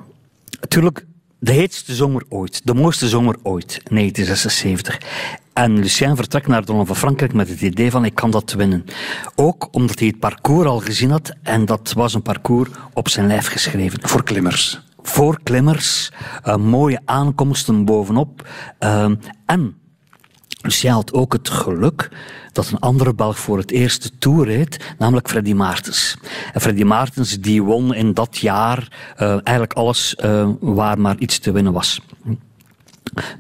natuurlijk 0.60 1.05
de 1.39 1.51
heetste 1.51 1.93
zomer 1.93 2.24
ooit, 2.30 2.62
de 2.64 2.74
mooiste 2.74 3.07
zomer 3.07 3.36
ooit, 3.43 3.82
1976. 3.89 4.97
En 5.60 5.80
Lucien 5.80 6.16
vertrekt 6.16 6.47
naar 6.47 6.66
de 6.66 6.72
Ronde 6.72 6.86
van 6.86 6.95
Frankrijk 6.95 7.34
met 7.34 7.49
het 7.49 7.62
idee 7.62 7.91
van 7.91 8.05
ik 8.05 8.16
kan 8.16 8.32
dat 8.32 8.51
winnen. 8.53 8.86
Ook 9.36 9.68
omdat 9.72 9.99
hij 9.99 10.07
het 10.07 10.20
parcours 10.20 10.68
al 10.68 10.80
gezien 10.80 11.12
had 11.12 11.34
en 11.43 11.66
dat 11.66 11.93
was 11.93 12.14
een 12.14 12.22
parcours 12.22 12.70
op 12.93 13.10
zijn 13.10 13.28
lijf 13.28 13.47
geschreven. 13.47 13.99
Voor 14.01 14.24
klimmers. 14.24 14.82
Voor 15.01 15.39
klimmers, 15.43 16.12
eh, 16.43 16.55
mooie 16.55 17.01
aankomsten 17.05 17.86
bovenop. 17.86 18.47
eh, 18.80 19.12
en 19.45 19.78
Lucien 20.62 20.91
had 20.91 21.14
ook 21.14 21.34
het 21.34 21.49
geluk 21.49 22.10
dat 22.51 22.70
een 22.72 22.80
andere 22.80 23.14
Belg 23.14 23.39
voor 23.39 23.57
het 23.57 23.72
eerste 23.72 24.18
Tour 24.18 24.45
reed, 24.45 24.93
namelijk 24.97 25.30
Freddy 25.30 25.53
Maartens. 25.53 26.18
En 26.53 26.62
Freddy 26.62 26.84
Maartens 26.84 27.39
die 27.39 27.64
won 27.64 27.93
in 27.93 28.14
dat 28.14 28.38
jaar 28.38 29.14
eh, 29.16 29.30
eigenlijk 29.30 29.74
alles 29.74 30.16
eh, 30.16 30.49
waar 30.60 30.99
maar 30.99 31.18
iets 31.18 31.39
te 31.39 31.51
winnen 31.51 31.74
was. 31.74 32.01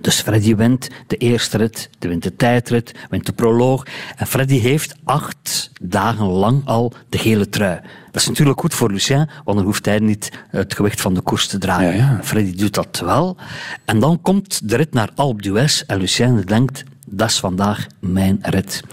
Dus 0.01 0.21
Freddy 0.21 0.55
wint 0.55 0.89
de 1.07 1.17
eerste 1.17 1.57
rit, 1.57 1.89
de 1.99 2.07
wint 2.07 2.23
de 2.23 2.35
tijdrit, 2.35 2.95
wint 3.09 3.25
de 3.25 3.31
proloog. 3.31 3.85
En 4.15 4.27
Freddy 4.27 4.59
heeft 4.59 4.95
acht 5.03 5.71
dagen 5.81 6.25
lang 6.25 6.61
al 6.65 6.93
de 7.09 7.17
gele 7.17 7.49
trui. 7.49 7.79
Dat 8.11 8.21
is 8.21 8.27
natuurlijk 8.27 8.59
goed 8.59 8.73
voor 8.73 8.91
Lucien, 8.91 9.29
want 9.43 9.57
dan 9.57 9.65
hoeft 9.65 9.85
hij 9.85 9.99
niet 9.99 10.31
het 10.49 10.73
gewicht 10.73 11.01
van 11.01 11.13
de 11.13 11.21
koers 11.21 11.47
te 11.47 11.57
dragen. 11.57 12.23
Freddy 12.23 12.55
doet 12.55 12.73
dat 12.73 12.99
wel. 12.99 13.37
En 13.85 13.99
dan 13.99 14.21
komt 14.21 14.69
de 14.69 14.75
rit 14.75 14.93
naar 14.93 15.09
Alpe 15.15 15.41
d'Huez 15.41 15.81
en 15.87 15.97
Lucien 15.99 16.41
denkt, 16.41 16.83
dat 17.05 17.29
is 17.29 17.39
vandaag 17.39 17.87
mijn 17.99 18.37
rit. 18.41 18.83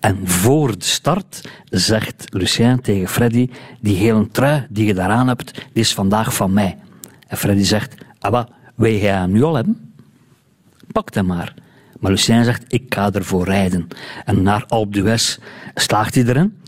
En 0.00 0.28
voor 0.28 0.78
de 0.78 0.84
start 0.84 1.48
zegt 1.70 2.24
Lucien 2.30 2.80
tegen 2.80 3.08
Freddy, 3.08 3.50
die 3.80 3.96
gele 3.96 4.28
trui 4.28 4.66
die 4.68 4.86
je 4.86 4.94
daaraan 4.94 5.28
hebt, 5.28 5.54
die 5.54 5.82
is 5.82 5.94
vandaag 5.94 6.34
van 6.34 6.52
mij. 6.52 6.78
En 7.26 7.36
Freddy 7.36 7.62
zegt, 7.62 7.94
ah, 8.18 8.44
wil 8.74 8.92
jij 8.92 9.12
hem 9.12 9.32
nu 9.32 9.42
al 9.42 9.54
hebben? 9.54 9.85
Pak 10.92 11.14
hem 11.14 11.26
maar. 11.26 11.54
Maar 12.00 12.10
Lucien 12.10 12.44
zegt, 12.44 12.64
ik 12.68 12.94
ga 12.94 13.12
ervoor 13.12 13.44
rijden. 13.44 13.88
En 14.24 14.42
naar 14.42 14.64
Alpe 14.66 14.90
d'Huez 14.90 15.38
slaagt 15.74 16.14
hij 16.14 16.24
erin, 16.24 16.58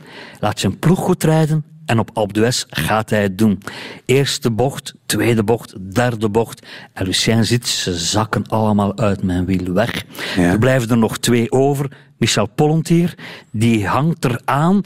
laat 0.41 0.61
zijn 0.61 0.79
ploeg 0.79 0.99
goed 0.99 1.25
rijden 1.25 1.65
en 1.89 1.99
op 1.99 2.11
Alpe 2.13 2.33
d'Huez 2.33 2.65
gaat 2.69 3.11
hij 3.11 3.23
het 3.23 3.39
doen. 3.39 3.63
Eerste 4.05 4.51
bocht, 4.51 4.95
tweede 5.07 5.45
bocht, 5.45 5.95
derde 5.95 6.29
bocht. 6.29 6.67
En 6.93 7.05
Lucien 7.05 7.45
ziet, 7.45 7.67
ze 7.67 7.95
zakken 7.95 8.47
allemaal 8.47 8.99
uit 8.99 9.23
mijn 9.23 9.45
wiel 9.45 9.73
weg. 9.73 10.05
Er 10.37 10.59
blijven 10.59 10.91
er 10.91 10.99
nog 10.99 11.19
twee 11.19 11.53
over. 11.53 11.91
Michel 12.17 12.49
Pollentier, 12.49 13.15
die 13.51 13.87
hangt 13.87 14.25
eraan, 14.25 14.81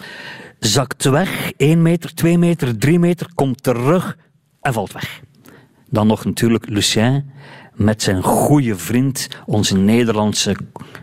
zakt 0.59 1.05
weg. 1.05 1.53
1 1.57 1.83
meter, 1.83 2.15
2 2.15 2.39
meter, 2.39 2.79
3 2.79 2.99
meter, 2.99 3.29
komt 3.35 3.63
terug 3.63 4.17
en 4.61 4.73
valt 4.73 4.93
weg. 4.93 5.21
Dan 5.91 6.07
nog 6.07 6.25
natuurlijk 6.25 6.69
Lucien 6.69 7.31
met 7.85 8.03
zijn 8.03 8.23
goede 8.23 8.77
vriend, 8.77 9.29
onze 9.47 9.77
Nederlandse 9.77 10.57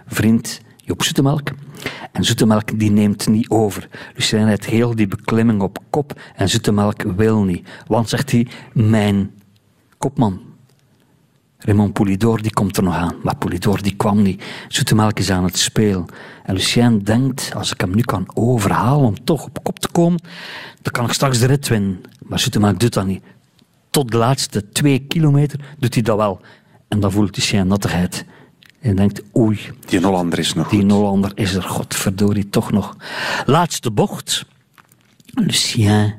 vriend 0.08 0.62
Joop 0.78 1.04
Zoetemelk. 1.04 1.50
En 2.12 2.24
Zoetemelk 2.24 2.80
die 2.80 2.92
neemt 2.92 3.28
niet 3.28 3.50
over. 3.50 3.90
Lucien 4.16 4.48
heeft 4.48 4.66
heel 4.66 4.96
die 4.96 5.08
beklimming 5.08 5.62
op 5.62 5.80
kop 5.90 6.22
en 6.36 6.50
Zoetemelk 6.50 7.02
wil 7.02 7.44
niet. 7.44 7.70
Want, 7.88 8.10
zegt 8.10 8.32
hij, 8.32 8.48
mijn 8.74 9.32
kopman, 9.98 10.42
Raymond 11.58 11.94
Poulidor, 11.94 12.42
die 12.42 12.54
komt 12.54 12.78
er 12.78 12.84
nog 12.84 12.96
aan. 12.96 13.16
Maar 13.24 13.36
Poulidor 13.36 13.82
die 13.82 13.96
kwam 13.96 14.22
niet. 14.22 14.44
Zoetemelk 14.68 15.20
is 15.20 15.32
aan 15.32 15.44
het 15.44 15.58
spelen. 15.58 16.06
En 16.44 16.54
Lucien 16.54 17.00
denkt, 17.00 17.52
als 17.56 17.72
ik 17.72 17.82
hem 17.82 17.96
nu 17.96 18.02
kan 18.02 18.28
overhalen 18.34 19.08
om 19.08 19.24
toch 19.24 19.46
op 19.46 19.64
kop 19.64 19.80
te 19.80 19.90
komen, 19.92 20.22
dan 20.82 20.92
kan 20.92 21.06
ik 21.06 21.12
straks 21.12 21.40
de 21.40 21.46
rit 21.46 21.68
winnen. 21.68 22.02
Maar 22.26 22.40
Zoetemelk 22.40 22.80
doet 22.80 22.94
dat 22.94 23.06
niet. 23.06 23.24
Tot 23.90 24.12
de 24.12 24.18
laatste 24.18 24.70
twee 24.70 25.00
kilometer 25.00 25.60
doet 25.80 25.94
hij 25.94 26.04
dat 26.04 26.18
wel. 26.18 26.42
En 26.90 27.00
dan 27.00 27.12
voelt 27.12 27.36
Lucien 27.36 27.68
nattigheid. 27.68 28.26
En 28.80 28.96
denkt, 28.96 29.22
oei. 29.38 29.60
Die 29.86 30.02
Hollander 30.02 30.40
is 30.40 30.54
nog 30.54 30.70
Die 30.70 30.86
Hollander 30.86 31.32
is 31.36 31.54
er, 31.54 31.64
godverdorie, 31.64 32.50
toch 32.50 32.72
nog. 32.72 32.96
Laatste 33.46 33.92
bocht. 33.92 34.46
Lucien 35.34 36.14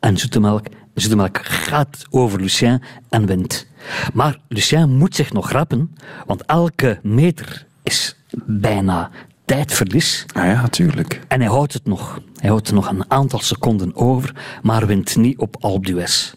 en 0.00 0.16
Zoetemelk. 0.16 0.66
Zoetemelk 0.94 1.38
gaat 1.42 2.04
over 2.10 2.40
Lucien 2.40 2.82
en 3.08 3.26
wint. 3.26 3.66
Maar 4.12 4.40
Lucien 4.48 4.96
moet 4.96 5.14
zich 5.14 5.32
nog 5.32 5.50
rappen, 5.50 5.96
want 6.26 6.42
elke 6.42 6.98
meter 7.02 7.66
is 7.82 8.16
bijna 8.44 9.10
tijdverlies. 9.44 10.26
Ah 10.34 10.44
ja, 10.44 10.60
natuurlijk. 10.60 11.20
En 11.28 11.40
hij 11.40 11.48
houdt 11.48 11.72
het 11.72 11.86
nog. 11.86 12.20
Hij 12.36 12.48
houdt 12.48 12.68
er 12.68 12.74
nog 12.74 12.88
een 12.88 13.10
aantal 13.10 13.40
seconden 13.40 13.96
over, 13.96 14.34
maar 14.62 14.86
wint 14.86 15.16
niet 15.16 15.38
op 15.38 15.56
Alpe 15.60 15.86
d'Huez. 15.86 16.34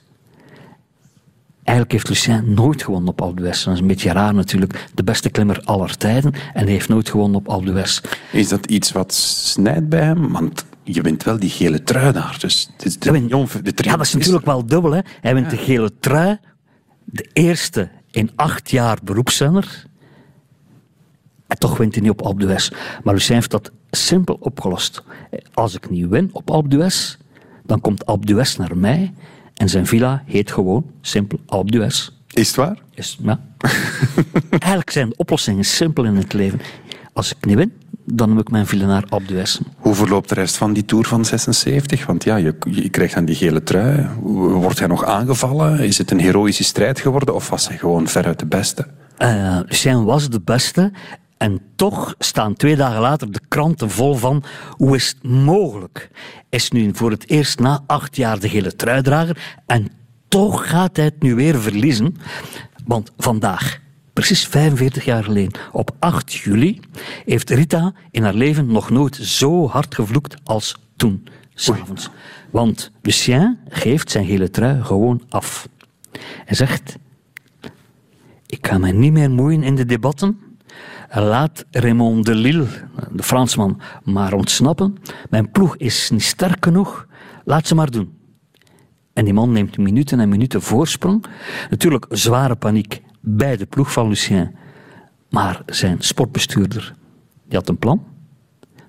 Eigenlijk 1.67 1.91
heeft 1.91 2.09
Lucien 2.09 2.53
nooit 2.53 2.83
gewonnen 2.83 3.09
op 3.09 3.21
Alpe 3.21 3.35
d'Huez. 3.35 3.63
Dat 3.63 3.73
is 3.73 3.79
een 3.79 3.87
beetje 3.87 4.11
raar 4.11 4.33
natuurlijk. 4.33 4.87
De 4.93 5.03
beste 5.03 5.29
klimmer 5.29 5.61
aller 5.63 5.97
tijden. 5.97 6.33
En 6.53 6.63
hij 6.63 6.71
heeft 6.71 6.89
nooit 6.89 7.09
gewonnen 7.09 7.39
op 7.39 7.49
Alpe 7.49 7.65
d'Huez. 7.65 8.01
Is 8.31 8.47
dat 8.47 8.65
iets 8.65 8.91
wat 8.91 9.13
snijdt 9.13 9.89
bij 9.89 10.01
hem? 10.01 10.31
Want 10.31 10.65
je 10.83 11.01
wint 11.01 11.23
wel 11.23 11.39
die 11.39 11.49
gele 11.49 11.83
trui 11.83 12.11
daar. 12.11 12.37
Dus 12.39 12.69
de, 12.77 12.97
de, 12.99 13.29
de 13.61 13.73
Ja, 13.75 13.97
dat 13.97 14.05
is 14.05 14.13
natuurlijk 14.13 14.45
wel 14.45 14.65
dubbel. 14.65 14.91
Hè. 14.91 14.99
Hij 15.21 15.33
wint 15.33 15.49
de 15.49 15.57
gele 15.57 15.91
trui. 15.99 16.37
De 17.03 17.29
eerste 17.33 17.89
in 18.11 18.31
acht 18.35 18.71
jaar 18.71 18.97
beroepsrenner. 19.03 19.85
En 21.47 21.57
toch 21.57 21.77
wint 21.77 21.93
hij 21.93 22.01
niet 22.01 22.11
op 22.11 22.21
Alpe 22.21 22.39
d'Huez. 22.39 22.71
Maar 23.03 23.13
Lucien 23.13 23.35
heeft 23.35 23.51
dat 23.51 23.71
simpel 23.91 24.37
opgelost. 24.39 25.03
Als 25.53 25.75
ik 25.75 25.89
niet 25.89 26.07
win 26.07 26.29
op 26.31 26.51
Alpe 26.51 26.67
d'Huez, 26.67 27.17
dan 27.65 27.81
komt 27.81 28.05
Alpe 28.05 28.25
d'Huez 28.25 28.55
naar 28.55 28.77
mij. 28.77 29.13
En 29.57 29.69
zijn 29.69 29.85
villa 29.85 30.23
heet 30.25 30.51
gewoon 30.51 30.85
simpel 31.01 31.39
Alpe 31.45 31.71
d'Huez. 31.71 32.09
Is 32.33 32.47
het 32.47 32.55
waar? 32.55 32.77
Is, 32.93 33.17
ja. 33.21 33.39
Eigenlijk 34.49 34.89
zijn 34.89 35.09
de 35.09 35.15
oplossingen 35.15 35.65
simpel 35.65 36.03
in 36.03 36.15
het 36.15 36.33
leven. 36.33 36.59
Als 37.13 37.31
ik 37.31 37.45
niet 37.45 37.55
win, 37.55 37.73
dan 38.05 38.29
noem 38.29 38.39
ik 38.39 38.51
mijn 38.51 38.67
Villenaar 38.67 39.03
Alpe 39.09 39.25
d'Huez. 39.25 39.59
Hoe 39.77 39.93
verloopt 39.93 40.29
de 40.29 40.35
rest 40.35 40.57
van 40.57 40.73
die 40.73 40.85
Tour 40.85 41.05
van 41.05 41.25
76? 41.25 42.05
Want 42.05 42.23
ja, 42.23 42.35
je, 42.35 42.55
je 42.71 42.89
krijgt 42.89 43.13
dan 43.13 43.25
die 43.25 43.35
gele 43.35 43.63
trui. 43.63 44.07
Wordt 44.21 44.79
hij 44.79 44.87
nog 44.87 45.05
aangevallen? 45.05 45.79
Is 45.79 45.97
het 45.97 46.11
een 46.11 46.19
heroïsche 46.19 46.63
strijd 46.63 46.99
geworden? 46.99 47.35
Of 47.35 47.49
was 47.49 47.67
hij 47.67 47.77
gewoon 47.77 48.07
veruit 48.07 48.39
de 48.39 48.45
beste? 48.45 48.87
Lucien 49.67 50.03
was 50.03 50.29
de 50.29 50.41
beste. 50.41 50.91
En 51.37 51.61
toch 51.75 52.15
staan 52.19 52.55
twee 52.55 52.75
dagen 52.75 53.01
later 53.01 53.31
de 53.31 53.41
kranten 53.47 53.89
vol 53.89 54.15
van 54.15 54.43
hoe 54.71 54.95
is 54.95 55.07
het 55.07 55.31
mogelijk? 55.31 56.09
Is 56.49 56.71
nu 56.71 56.89
voor 56.93 57.11
het 57.11 57.29
eerst 57.29 57.59
na 57.59 57.83
acht 57.87 58.15
jaar 58.15 58.39
de 58.39 58.49
gele 58.49 58.75
truidrager 58.75 59.55
en 59.65 59.87
toch 60.27 60.69
gaat 60.69 60.95
hij 60.95 61.05
het 61.05 61.21
nu 61.21 61.35
weer 61.35 61.61
verliezen. 61.61 62.15
Want 62.85 63.11
vandaag, 63.17 63.79
precies 64.13 64.47
45 64.47 65.05
jaar 65.05 65.23
geleden, 65.23 65.59
op 65.71 65.91
8 65.99 66.33
juli, 66.33 66.79
heeft 67.25 67.49
Rita 67.49 67.93
in 68.11 68.23
haar 68.23 68.33
leven 68.33 68.71
nog 68.71 68.89
nooit 68.89 69.15
zo 69.15 69.67
hard 69.67 69.95
gevloekt 69.95 70.35
als 70.43 70.75
toen, 70.95 71.27
s'avonds. 71.53 72.09
Want 72.51 72.91
Lucien 73.01 73.57
geeft 73.69 74.11
zijn 74.11 74.25
gele 74.25 74.49
trui 74.49 74.83
gewoon 74.83 75.21
af. 75.29 75.67
Hij 76.45 76.55
zegt, 76.55 76.97
ik 78.45 78.67
ga 78.67 78.77
mij 78.77 78.91
niet 78.91 79.13
meer 79.13 79.31
moeien 79.31 79.63
in 79.63 79.75
de 79.75 79.85
debatten. 79.85 80.39
Laat 81.09 81.65
Raymond 81.71 82.25
de 82.25 82.35
Lille, 82.35 82.65
de 83.11 83.23
Fransman, 83.23 83.81
maar 84.03 84.33
ontsnappen. 84.33 84.97
Mijn 85.29 85.51
ploeg 85.51 85.77
is 85.77 86.09
niet 86.09 86.23
sterk 86.23 86.65
genoeg. 86.65 87.07
Laat 87.43 87.67
ze 87.67 87.75
maar 87.75 87.91
doen. 87.91 88.17
En 89.13 89.25
die 89.25 89.33
man 89.33 89.51
neemt 89.51 89.77
minuten 89.77 90.19
en 90.19 90.29
minuten 90.29 90.61
voorsprong. 90.61 91.25
Natuurlijk 91.69 92.05
zware 92.09 92.55
paniek 92.55 93.01
bij 93.21 93.57
de 93.57 93.65
ploeg 93.65 93.91
van 93.91 94.07
Lucien. 94.07 94.55
Maar 95.29 95.61
zijn 95.65 95.97
sportbestuurder, 95.99 96.93
die 97.47 97.57
had 97.57 97.69
een 97.69 97.77
plan. 97.77 98.03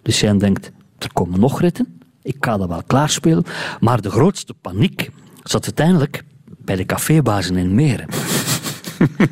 Lucien 0.02 0.38
denkt, 0.38 0.72
er 0.98 1.12
komen 1.12 1.40
nog 1.40 1.60
ritten. 1.60 2.00
Ik 2.22 2.36
ga 2.40 2.56
dat 2.56 2.68
wel 2.68 2.82
klaarspelen. 2.86 3.44
Maar 3.80 4.00
de 4.00 4.10
grootste 4.10 4.54
paniek 4.54 5.10
zat 5.42 5.64
uiteindelijk 5.64 6.24
bij 6.46 6.76
de 6.76 6.86
cafébazen 6.86 7.56
in 7.56 7.74
Meren. 7.74 8.08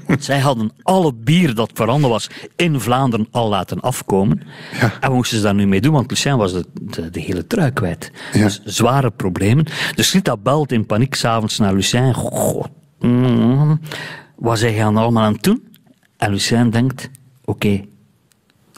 Want 0.06 0.24
zij 0.24 0.38
hadden 0.38 0.70
alle 0.82 1.14
bier 1.14 1.54
dat 1.54 1.70
voorhanden 1.74 2.10
was 2.10 2.30
in 2.56 2.80
Vlaanderen 2.80 3.28
al 3.30 3.48
laten 3.48 3.80
afkomen. 3.80 4.42
En 4.80 4.90
wat 5.00 5.12
moesten 5.12 5.36
ze 5.36 5.42
daar 5.42 5.54
nu 5.54 5.66
mee 5.66 5.80
doen? 5.80 5.92
Want 5.92 6.10
Lucien 6.10 6.36
was 6.36 6.52
de, 6.52 6.64
de, 6.72 7.10
de 7.10 7.20
hele 7.20 7.46
trui 7.46 7.70
kwijt. 7.70 8.12
Dus 8.32 8.60
zware 8.64 9.10
problemen. 9.10 9.66
Dus 9.94 10.12
Rita 10.12 10.36
belt 10.36 10.72
in 10.72 10.86
paniek 10.86 11.14
s'avonds 11.14 11.58
naar 11.58 11.74
Lucien. 11.74 12.14
God, 12.14 12.68
mm, 12.98 13.80
wat 14.36 14.58
zij 14.58 14.74
gaan 14.74 14.96
allemaal 14.96 15.24
aan 15.24 15.32
het 15.32 15.42
doen? 15.42 15.76
En 16.16 16.30
Lucien 16.30 16.70
denkt, 16.70 17.10
oké, 17.44 17.84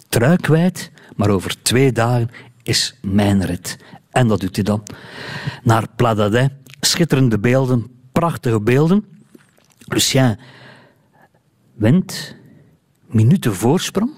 trui 0.08 0.36
kwijt, 0.36 0.90
maar 1.16 1.30
over 1.30 1.62
twee 1.62 1.92
dagen 1.92 2.30
is 2.62 2.98
mijn 3.02 3.44
rit. 3.44 3.78
En 4.10 4.28
dat 4.28 4.40
doet 4.40 4.54
hij 4.54 4.64
dan. 4.64 4.82
Naar 5.62 5.86
Pladadet, 5.96 6.52
schitterende 6.80 7.38
beelden, 7.38 7.86
prachtige 8.12 8.60
beelden. 8.60 9.04
Lucien 9.78 10.38
wint, 11.78 12.36
minuten 13.06 13.54
voorsprong. 13.54 14.10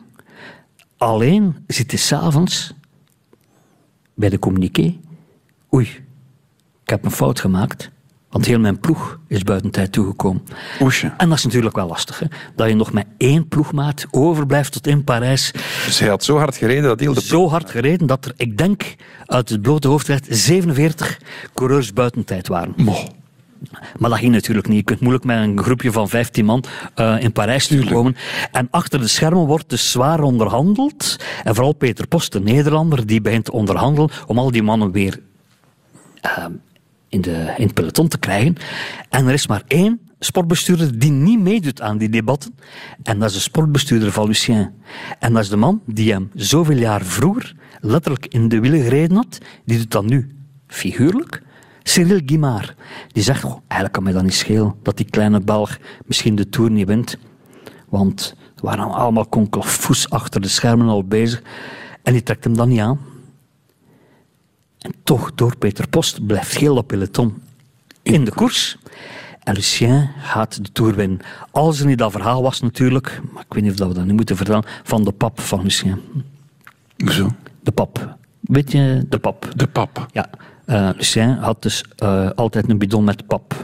Alleen 0.96 1.56
zit 1.66 1.90
hij 1.90 2.00
s'avonds 2.00 2.74
bij 4.14 4.28
de 4.28 4.38
communiqué. 4.38 4.96
Oei, 5.74 5.86
ik 6.82 6.90
heb 6.90 7.04
een 7.04 7.10
fout 7.10 7.40
gemaakt. 7.40 7.90
Want 8.30 8.44
heel 8.44 8.58
mijn 8.58 8.80
ploeg 8.80 9.18
is 9.26 9.42
buiten 9.42 9.70
tijd 9.70 9.92
toegekomen. 9.92 10.42
Oesje. 10.80 11.12
En 11.16 11.28
dat 11.28 11.38
is 11.38 11.44
natuurlijk 11.44 11.76
wel 11.76 11.86
lastig. 11.86 12.18
Hè? 12.18 12.26
Dat 12.54 12.68
je 12.68 12.74
nog 12.74 12.92
met 12.92 13.06
één 13.16 13.48
ploegmaat 13.48 14.06
overblijft 14.10 14.72
tot 14.72 14.86
in 14.86 15.04
Parijs. 15.04 15.52
Dus 15.84 15.98
hij 15.98 16.08
had 16.08 16.24
zo 16.24 16.36
hard 16.36 16.56
gereden 16.56 16.82
dat 16.82 17.00
heel 17.00 17.14
de 17.14 17.22
Zo 17.22 17.48
hard 17.48 17.70
gereden 17.70 18.06
dat 18.06 18.24
er, 18.24 18.32
ik 18.36 18.58
denk, 18.58 18.94
uit 19.26 19.48
het 19.48 19.62
blote 19.62 19.88
hoofd 19.88 20.06
werd 20.06 20.26
47 20.28 21.20
coureurs 21.54 21.92
buiten 21.92 22.24
tijd 22.24 22.48
waren. 22.48 22.74
Maar 23.98 24.10
dat 24.10 24.18
ging 24.18 24.32
natuurlijk 24.32 24.68
niet. 24.68 24.76
Je 24.76 24.82
kunt 24.82 25.00
moeilijk 25.00 25.24
met 25.24 25.38
een 25.38 25.62
groepje 25.62 25.92
van 25.92 26.08
15 26.08 26.44
man 26.44 26.64
eh, 26.94 27.16
in 27.20 27.32
Parijs 27.32 27.84
komen. 27.88 28.16
En 28.52 28.68
achter 28.70 29.00
de 29.00 29.08
schermen 29.08 29.46
wordt 29.46 29.68
dus 29.68 29.90
zwaar 29.90 30.22
onderhandeld. 30.22 31.16
En 31.44 31.54
vooral 31.54 31.72
Peter 31.72 32.06
Post, 32.06 32.32
de 32.32 32.40
Nederlander, 32.40 33.06
die 33.06 33.20
begint 33.20 33.44
te 33.44 33.52
onderhandelen 33.52 34.10
om 34.26 34.38
al 34.38 34.50
die 34.50 34.62
mannen 34.62 34.92
weer 34.92 35.20
eh, 36.20 36.46
in, 37.08 37.20
de, 37.20 37.54
in 37.56 37.64
het 37.64 37.74
peloton 37.74 38.08
te 38.08 38.18
krijgen. 38.18 38.56
En 39.08 39.26
er 39.26 39.32
is 39.32 39.46
maar 39.46 39.62
één 39.66 40.00
sportbestuurder 40.18 40.98
die 40.98 41.10
niet 41.10 41.40
meedoet 41.40 41.80
aan 41.80 41.98
die 41.98 42.08
debatten. 42.08 42.54
En 43.02 43.18
dat 43.18 43.28
is 43.28 43.34
de 43.34 43.40
sportbestuurder 43.40 44.12
van 44.12 44.26
Lucien. 44.26 44.70
En 45.18 45.32
dat 45.32 45.42
is 45.42 45.48
de 45.48 45.56
man 45.56 45.82
die 45.86 46.12
hem 46.12 46.30
zoveel 46.34 46.76
jaar 46.76 47.04
vroeger 47.04 47.54
letterlijk 47.80 48.26
in 48.26 48.48
de 48.48 48.60
wielen 48.60 48.82
gereden 48.82 49.16
had. 49.16 49.38
Die 49.64 49.78
doet 49.78 49.90
dat 49.90 50.04
nu 50.04 50.30
figuurlijk. 50.66 51.42
Cyril 51.90 52.20
Guimard. 52.26 52.74
Die 53.12 53.22
zegt, 53.22 53.42
"Goh, 53.42 53.58
eigenlijk 53.58 53.92
kan 53.92 54.02
mij 54.02 54.12
dat 54.12 54.22
niet 54.22 54.34
schelen 54.34 54.74
dat 54.82 54.96
die 54.96 55.10
kleine 55.10 55.40
Belg 55.40 55.78
misschien 56.06 56.34
de 56.34 56.48
Tour 56.48 56.70
niet 56.70 56.86
wint. 56.86 57.18
Want 57.88 58.34
er 58.56 58.62
waren 58.64 58.90
allemaal 58.90 59.26
konkelfoes 59.26 60.10
achter 60.10 60.40
de 60.40 60.48
schermen 60.48 60.88
al 60.88 61.04
bezig. 61.04 61.42
En 62.02 62.12
die 62.12 62.22
trekt 62.22 62.44
hem 62.44 62.56
dan 62.56 62.68
niet 62.68 62.80
aan. 62.80 63.00
En 64.78 64.94
toch, 65.02 65.34
door 65.34 65.56
Peter 65.56 65.88
Post, 65.88 66.26
blijft 66.26 66.56
heel 66.56 66.74
dat 66.74 66.86
peloton 66.86 67.42
in 68.02 68.24
de 68.24 68.34
koers. 68.34 68.78
En 69.42 69.54
Lucien 69.54 70.10
gaat 70.18 70.64
de 70.64 70.72
Tour 70.72 70.94
winnen. 70.94 71.20
Als 71.50 71.80
er 71.80 71.86
niet 71.86 71.98
dat 71.98 72.12
verhaal 72.12 72.42
was 72.42 72.60
natuurlijk, 72.60 73.20
maar 73.32 73.42
ik 73.42 73.54
weet 73.54 73.62
niet 73.62 73.72
of 73.72 73.78
dat 73.78 73.88
we 73.88 73.94
dat 73.94 74.04
nu 74.04 74.12
moeten 74.12 74.36
vertellen, 74.36 74.64
van 74.82 75.04
de 75.04 75.12
pap 75.12 75.40
van 75.40 75.62
Lucien. 75.62 76.00
Hoezo? 76.96 77.30
De 77.62 77.72
pap. 77.72 78.16
Weet 78.40 78.72
je, 78.72 79.04
de 79.08 79.18
pap. 79.18 79.48
De 79.56 79.66
pap. 79.66 80.06
Ja. 80.12 80.30
Eh, 80.70 80.88
Lucien 80.96 81.36
had 81.38 81.62
dus 81.62 81.84
eh, 81.96 82.30
altijd 82.34 82.70
een 82.70 82.78
bidon 82.78 83.04
met 83.04 83.26
pap. 83.26 83.54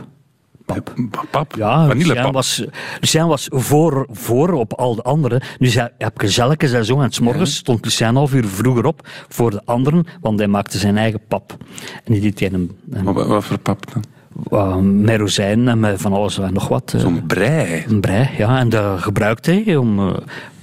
Pap. 0.65 0.95
Pap? 1.31 1.55
Ja, 1.57 1.87
Lucien 1.87 2.33
was, 2.33 2.65
Lucien 3.01 3.27
was 3.27 3.47
voor, 3.51 4.07
voor 4.11 4.53
op 4.53 4.73
al 4.73 4.95
de 4.95 5.03
anderen. 5.03 5.41
Dus 5.59 5.75
hij 5.75 5.91
heb 5.99 6.19
gezellig 6.19 6.57
en 6.57 6.85
zo. 6.85 7.01
En 7.01 7.11
's 7.13 7.21
morgens 7.21 7.57
stond 7.57 7.85
Lucien 7.85 8.07
een 8.09 8.15
half 8.15 8.35
uur 8.35 8.45
vroeger 8.45 8.85
op 8.85 9.09
voor 9.29 9.51
de 9.51 9.61
anderen, 9.65 10.07
want 10.21 10.39
hij 10.39 10.49
maakte 10.49 10.79
zijn 10.79 10.97
eigen 10.97 11.21
pap. 11.29 11.57
En 12.05 12.13
die 12.13 12.21
deed 12.21 12.41
hij 12.41 12.53
een, 12.53 12.79
een 12.91 13.05
Wat, 13.05 13.27
wat 13.27 13.45
voor 13.45 13.59
pap 13.59 13.93
dan? 13.93 14.05
uh, 14.53 14.77
met 14.77 15.17
rozijnen 15.19 15.69
en 15.69 15.81
met 15.81 16.01
van 16.01 16.13
alles 16.13 16.39
en 16.39 16.53
nog 16.53 16.69
wat. 16.69 16.93
eh. 16.95 17.01
Zo'n 17.01 17.27
brei. 17.27 17.85
Een 17.89 18.01
brei, 18.01 18.29
ja. 18.39 18.59
En 18.59 18.69
dat 18.69 19.01
gebruikte 19.03 19.63
hij 19.65 19.77
om, 19.77 19.99
eh, 20.09 20.15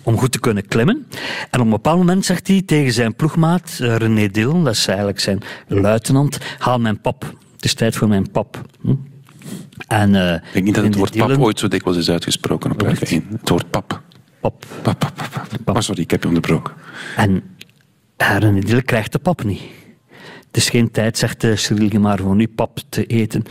om 0.03 0.17
goed 0.17 0.31
te 0.31 0.39
kunnen 0.39 0.67
klimmen. 0.67 1.07
En 1.49 1.59
op 1.59 1.65
een 1.65 1.71
bepaald 1.71 1.97
moment 1.97 2.25
zegt 2.25 2.47
hij 2.47 2.61
tegen 2.65 2.93
zijn 2.93 3.15
ploegmaat, 3.15 3.77
eh, 3.81 3.95
René 3.95 4.27
Dillon, 4.27 4.63
dat 4.63 4.73
is 4.73 4.87
eigenlijk 4.87 5.19
zijn 5.19 5.39
luitenant, 5.67 6.37
haal 6.57 6.79
mijn 6.79 7.01
pap. 7.01 7.23
Het 7.55 7.65
is 7.65 7.73
tijd 7.73 7.95
voor 7.95 8.07
mijn 8.07 8.31
pap. 8.31 8.61
Hm? 8.81 8.93
En, 9.87 10.15
eh, 10.15 10.33
Ik 10.33 10.41
denk 10.53 10.65
niet 10.65 10.75
dat 10.75 10.83
het 10.83 10.95
woord 10.95 11.17
pap 11.17 11.37
ooit 11.37 11.59
zo 11.59 11.67
dikwijls 11.67 11.99
is 11.99 12.09
uitgesproken 12.09 12.71
op 12.71 12.83
Echt? 12.83 13.09
F1. 13.09 13.27
Het 13.29 13.49
woord 13.49 13.69
pap. 13.69 14.01
Pap. 14.41 14.65
Pap, 14.81 14.99
pap, 14.99 15.15
pap, 15.15 15.47
pap. 15.63 15.73
Maar 15.73 15.83
sorry, 15.83 16.01
ik 16.01 16.11
heb 16.11 16.21
je 16.21 16.27
onderbroken. 16.27 16.73
En 17.15 17.43
eh, 18.17 18.37
René 18.37 18.59
Dillon 18.59 18.83
krijgt 18.83 19.11
de 19.11 19.19
pap 19.19 19.43
niet. 19.43 19.61
Het 20.53 20.61
is 20.61 20.69
geen 20.69 20.91
tijd, 20.91 21.17
zegt 21.17 21.43
uh, 21.43 21.55
Cyril 21.55 21.89
Gemar, 21.89 22.19
voor 22.19 22.35
nu 22.35 22.47
pap 22.47 22.79
te 22.89 23.05
eten. 23.05 23.43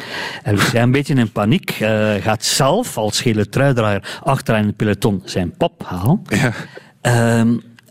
En 0.43 0.55
Lucien, 0.55 0.81
een 0.81 0.91
beetje 0.91 1.15
in 1.15 1.33
paniek, 1.33 1.71
eh, 1.71 2.15
gaat 2.15 2.45
zelf 2.45 2.97
als 2.97 3.21
gele 3.21 3.49
truidraaier 3.49 4.21
achteraan 4.25 4.61
in 4.61 4.67
het 4.67 4.77
peloton 4.77 5.23
zijn 5.25 5.57
pap 5.57 5.83
halen. 5.85 6.23
Ja. 6.29 6.53
Ehm, 7.01 7.49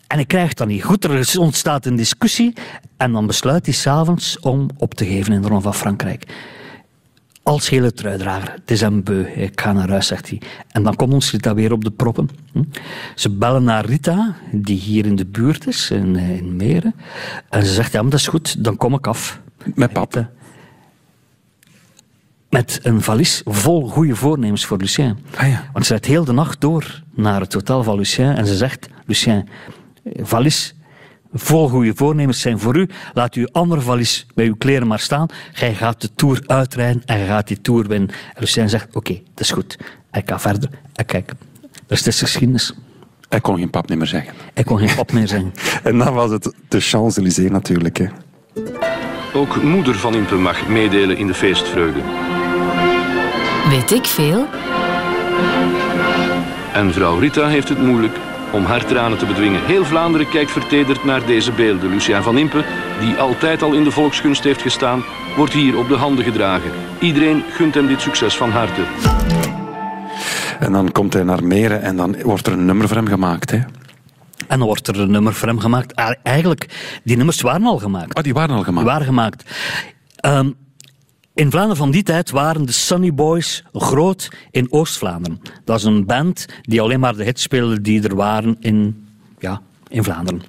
en 0.07 0.17
hij 0.17 0.25
krijgt 0.25 0.57
dat 0.57 0.67
niet 0.67 0.83
goed. 0.83 1.03
Er 1.03 1.39
ontstaat 1.39 1.85
een 1.85 1.95
discussie. 1.95 2.53
En 2.97 3.11
dan 3.11 3.27
besluit 3.27 3.65
hij 3.65 3.73
s'avonds 3.73 4.39
om 4.39 4.69
op 4.77 4.93
te 4.93 5.05
geven 5.05 5.33
in 5.33 5.41
de 5.41 5.47
Ronde 5.47 5.63
van 5.63 5.75
Frankrijk. 5.75 6.25
Als 7.51 7.69
hele 7.69 7.93
truidrager. 7.93 8.51
Het 8.51 8.71
is 8.71 8.81
hem 8.81 9.03
beu. 9.03 9.23
Ik 9.23 9.61
ga 9.61 9.73
naar 9.73 9.89
huis, 9.89 10.07
zegt 10.07 10.29
hij. 10.29 10.41
En 10.71 10.83
dan 10.83 10.95
komt 10.95 11.13
ons 11.13 11.31
Rita 11.31 11.53
weer 11.53 11.71
op 11.71 11.83
de 11.83 11.91
proppen. 11.91 12.29
Hm. 12.51 12.63
Ze 13.15 13.29
bellen 13.29 13.63
naar 13.63 13.85
Rita, 13.85 14.35
die 14.51 14.79
hier 14.79 15.05
in 15.05 15.15
de 15.15 15.25
buurt 15.25 15.67
is, 15.67 15.89
in, 15.89 16.15
eh, 16.15 16.37
in 16.37 16.55
Meren. 16.55 16.95
En 17.49 17.65
ze 17.65 17.73
zegt, 17.73 17.91
ja, 17.91 18.01
maar 18.01 18.11
dat 18.11 18.19
is 18.19 18.27
goed, 18.27 18.63
dan 18.63 18.77
kom 18.77 18.93
ik 18.93 19.07
af. 19.07 19.39
Met 19.75 19.93
pap. 19.93 20.29
Met 22.49 22.79
een 22.83 23.01
valies 23.01 23.41
vol 23.45 23.89
goede 23.89 24.15
voornemens 24.15 24.65
voor 24.65 24.77
Lucien. 24.77 25.17
Ah 25.35 25.47
ja. 25.47 25.69
Want 25.73 25.85
ze 25.85 25.91
rijdt 25.91 26.05
heel 26.05 26.25
de 26.25 26.33
nacht 26.33 26.61
door 26.61 27.03
naar 27.13 27.41
het 27.41 27.53
hotel 27.53 27.83
van 27.83 27.97
Lucien 27.97 28.35
en 28.35 28.47
ze 28.47 28.55
zegt, 28.55 28.89
Lucien, 29.05 29.49
valies 30.03 30.75
vol 31.33 31.69
goede 31.69 31.91
voornemens 31.95 32.41
zijn 32.41 32.59
voor 32.59 32.77
u. 32.77 32.89
Laat 33.13 33.33
uw 33.33 33.47
andere 33.51 33.81
valies 33.81 34.25
bij 34.33 34.45
uw 34.45 34.55
kleren 34.55 34.87
maar 34.87 34.99
staan. 34.99 35.27
Gij 35.51 35.75
gaat 35.75 36.01
de 36.01 36.09
Tour 36.15 36.43
uitrijden 36.45 37.01
en 37.05 37.19
je 37.19 37.25
gaat 37.25 37.47
die 37.47 37.61
Tour 37.61 37.87
winnen. 37.87 38.09
En 38.09 38.39
Lucien 38.39 38.69
zegt, 38.69 38.95
oké, 38.95 39.13
dat 39.13 39.39
is 39.39 39.51
goed. 39.51 39.77
Ik 40.11 40.29
ga 40.29 40.39
verder. 40.39 40.69
En 40.93 41.05
kijk, 41.05 41.31
dat 41.87 41.97
is 41.97 42.03
de 42.03 42.11
geschiedenis. 42.11 42.73
Hij 43.29 43.39
kon 43.39 43.57
geen 43.57 43.69
pap 43.69 43.89
meer 43.89 44.07
zeggen. 44.07 44.33
Ik 44.53 44.65
kon 44.65 44.77
geen 44.77 44.95
pap 44.95 45.11
meer 45.11 45.27
zeggen. 45.27 45.53
En 45.83 45.97
dan 45.97 46.13
was 46.13 46.31
het 46.31 46.53
de 46.67 46.79
Champs-Élysées 46.79 47.49
natuurlijk. 47.49 47.97
Hè. 47.97 48.05
Ook 49.33 49.63
moeder 49.63 49.95
van 49.95 50.15
Impe 50.15 50.35
mag 50.35 50.67
meedelen 50.67 51.17
in 51.17 51.27
de 51.27 51.33
feestvreugde. 51.33 51.99
Weet 53.69 53.91
ik 53.91 54.05
veel? 54.05 54.47
En 56.73 56.93
vrouw 56.93 57.19
Rita 57.19 57.47
heeft 57.47 57.69
het 57.69 57.81
moeilijk, 57.81 58.17
om 58.51 58.65
haar 58.65 58.85
tranen 58.85 59.17
te 59.17 59.25
bedwingen. 59.25 59.65
Heel 59.65 59.85
Vlaanderen 59.85 60.29
kijkt 60.29 60.51
vertederd 60.51 61.03
naar 61.03 61.25
deze 61.25 61.51
beelden. 61.51 61.89
Lucien 61.89 62.23
van 62.23 62.37
Impe, 62.37 62.63
die 62.99 63.15
altijd 63.15 63.61
al 63.61 63.73
in 63.73 63.83
de 63.83 63.91
volksgunst 63.91 64.43
heeft 64.43 64.61
gestaan, 64.61 65.03
wordt 65.35 65.53
hier 65.53 65.77
op 65.77 65.87
de 65.87 65.95
handen 65.95 66.23
gedragen. 66.23 66.71
Iedereen 66.99 67.43
gunt 67.49 67.73
hem 67.73 67.87
dit 67.87 68.01
succes 68.01 68.37
van 68.37 68.49
harte. 68.49 68.81
En 70.59 70.71
dan 70.71 70.91
komt 70.91 71.13
hij 71.13 71.23
naar 71.23 71.43
Meren 71.43 71.81
en 71.81 71.95
dan 71.95 72.21
wordt 72.21 72.47
er 72.47 72.53
een 72.53 72.65
nummer 72.65 72.87
voor 72.87 72.97
hem 72.97 73.07
gemaakt. 73.07 73.51
Hè? 73.51 73.57
En 74.47 74.57
dan 74.57 74.67
wordt 74.67 74.87
er 74.87 74.99
een 74.99 75.11
nummer 75.11 75.33
voor 75.33 75.47
hem 75.47 75.59
gemaakt. 75.59 75.95
Ah, 75.95 76.13
Eigenlijk, 76.23 76.65
die 77.03 77.17
nummers 77.17 77.41
waren 77.41 77.65
al 77.65 77.77
gemaakt. 77.77 78.13
Ah, 78.13 78.23
die 78.23 78.33
waren 78.33 78.55
al 78.55 78.63
gemaakt? 78.63 78.85
Die 78.85 78.93
waren 78.93 79.05
gemaakt. 79.05 79.43
Ehm, 80.15 80.49
in 81.33 81.51
Vlaanderen 81.51 81.77
van 81.77 81.91
die 81.91 82.03
tijd 82.03 82.31
waren 82.31 82.65
de 82.65 82.71
Sunny 82.71 83.13
Boys 83.13 83.63
groot 83.73 84.29
in 84.51 84.71
Oost-Vlaanderen. 84.71 85.41
Dat 85.65 85.77
is 85.77 85.83
een 85.83 86.05
band 86.05 86.45
die 86.61 86.81
alleen 86.81 86.99
maar 86.99 87.15
de 87.15 87.23
hits 87.23 87.41
speelde 87.41 87.81
die 87.81 88.03
er 88.03 88.15
waren 88.15 88.57
in, 88.59 89.07
ja, 89.39 89.61
in 89.87 90.03
Vlaanderen. 90.03 90.41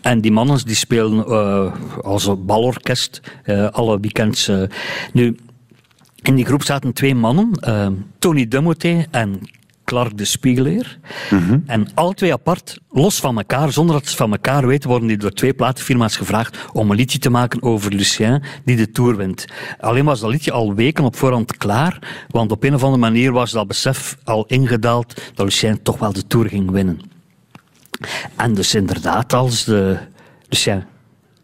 En 0.00 0.20
die 0.20 0.32
mannen 0.32 0.64
die 0.64 0.74
speelden 0.74 1.26
eh, 1.26 1.74
als 2.02 2.26
een 2.26 2.44
balorkest 2.44 3.20
eh, 3.42 3.68
alle 3.68 4.00
weekends. 4.00 4.50
nu, 5.12 5.36
in 6.22 6.34
die 6.34 6.44
groep 6.44 6.62
zaten 6.62 6.92
twee 6.92 7.14
mannen, 7.14 7.52
eh, 7.52 7.88
Tony 8.18 8.48
Dumoté 8.48 9.06
en 9.10 9.40
Clark 9.88 10.16
de 10.16 10.24
Spiegeleer. 10.24 10.98
En 11.66 11.86
alle 11.94 12.14
twee 12.14 12.32
apart, 12.32 12.78
los 12.90 13.20
van 13.20 13.36
elkaar, 13.36 13.72
zonder 13.72 13.94
dat 13.94 14.06
ze 14.06 14.16
van 14.16 14.32
elkaar 14.32 14.66
weten, 14.66 14.88
worden 14.88 15.08
die 15.08 15.16
door 15.16 15.32
twee 15.32 15.54
platenfirma's 15.54 16.16
gevraagd 16.16 16.58
om 16.72 16.90
een 16.90 16.96
liedje 16.96 17.18
te 17.18 17.30
maken 17.30 17.62
over 17.62 17.92
Lucien, 17.92 18.42
die 18.64 18.76
de 18.76 18.90
Tour 18.90 19.16
wint. 19.16 19.44
Alleen 19.80 20.04
was 20.04 20.20
dat 20.20 20.30
liedje 20.30 20.52
al 20.52 20.74
weken 20.74 21.04
op 21.04 21.16
voorhand 21.16 21.56
klaar, 21.56 22.24
want 22.30 22.50
op 22.50 22.64
een 22.64 22.74
of 22.74 22.82
andere 22.82 23.00
manier 23.00 23.32
was 23.32 23.50
dat 23.50 23.66
besef 23.66 24.16
al 24.24 24.44
ingedaald 24.46 25.22
dat 25.34 25.46
Lucien 25.46 25.82
toch 25.82 25.98
wel 25.98 26.12
de 26.12 26.26
Tour 26.26 26.48
ging 26.48 26.70
winnen. 26.70 27.00
En 28.36 28.54
dus 28.54 28.74
inderdaad, 28.74 29.32
als 29.32 29.64
de 29.64 29.98
Lucien 30.48 30.84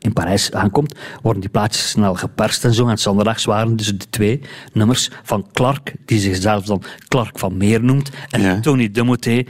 in 0.04 0.12
Parijs 0.12 0.52
aankomt, 0.52 0.94
worden 1.22 1.40
die 1.40 1.50
plaatjes 1.50 1.88
snel 1.88 2.14
geperst 2.14 2.64
en 2.64 2.74
zo. 2.74 2.88
En 2.88 2.98
zondags 2.98 3.44
waren 3.44 3.76
dus 3.76 3.98
de 3.98 4.10
twee 4.10 4.40
nummers 4.72 5.10
van 5.22 5.46
Clark, 5.52 5.94
die 6.04 6.18
zichzelf 6.18 6.64
dan 6.64 6.82
Clark 7.08 7.38
van 7.38 7.56
Meer 7.56 7.84
noemt, 7.84 8.10
en 8.30 8.60
Tony 8.60 8.90
Dumoté 8.90 9.44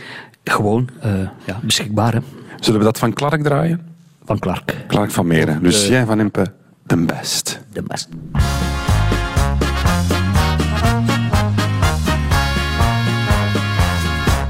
gewoon 0.45 0.89
eh, 1.01 1.13
ja, 1.45 1.61
beschikbaar. 1.63 2.13
Hè. 2.13 2.19
Zullen 2.61 2.79
we 2.79 2.85
dat 2.85 2.99
van 2.99 3.13
Clark 3.13 3.43
draaien? 3.43 3.81
Van 4.25 4.39
Clark. 4.39 4.77
Clark 4.87 5.11
van 5.11 5.27
Meren. 5.27 5.63
Lucien 5.63 6.07
van 6.07 6.21
Impe, 6.21 6.53
de 6.87 6.97
best. 6.97 7.61
De 7.73 7.83
best. 7.83 8.09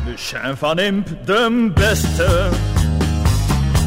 Lucien 0.07 0.57
van 0.57 0.79
Imp, 0.79 1.09
de 1.25 1.71
beste. 1.75 2.49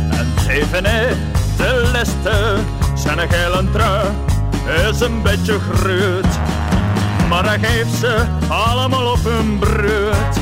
En 0.10 0.28
Thévenet, 0.46 1.16
de 1.58 1.90
leste. 1.92 2.56
Zijn 2.96 3.30
gele 3.30 3.72
trui 3.72 4.08
is 4.90 5.00
een 5.00 5.22
beetje 5.22 5.60
gruut. 5.74 6.40
Maar 7.30 7.46
hij 7.46 7.60
geeft 7.60 7.94
ze 8.00 8.26
allemaal 8.48 9.12
op 9.12 9.24
hun 9.24 9.60
bruut. 9.60 10.40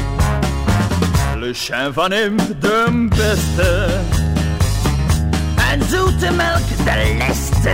Lucien 1.35 1.93
van 1.93 2.13
Imp, 2.13 2.41
de 2.59 3.07
beste. 3.09 3.87
En 5.71 5.83
zoete 5.89 6.31
melk, 6.31 6.67
de 6.83 7.15
leste. 7.17 7.73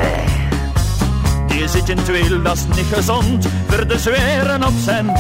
Die 1.48 1.68
zit 1.68 1.90
in 1.90 2.44
dat 2.44 2.56
is 2.56 2.76
niet 2.76 2.94
gezond. 2.94 3.48
Voor 3.68 3.88
de 3.88 4.00
zweren 4.00 4.64
op 4.64 4.74
zijn 4.84 5.12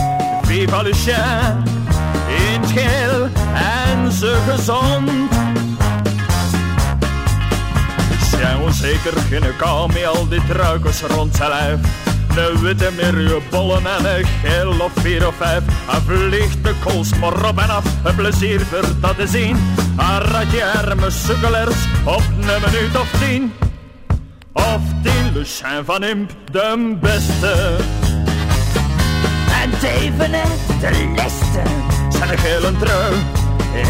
Viva 0.41 0.81
Lucien. 0.81 1.63
In 2.27 2.61
het 2.61 2.71
geel 2.71 3.27
en 3.53 4.11
ze 4.11 4.37
gezond. 4.49 5.40
Lucien 8.41 8.61
onzeker 8.61 9.13
geen 9.29 9.43
met 9.87 10.05
al 10.05 10.27
die 10.27 10.41
truikens 10.47 11.01
rond 11.01 11.35
zijn 11.35 11.49
lijf. 11.49 11.79
Een 12.35 12.61
witte 12.61 12.91
bollen 13.49 13.85
en 13.85 14.17
een 14.17 14.25
geel 14.43 14.69
of 14.79 14.91
vier 14.95 15.27
of 15.27 15.35
vijf. 15.35 15.63
Vliegt 16.05 16.63
de 16.63 16.73
kools 16.83 17.15
maar 17.19 17.45
op 17.49 17.57
en 17.57 17.69
af, 17.69 17.83
een 18.03 18.15
plezier 18.15 18.59
voor 18.59 18.85
dat 18.99 19.17
te 19.17 19.27
zien. 19.27 19.55
Een 19.97 20.19
ratje 20.19 20.65
arme 20.65 21.09
sukkelers 21.09 21.75
op 22.03 22.23
een 22.39 22.61
minuut 22.65 22.99
of 22.99 23.11
tien. 23.19 23.53
Of 24.53 24.81
tien, 25.03 25.33
Lucien 25.33 25.85
van 25.85 26.03
Imp, 26.03 26.31
de 26.51 26.97
beste. 27.01 27.75
En 29.61 29.69
Tevene, 29.79 30.41
de 30.79 31.13
leste. 31.15 31.61
Zijn 32.09 32.37
gele 32.37 32.71
trui 32.79 33.13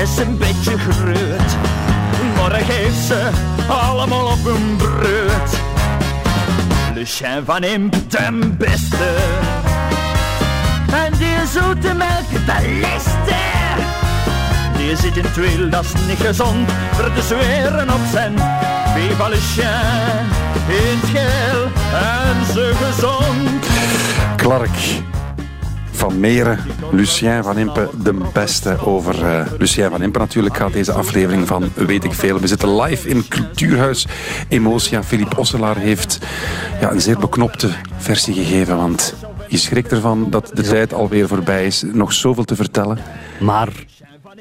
is 0.01 0.17
een 0.17 0.37
beetje 0.37 0.77
gruut. 0.77 1.55
Maar 2.37 2.51
hij 2.51 2.63
geeft 2.63 3.05
ze 3.05 3.29
allemaal 3.71 4.25
op 4.25 4.45
een 4.45 4.75
bruut. 4.77 5.59
Lucien 6.93 7.45
van 7.45 7.63
Imp, 7.63 7.93
de 8.09 8.49
beste. 8.57 9.15
En 10.93 11.11
die 11.17 11.47
zoete 11.51 11.93
melk, 11.93 12.29
de 12.45 12.79
leste. 12.81 13.35
Die 14.77 14.95
zit 14.95 15.17
in 15.17 15.23
het 15.23 15.35
wiel, 15.35 15.69
dat 15.69 15.83
is 15.83 15.93
niet 16.07 16.19
gezond. 16.19 16.71
Voor 16.91 17.13
de 17.13 17.21
zweren 17.21 17.89
op 17.89 18.01
zijn 18.11 18.33
Viva 18.95 19.27
Lucien. 19.27 19.65
In 20.67 20.99
het 20.99 21.09
geel 21.09 21.63
en 21.93 22.53
ze 22.53 22.73
gezond. 22.83 23.65
Clark 24.35 25.01
van 26.01 26.19
Meren, 26.19 26.59
Lucien 26.91 27.43
van 27.43 27.57
Impe, 27.57 27.89
de 28.03 28.13
beste. 28.33 28.77
Over 28.85 29.25
eh, 29.25 29.51
Lucien 29.57 29.89
van 29.89 30.01
Impe 30.01 30.19
natuurlijk 30.19 30.57
gaat 30.57 30.73
deze 30.73 30.91
aflevering 30.91 31.47
van 31.47 31.71
Weet 31.75 32.03
ik 32.03 32.13
Veel. 32.13 32.39
We 32.39 32.47
zitten 32.47 32.81
live 32.81 33.09
in 33.09 33.27
Cultuurhuis 33.27 34.07
Emotia. 34.47 35.03
Filip 35.03 35.37
Osselaar 35.37 35.77
heeft 35.77 36.19
ja, 36.79 36.91
een 36.91 37.01
zeer 37.01 37.19
beknopte 37.19 37.69
versie 37.97 38.33
gegeven, 38.33 38.77
want 38.77 39.15
je 39.47 39.57
schrikt 39.57 39.91
ervan 39.91 40.29
dat 40.29 40.51
de 40.53 40.61
tijd 40.61 40.93
alweer 40.93 41.27
voorbij 41.27 41.65
is. 41.65 41.83
Nog 41.93 42.13
zoveel 42.13 42.43
te 42.43 42.55
vertellen. 42.55 42.97
Maar 43.39 43.69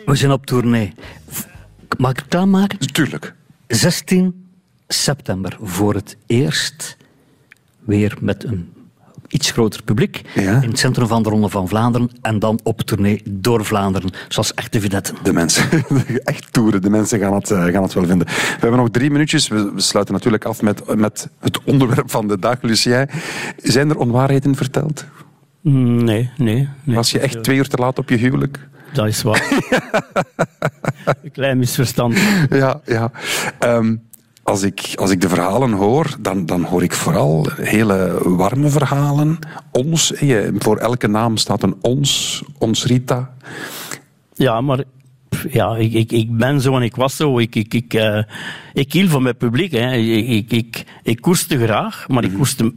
we 0.06 0.16
zijn 0.16 0.32
op 0.32 0.46
tournee. 0.46 0.92
Mag 1.96 2.10
ik 2.10 2.16
het 2.16 2.28
klaarmaken? 2.28 2.78
Tuurlijk. 2.78 3.34
16 3.66 4.50
september 4.88 5.58
voor 5.62 5.94
het 5.94 6.16
eerst 6.26 6.96
weer 7.84 8.16
met 8.20 8.44
een 8.44 8.72
iets 9.30 9.50
groter 9.50 9.82
publiek 9.82 10.22
in 10.34 10.44
het 10.44 10.78
centrum 10.78 11.06
van 11.06 11.22
de 11.22 11.28
Ronde 11.28 11.48
van 11.48 11.68
Vlaanderen 11.68 12.10
en 12.22 12.38
dan 12.38 12.60
op 12.62 12.80
tournee 12.80 13.22
door 13.30 13.64
Vlaanderen, 13.64 14.10
zoals 14.28 14.54
echte 14.54 14.80
vedetten. 14.80 15.16
De 15.22 15.32
mensen, 15.32 15.68
echt 16.24 16.52
toeren, 16.52 16.82
de 16.82 16.90
mensen 16.90 17.18
gaan 17.18 17.34
het, 17.34 17.50
eh, 17.50 17.64
gaan 17.64 17.82
het 17.82 17.92
wel 17.92 18.06
vinden. 18.06 18.26
We 18.26 18.56
hebben 18.60 18.78
nog 18.78 18.90
drie 18.90 19.10
minuutjes. 19.10 19.48
We, 19.48 19.72
sluiten 19.76 20.14
natuurlijk 20.14 20.44
af 20.44 20.62
met, 20.62 20.96
met 20.96 21.28
het 21.40 21.60
onderwerp 21.64 22.10
van 22.10 22.28
de 22.28 22.38
dag, 22.38 22.62
Lucien. 22.62 23.08
Zijn 23.56 23.90
er 23.90 23.98
onwaarheden 23.98 24.54
verteld? 24.54 25.04
Mm, 25.60 26.04
Nee, 26.04 26.30
nee. 26.36 26.68
nee. 26.84 26.96
Was 26.96 27.10
je 27.10 27.18
echt 27.18 27.42
twee 27.42 27.56
uur 27.56 27.68
te 27.68 27.76
laat 27.76 27.98
op 27.98 28.08
je 28.08 28.16
huwelijk? 28.16 28.68
Dat 28.92 29.06
is 29.06 29.22
waar. 29.22 29.48
een 31.22 31.30
klein 31.32 31.58
misverstand. 31.58 32.18
Ja, 32.50 32.80
ja. 32.84 33.10
Ehm, 33.58 33.96
als, 34.50 34.62
ik, 34.62 34.92
als 34.94 35.10
ik 35.10 35.20
de 35.20 35.28
verhalen 35.28 35.72
hoor, 35.72 36.16
dan, 36.20 36.46
dan 36.46 36.62
hoor 36.62 36.82
ik 36.82 36.92
vooral 36.92 37.46
hele 37.56 38.18
warme 38.24 38.68
verhalen. 38.68 39.38
Ons, 39.72 40.12
je, 40.20 40.54
voor 40.58 40.76
elke 40.76 41.06
naam 41.06 41.36
staat 41.36 41.62
een 41.62 41.76
ons, 41.80 42.42
ons 42.58 42.84
Rita. 42.84 43.34
Ja, 44.34 44.60
maar 44.60 44.84
ja, 45.50 45.76
ik, 45.76 45.92
ik, 45.92 46.12
ik 46.12 46.36
ben 46.36 46.60
zo 46.60 46.76
en 46.76 46.82
ik 46.82 46.96
was 46.96 47.16
zo. 47.16 47.38
Ik, 47.38 47.54
ik, 47.54 47.74
ik, 47.74 47.94
eh, 47.94 48.22
ik 48.72 48.92
hield 48.92 49.10
van 49.10 49.22
mijn 49.22 49.36
publiek. 49.36 49.72
Hè. 49.72 49.92
Ik, 49.94 50.28
ik, 50.28 50.52
ik, 50.52 50.84
ik 51.02 51.20
koerste 51.20 51.58
graag, 51.58 52.08
maar 52.08 52.24
ik 52.24 52.34
koerste 52.34 52.72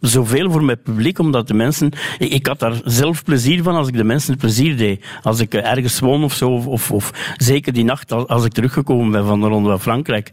zoveel 0.00 0.50
voor 0.50 0.64
mijn 0.64 0.82
publiek, 0.82 1.18
omdat 1.18 1.48
de 1.48 1.54
mensen... 1.54 1.92
Ik, 2.18 2.32
ik 2.32 2.46
had 2.46 2.58
daar 2.58 2.80
zelf 2.84 3.24
plezier 3.24 3.62
van 3.62 3.74
als 3.74 3.88
ik 3.88 3.96
de 3.96 4.04
mensen 4.04 4.36
plezier 4.36 4.76
deed. 4.76 5.04
Als 5.22 5.40
ik 5.40 5.54
ergens 5.54 5.98
woon 5.98 6.24
of 6.24 6.34
zo, 6.34 6.50
of, 6.50 6.66
of, 6.66 6.90
of 6.90 7.34
zeker 7.36 7.72
die 7.72 7.84
nacht 7.84 8.12
als, 8.12 8.26
als 8.26 8.44
ik 8.44 8.52
teruggekomen 8.52 9.10
ben 9.10 9.26
van 9.26 9.40
de 9.40 9.46
Ronde 9.46 9.68
van 9.68 9.80
Frankrijk. 9.80 10.30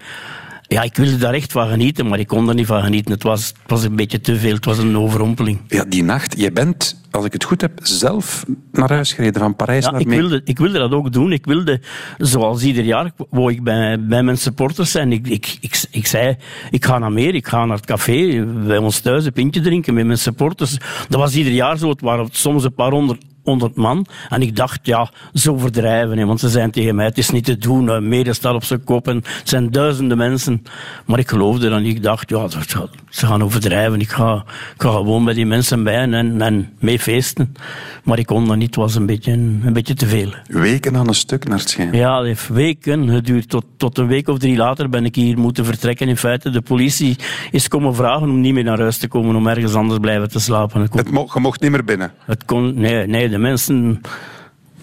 Ja, 0.67 0.81
ik 0.81 0.95
wilde 0.95 1.17
daar 1.17 1.33
echt 1.33 1.51
van 1.51 1.67
genieten, 1.67 2.07
maar 2.07 2.19
ik 2.19 2.27
kon 2.27 2.49
er 2.49 2.55
niet 2.55 2.65
van 2.65 2.83
genieten. 2.83 3.11
Het 3.11 3.23
was, 3.23 3.47
het 3.47 3.71
was 3.71 3.83
een 3.83 3.95
beetje 3.95 4.21
te 4.21 4.35
veel, 4.35 4.53
het 4.53 4.65
was 4.65 4.77
een 4.77 4.97
overrompeling. 4.97 5.59
Ja, 5.67 5.85
die 5.85 6.03
nacht. 6.03 6.39
Jij 6.39 6.53
bent, 6.53 7.01
als 7.11 7.25
ik 7.25 7.33
het 7.33 7.43
goed 7.43 7.61
heb, 7.61 7.79
zelf 7.81 8.45
naar 8.71 8.91
huis 8.91 9.13
gereden 9.13 9.41
van 9.41 9.55
Parijs 9.55 9.85
Ja, 9.85 9.91
naar 9.91 10.01
ik 10.01 10.07
wilde, 10.07 10.41
ik 10.43 10.57
wilde 10.57 10.79
dat 10.79 10.91
ook 10.91 11.11
doen. 11.13 11.31
Ik 11.31 11.45
wilde, 11.45 11.81
zoals 12.17 12.63
ieder 12.63 12.83
jaar, 12.83 13.11
wou 13.29 13.51
ik 13.51 13.63
bij, 13.63 14.05
bij 14.05 14.23
mijn 14.23 14.37
supporters 14.37 14.91
zijn. 14.91 15.11
Ik, 15.11 15.27
ik, 15.27 15.57
ik, 15.61 15.85
ik 15.91 16.07
zei, 16.07 16.35
ik 16.71 16.85
ga 16.85 16.97
naar 16.97 17.11
meer, 17.11 17.35
ik 17.35 17.47
ga 17.47 17.65
naar 17.65 17.77
het 17.77 17.85
café, 17.85 18.45
bij 18.45 18.77
ons 18.77 18.99
thuis 18.99 19.25
een 19.25 19.33
pintje 19.33 19.61
drinken 19.61 19.93
met 19.93 20.05
mijn 20.05 20.17
supporters. 20.17 20.77
Dat 21.09 21.19
was 21.19 21.35
ieder 21.35 21.53
jaar 21.53 21.77
zo. 21.77 21.89
Het 21.89 22.01
waren 22.01 22.27
soms 22.31 22.63
een 22.63 22.73
paar 22.73 22.91
honderd, 22.91 23.23
honderd 23.43 23.75
man. 23.75 24.05
En 24.29 24.41
ik 24.41 24.55
dacht, 24.55 24.79
ja, 24.83 25.09
zo 25.33 25.57
verdrijven. 25.57 26.17
Hè, 26.17 26.25
want 26.25 26.39
ze 26.39 26.49
zijn 26.49 26.71
tegen 26.71 26.95
mij, 26.95 27.05
het 27.05 27.17
is 27.17 27.29
niet 27.29 27.45
te 27.45 27.57
doen. 27.57 27.85
Uh, 27.85 27.99
Mede 27.99 28.33
staat 28.33 28.53
op 28.55 28.63
zijn 28.63 28.83
kop 28.83 29.07
en 29.07 29.15
het 29.15 29.49
zijn 29.49 29.71
duizenden 29.71 30.17
mensen. 30.17 30.63
Maar 31.05 31.19
ik 31.19 31.29
geloofde 31.29 31.69
dan 31.69 31.81
niet. 31.81 31.95
Ik 31.95 32.03
dacht, 32.03 32.29
ja, 32.29 32.47
ze 33.09 33.25
gaan 33.25 33.43
overdrijven. 33.43 33.99
Ik 33.99 34.09
ga, 34.09 34.35
ik 34.75 34.81
ga 34.81 34.89
gewoon 34.91 35.25
bij 35.25 35.33
die 35.33 35.45
mensen 35.45 35.83
bij 35.83 35.95
en, 35.95 36.41
en 36.41 36.69
mee 36.79 36.99
feesten. 36.99 37.53
Maar 38.03 38.19
ik 38.19 38.25
kon 38.25 38.47
dat 38.47 38.55
niet, 38.57 38.65
het 38.65 38.75
was 38.75 38.95
een 38.95 39.05
beetje, 39.05 39.31
een 39.31 39.73
beetje 39.73 39.93
te 39.93 40.07
veel. 40.07 40.33
Weken 40.47 40.95
aan 40.97 41.07
een 41.07 41.13
stuk 41.15 41.47
naar 41.47 41.57
het 41.59 41.69
schijn. 41.69 41.93
Ja, 41.93 42.17
het 42.17 42.25
heeft 42.25 42.47
weken 42.47 43.09
geduurd. 43.09 43.49
Tot, 43.49 43.65
tot 43.77 43.97
een 43.97 44.07
week 44.07 44.27
of 44.27 44.37
drie 44.37 44.57
later 44.57 44.89
ben 44.89 45.05
ik 45.05 45.15
hier 45.15 45.37
moeten 45.39 45.65
vertrekken. 45.65 46.07
In 46.07 46.17
feite, 46.17 46.49
de 46.49 46.61
politie 46.61 47.15
is 47.51 47.67
komen 47.67 47.95
vragen 47.95 48.29
om 48.29 48.41
niet 48.41 48.53
meer 48.53 48.63
naar 48.63 48.79
huis 48.79 48.97
te 48.97 49.07
komen, 49.07 49.35
om 49.35 49.47
ergens 49.47 49.73
anders 49.73 49.99
blijven 49.99 50.29
te 50.29 50.39
slapen. 50.39 50.89
Kon- 50.89 50.99
Het 50.99 51.11
mo- 51.11 51.27
je 51.33 51.39
mocht 51.39 51.61
niet 51.61 51.71
meer 51.71 51.83
binnen. 51.83 52.11
het 52.25 52.45
kon, 52.45 52.73
nee, 52.79 53.07
nee, 53.07 53.29
de 53.33 53.39
mensen 53.39 54.01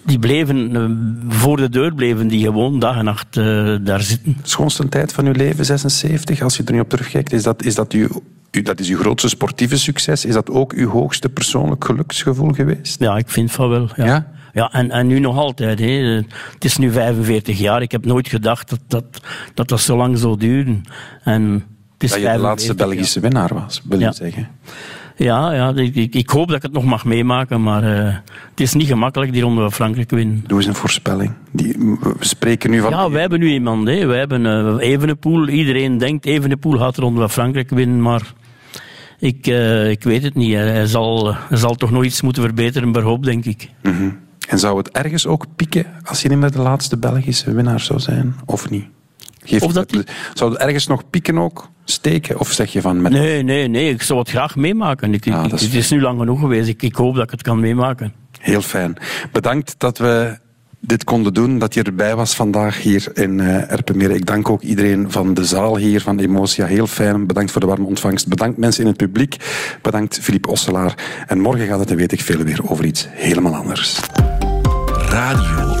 die 0.05 0.19
bleven 0.19 0.75
eh, 0.75 1.33
voor 1.37 1.57
de 1.57 1.69
deur, 1.69 1.93
bleven 1.93 2.27
die 2.27 2.43
gewoon 2.45 2.79
dag 2.79 2.95
en 2.97 3.05
nacht 3.05 3.37
eh, 3.37 3.75
daar 3.81 4.01
zitten. 4.01 4.37
Schoonste 4.43 4.89
tijd 4.89 5.13
van 5.13 5.25
uw 5.25 5.33
leven, 5.33 5.65
76, 5.65 6.41
als 6.41 6.57
je 6.57 6.63
er 6.63 6.73
nu 6.73 6.79
op 6.79 6.89
terugkijkt, 6.89 7.33
is 7.33 7.43
dat, 7.43 7.63
is 7.63 7.75
dat 7.75 7.91
uw... 7.93 8.07
u- 8.51 8.61
Dat 8.61 8.79
is 8.79 8.89
uw 8.89 8.97
grootste 8.97 9.29
sportieve 9.29 9.77
succes. 9.77 10.25
Is 10.25 10.33
dat 10.33 10.49
ook 10.49 10.73
uw 10.73 10.89
hoogste 10.89 11.29
persoonlijk 11.29 11.85
geluksgevoel 11.85 12.51
geweest? 12.53 12.99
Ja, 12.99 13.17
ik 13.17 13.29
vind 13.29 13.51
van 13.51 13.69
wel. 13.69 13.89
Ja, 13.95 14.05
Ja? 14.05 14.27
ja? 14.53 14.71
en, 14.71 14.91
en 14.91 15.07
nu 15.07 15.19
nog 15.19 15.37
altijd. 15.37 15.79
Hè. 15.79 15.85
Het 16.53 16.65
is 16.65 16.77
nu 16.77 16.91
45 16.91 17.59
jaar. 17.59 17.81
Ik 17.81 17.91
heb 17.91 18.05
nooit 18.05 18.27
gedacht 18.27 18.69
dat 18.69 18.79
dat, 18.87 19.05
dat, 19.53 19.69
dat 19.69 19.81
zo 19.81 19.97
lang 19.97 20.17
zou 20.17 20.37
duren. 20.37 20.81
En 21.23 21.43
het 21.93 22.03
is 22.03 22.09
Dat 22.09 22.19
je 22.19 22.25
de 22.25 22.31
45 22.31 22.41
laatste 22.41 22.75
Belgische 22.75 23.19
winnaar 23.19 23.53
was, 23.53 23.81
wil 23.83 23.99
je 23.99 24.05
Ja. 24.05 24.11
zeggen. 24.11 24.47
Ja, 25.15 25.53
ja 25.53 25.73
ik, 25.75 25.95
ik, 25.95 26.15
ik 26.15 26.29
hoop 26.29 26.47
dat 26.47 26.55
ik 26.55 26.61
het 26.61 26.71
nog 26.71 26.83
mag 26.83 27.05
meemaken, 27.05 27.63
maar 27.63 27.83
eh, 27.83 28.15
het 28.49 28.59
is 28.59 28.73
niet 28.73 28.87
gemakkelijk 28.87 29.33
die 29.33 29.41
ronde 29.41 29.61
van 29.61 29.71
Frankrijk 29.71 30.09
winnen. 30.09 30.43
Doe 30.47 30.57
eens 30.57 30.67
een 30.67 30.75
voorspelling. 30.75 31.33
Die, 31.51 31.75
we 32.01 32.15
spreken 32.19 32.69
nu 32.69 32.79
van... 32.79 32.89
Ja, 32.89 33.09
wij 33.09 33.21
hebben 33.21 33.39
nu 33.39 33.49
iemand. 33.49 33.87
Hè. 33.87 34.05
Wij 34.05 34.19
hebben 34.19 34.45
eh, 34.45 34.89
Evenepoel. 34.89 35.47
Iedereen 35.47 35.97
denkt 35.97 36.25
Evenepoel 36.25 36.77
gaat 36.77 36.95
de 36.95 37.01
ronde 37.01 37.19
van 37.19 37.29
Frankrijk 37.29 37.69
winnen, 37.69 38.01
maar 38.01 38.33
ik, 39.19 39.47
eh, 39.47 39.89
ik 39.89 40.03
weet 40.03 40.23
het 40.23 40.35
niet. 40.35 40.53
Hij 40.53 40.85
zal, 40.85 41.35
hij 41.35 41.57
zal 41.57 41.75
toch 41.75 41.91
nog 41.91 42.03
iets 42.03 42.21
moeten 42.21 42.43
verbeteren 42.43 42.91
per 42.91 43.03
hoop, 43.03 43.23
denk 43.23 43.45
ik. 43.45 43.69
Mhm. 43.83 44.09
En 44.47 44.59
zou 44.59 44.77
het 44.77 44.89
ergens 44.89 45.27
ook 45.27 45.45
pieken 45.55 45.85
als 46.03 46.21
je 46.21 46.29
niet 46.29 46.37
meer 46.37 46.51
de 46.51 46.61
laatste 46.61 46.97
Belgische 46.97 47.53
winnaar 47.53 47.79
zou 47.79 47.99
zijn, 47.99 48.35
of 48.45 48.69
niet? 48.69 48.85
Geef 49.43 49.61
Of 49.61 49.71
dat 49.73 50.03
Zou 50.33 50.51
het 50.51 50.61
ergens 50.61 50.87
nog 50.87 51.09
pieken 51.09 51.37
ook, 51.37 51.69
steken? 51.85 52.39
Of 52.39 52.51
zeg 52.51 52.73
je 52.73 52.81
van... 52.81 53.01
Met... 53.01 53.11
Nee, 53.11 53.43
nee, 53.43 53.67
nee. 53.67 53.89
Ik 53.89 54.01
zou 54.01 54.19
het 54.19 54.29
graag 54.29 54.55
meemaken. 54.55 55.13
Ik, 55.13 55.25
ik- 55.25 55.33
dat 55.33 55.53
is 55.53 55.61
het 55.61 55.73
is 55.73 55.89
nu 55.89 56.01
lang 56.01 56.19
genoeg 56.19 56.39
geweest. 56.39 56.67
Ik, 56.69 56.81
ik 56.81 56.95
hoop 56.95 57.15
dat 57.15 57.23
ik 57.23 57.31
het 57.31 57.41
kan 57.41 57.59
meemaken. 57.59 58.13
Heel 58.39 58.61
fijn. 58.61 58.97
Bedankt 59.31 59.75
dat 59.77 59.97
we 59.97 60.37
dit 60.79 61.03
konden 61.03 61.33
doen, 61.33 61.59
dat 61.59 61.73
je 61.73 61.83
erbij 61.83 62.15
was 62.15 62.35
vandaag 62.35 62.81
hier 62.81 63.07
in 63.13 63.39
eh 63.39 63.71
Erpenmeren. 63.71 64.15
Ik 64.15 64.25
dank 64.25 64.49
ook 64.49 64.61
iedereen 64.61 65.11
van 65.11 65.33
de 65.33 65.45
zaal 65.45 65.77
hier, 65.77 66.01
van 66.01 66.19
Emotia. 66.19 66.65
Heel 66.65 66.87
fijn. 66.87 67.27
Bedankt 67.27 67.51
voor 67.51 67.61
de 67.61 67.67
warme 67.67 67.85
ontvangst. 67.85 68.27
Bedankt 68.27 68.57
mensen 68.57 68.81
in 68.81 68.87
het 68.87 68.97
publiek. 68.97 69.35
Bedankt 69.81 70.19
Filip 70.21 70.47
Osselaar. 70.47 70.95
En 71.27 71.39
morgen 71.39 71.67
gaat 71.67 71.79
het, 71.79 71.91
en 71.91 71.97
weet 71.97 72.11
ik 72.11 72.21
veel, 72.21 72.37
weer 72.43 72.59
over 72.69 72.85
iets 72.85 73.07
helemaal 73.09 73.55
anders. 73.55 73.99
Radio 75.09 75.75
1. 75.75 75.80